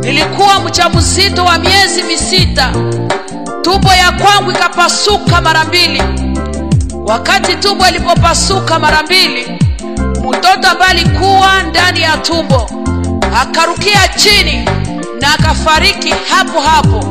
[0.02, 2.72] nilikuwa mjamzito wa miezi misita.
[3.62, 6.04] Tumbo ya kwangu ikapasuka mara mbili
[7.12, 9.60] wakati tumbo ilipopasuka mara mbili
[10.30, 12.70] mtoto ambaye alikuwa ndani ya tumbo
[13.42, 14.66] akarukia chini
[15.22, 17.06] na akafariki hapo hapo.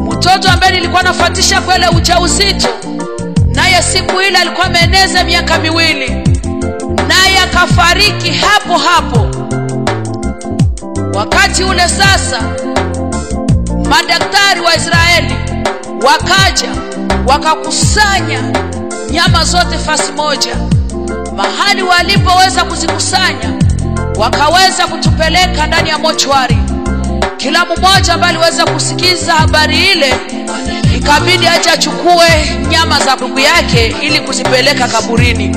[0.00, 2.68] Mtoto ambaye nilikuwa nafuatisha kwele ujauzito
[3.54, 6.10] naye siku ile alikuwa ameeneza miaka miwili
[7.08, 9.26] naye akafariki hapo hapo.
[11.14, 12.42] Wakati ule sasa
[13.88, 15.34] madaktari wa israeli
[16.06, 16.68] wakaja
[17.26, 18.42] wakakusanya
[19.10, 20.56] nyama zote fasi moja.
[21.36, 23.52] Mahali walipoweza kuzikusanya
[24.16, 26.58] wakaweza kutupeleka ndani ya mochwari
[27.36, 30.14] kila mmoja ambaye aliweza kusikiza habari ile
[30.96, 35.56] ikabidi aje achukue nyama za ndugu yake ili kuzipeleka kaburini.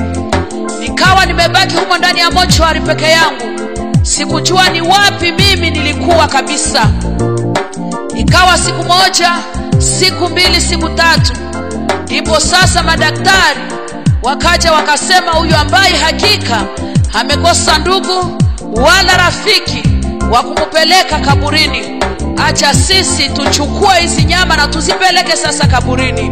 [0.80, 3.59] Nikawa nimebaki humo ndani ya mochwari peke yangu.
[4.01, 6.90] Sikujua ni wapi mimi nilikuwa kabisa.
[8.15, 9.32] Ikawa siku moja
[9.80, 11.33] siku mbili siku tatu
[12.06, 13.60] ndipo sasa madaktari
[14.24, 16.62] wakaja wakasema huyu ambaye hakika
[17.14, 19.84] amekosa ndugu wala rafiki
[20.32, 22.03] wa kumupeleka kaburini.
[22.48, 26.32] Acha sisi tuchukue hizi nyama na tuzipeleke sasa kaburini.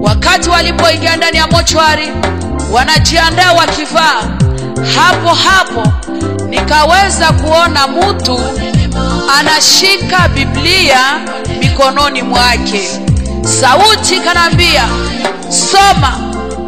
[0.00, 2.12] Wakati walipoingia ndani ya mochwari
[2.72, 4.22] wanajiandaa wakivaa.
[4.96, 5.92] Hapo hapo
[6.48, 8.40] nikaweza kuona mtu
[9.38, 10.98] anashika biblia
[11.60, 12.88] mikononi mwake
[13.42, 14.88] sauti ikanaambia
[15.48, 16.18] soma.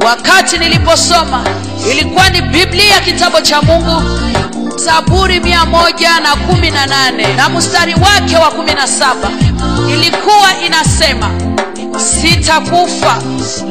[0.07, 1.45] Wakati niliposoma
[1.91, 4.03] ilikuwa ni biblia kitabu cha mungu
[4.77, 5.65] zaburi mia
[6.21, 9.31] na kumi na nane na mstari wake wa kumi na saba.
[9.93, 11.31] Ilikuwa inasema
[11.99, 13.23] sitakufa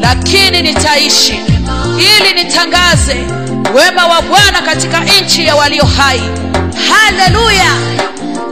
[0.01, 1.39] lakini nitaishi
[1.97, 3.17] ili nitangaze
[3.75, 6.21] wema wa bwana katika nchi ya walio hai.
[6.89, 7.71] Haleluya!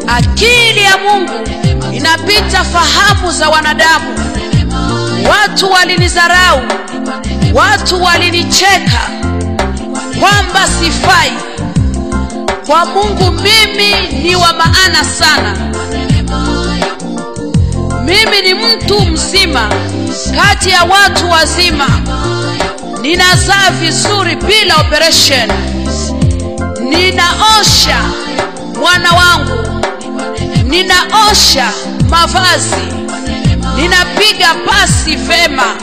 [0.08, 1.34] Akili ya mungu
[1.94, 4.06] inapita fahamu za wanadamu
[5.30, 6.62] watu walinidharau.
[7.54, 9.02] Watu walinicheka.
[10.20, 11.32] Kwamba sifai.
[12.66, 15.56] Kwa mungu mimi ni wa maana sana.
[18.06, 19.70] Mimi ni mtu mzima.
[20.36, 21.88] Kati ya watu wazima.
[23.02, 25.52] Ninazaa vizuri bila operation.
[26.90, 27.98] Ninaosha
[28.80, 29.82] mwana wangu.
[30.64, 31.72] Ninaosha
[32.10, 32.76] mavazi
[33.76, 35.76] ninapiga pasi vema.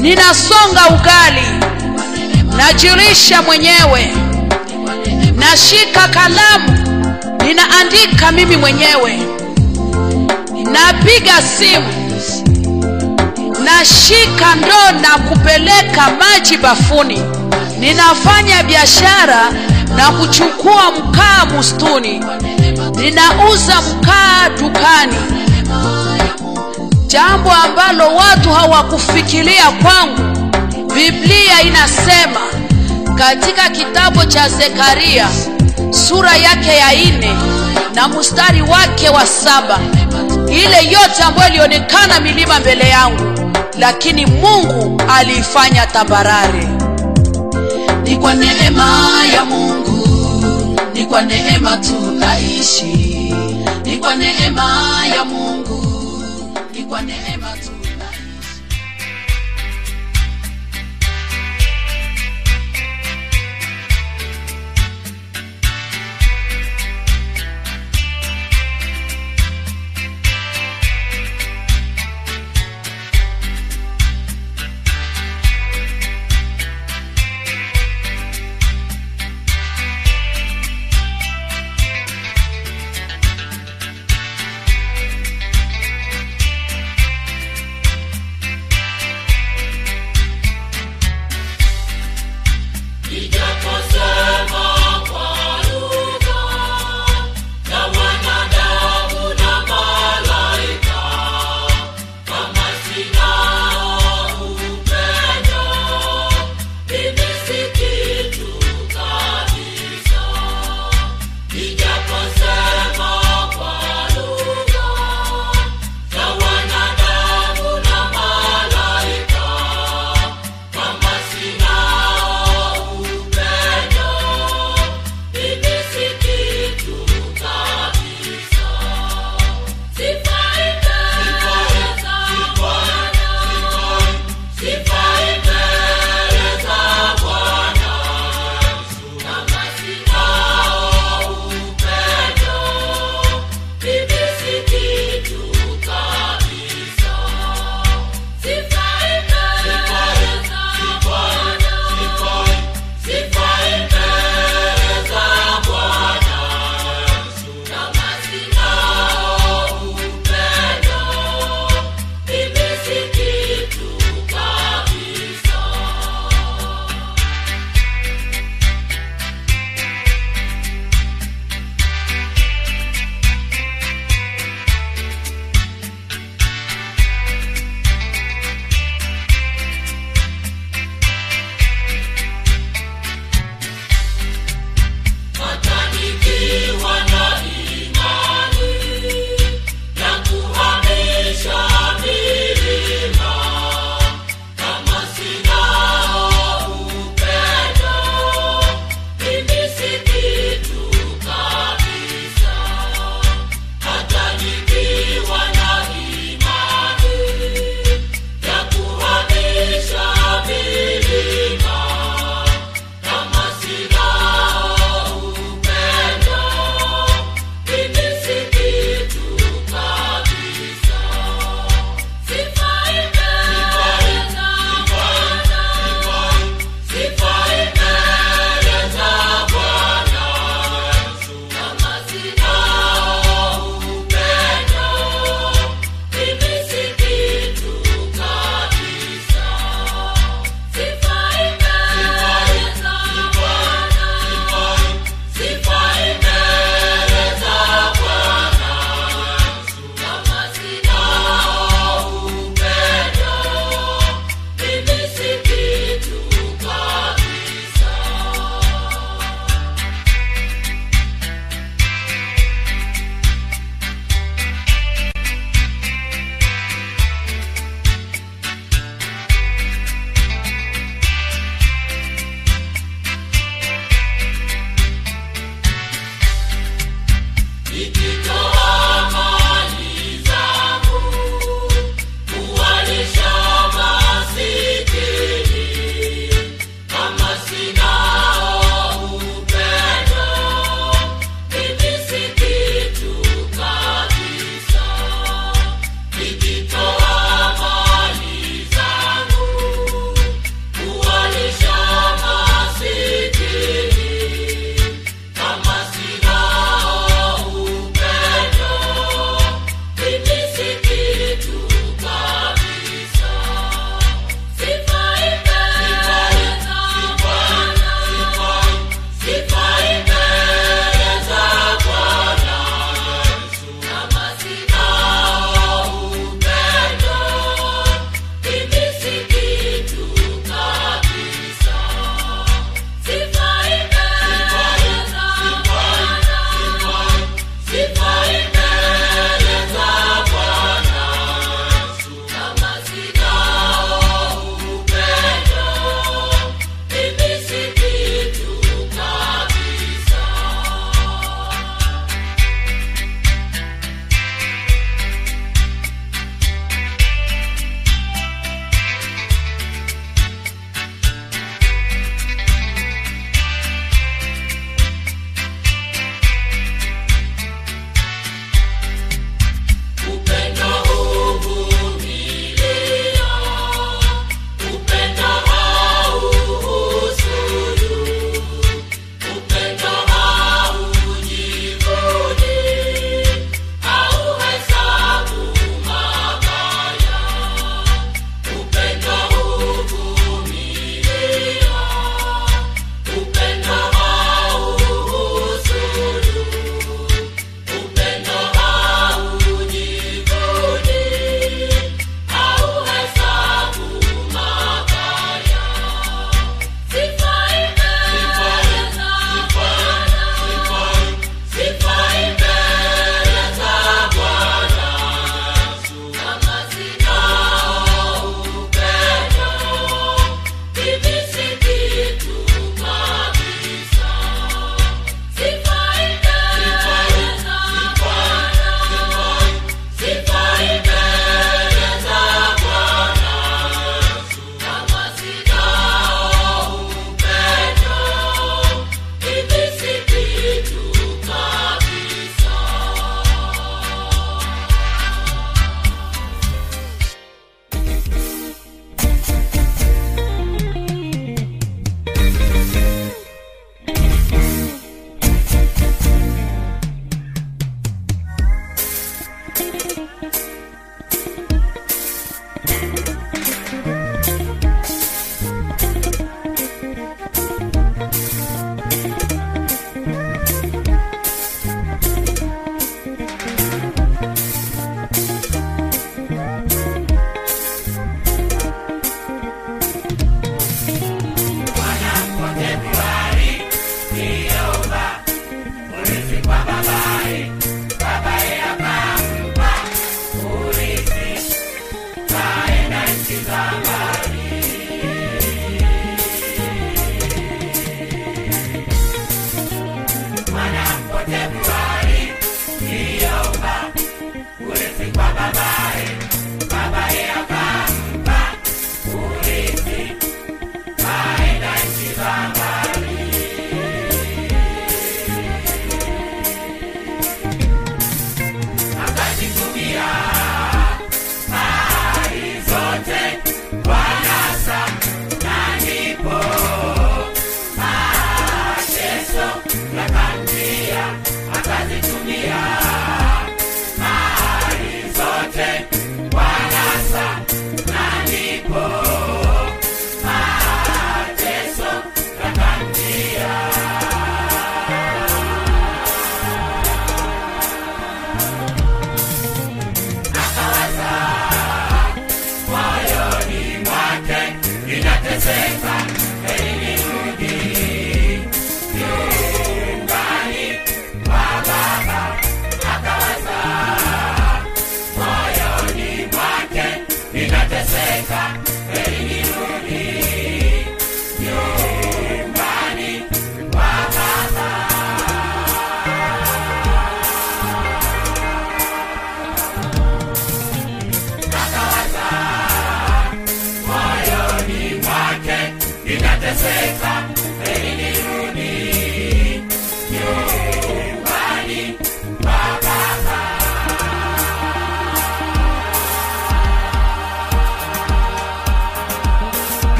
[0.00, 1.46] Ninasonga ugali.
[2.56, 4.12] Najilisha mwenyewe.
[5.36, 6.78] Nashika kalamu.
[7.46, 9.18] Ninaandika mimi mwenyewe.
[10.72, 11.88] Napiga simu.
[13.64, 17.22] Nashika ndoo na kupeleka maji bafuni.
[17.78, 19.52] Ninafanya biashara
[19.96, 22.24] na kuchukua mkaa mustuni
[22.96, 25.16] ninauza mkaa dukani
[27.12, 30.52] jambo ambalo watu hawakufikiria kwangu.
[30.94, 32.40] Biblia inasema
[33.18, 35.28] katika kitabu cha zekaria
[35.90, 37.32] sura yake ya ine
[37.94, 39.78] na mstari wake wa saba
[40.48, 46.68] ile yote ambayo ilionekana milima mbele yangu lakini mungu aliifanya tabarare
[48.04, 50.08] ni kwa neema ya mungu
[50.94, 52.84] ni kwa neema tunaishi.
[53.84, 55.61] Ni kwa neema ya mungu
[57.00, 57.21] ni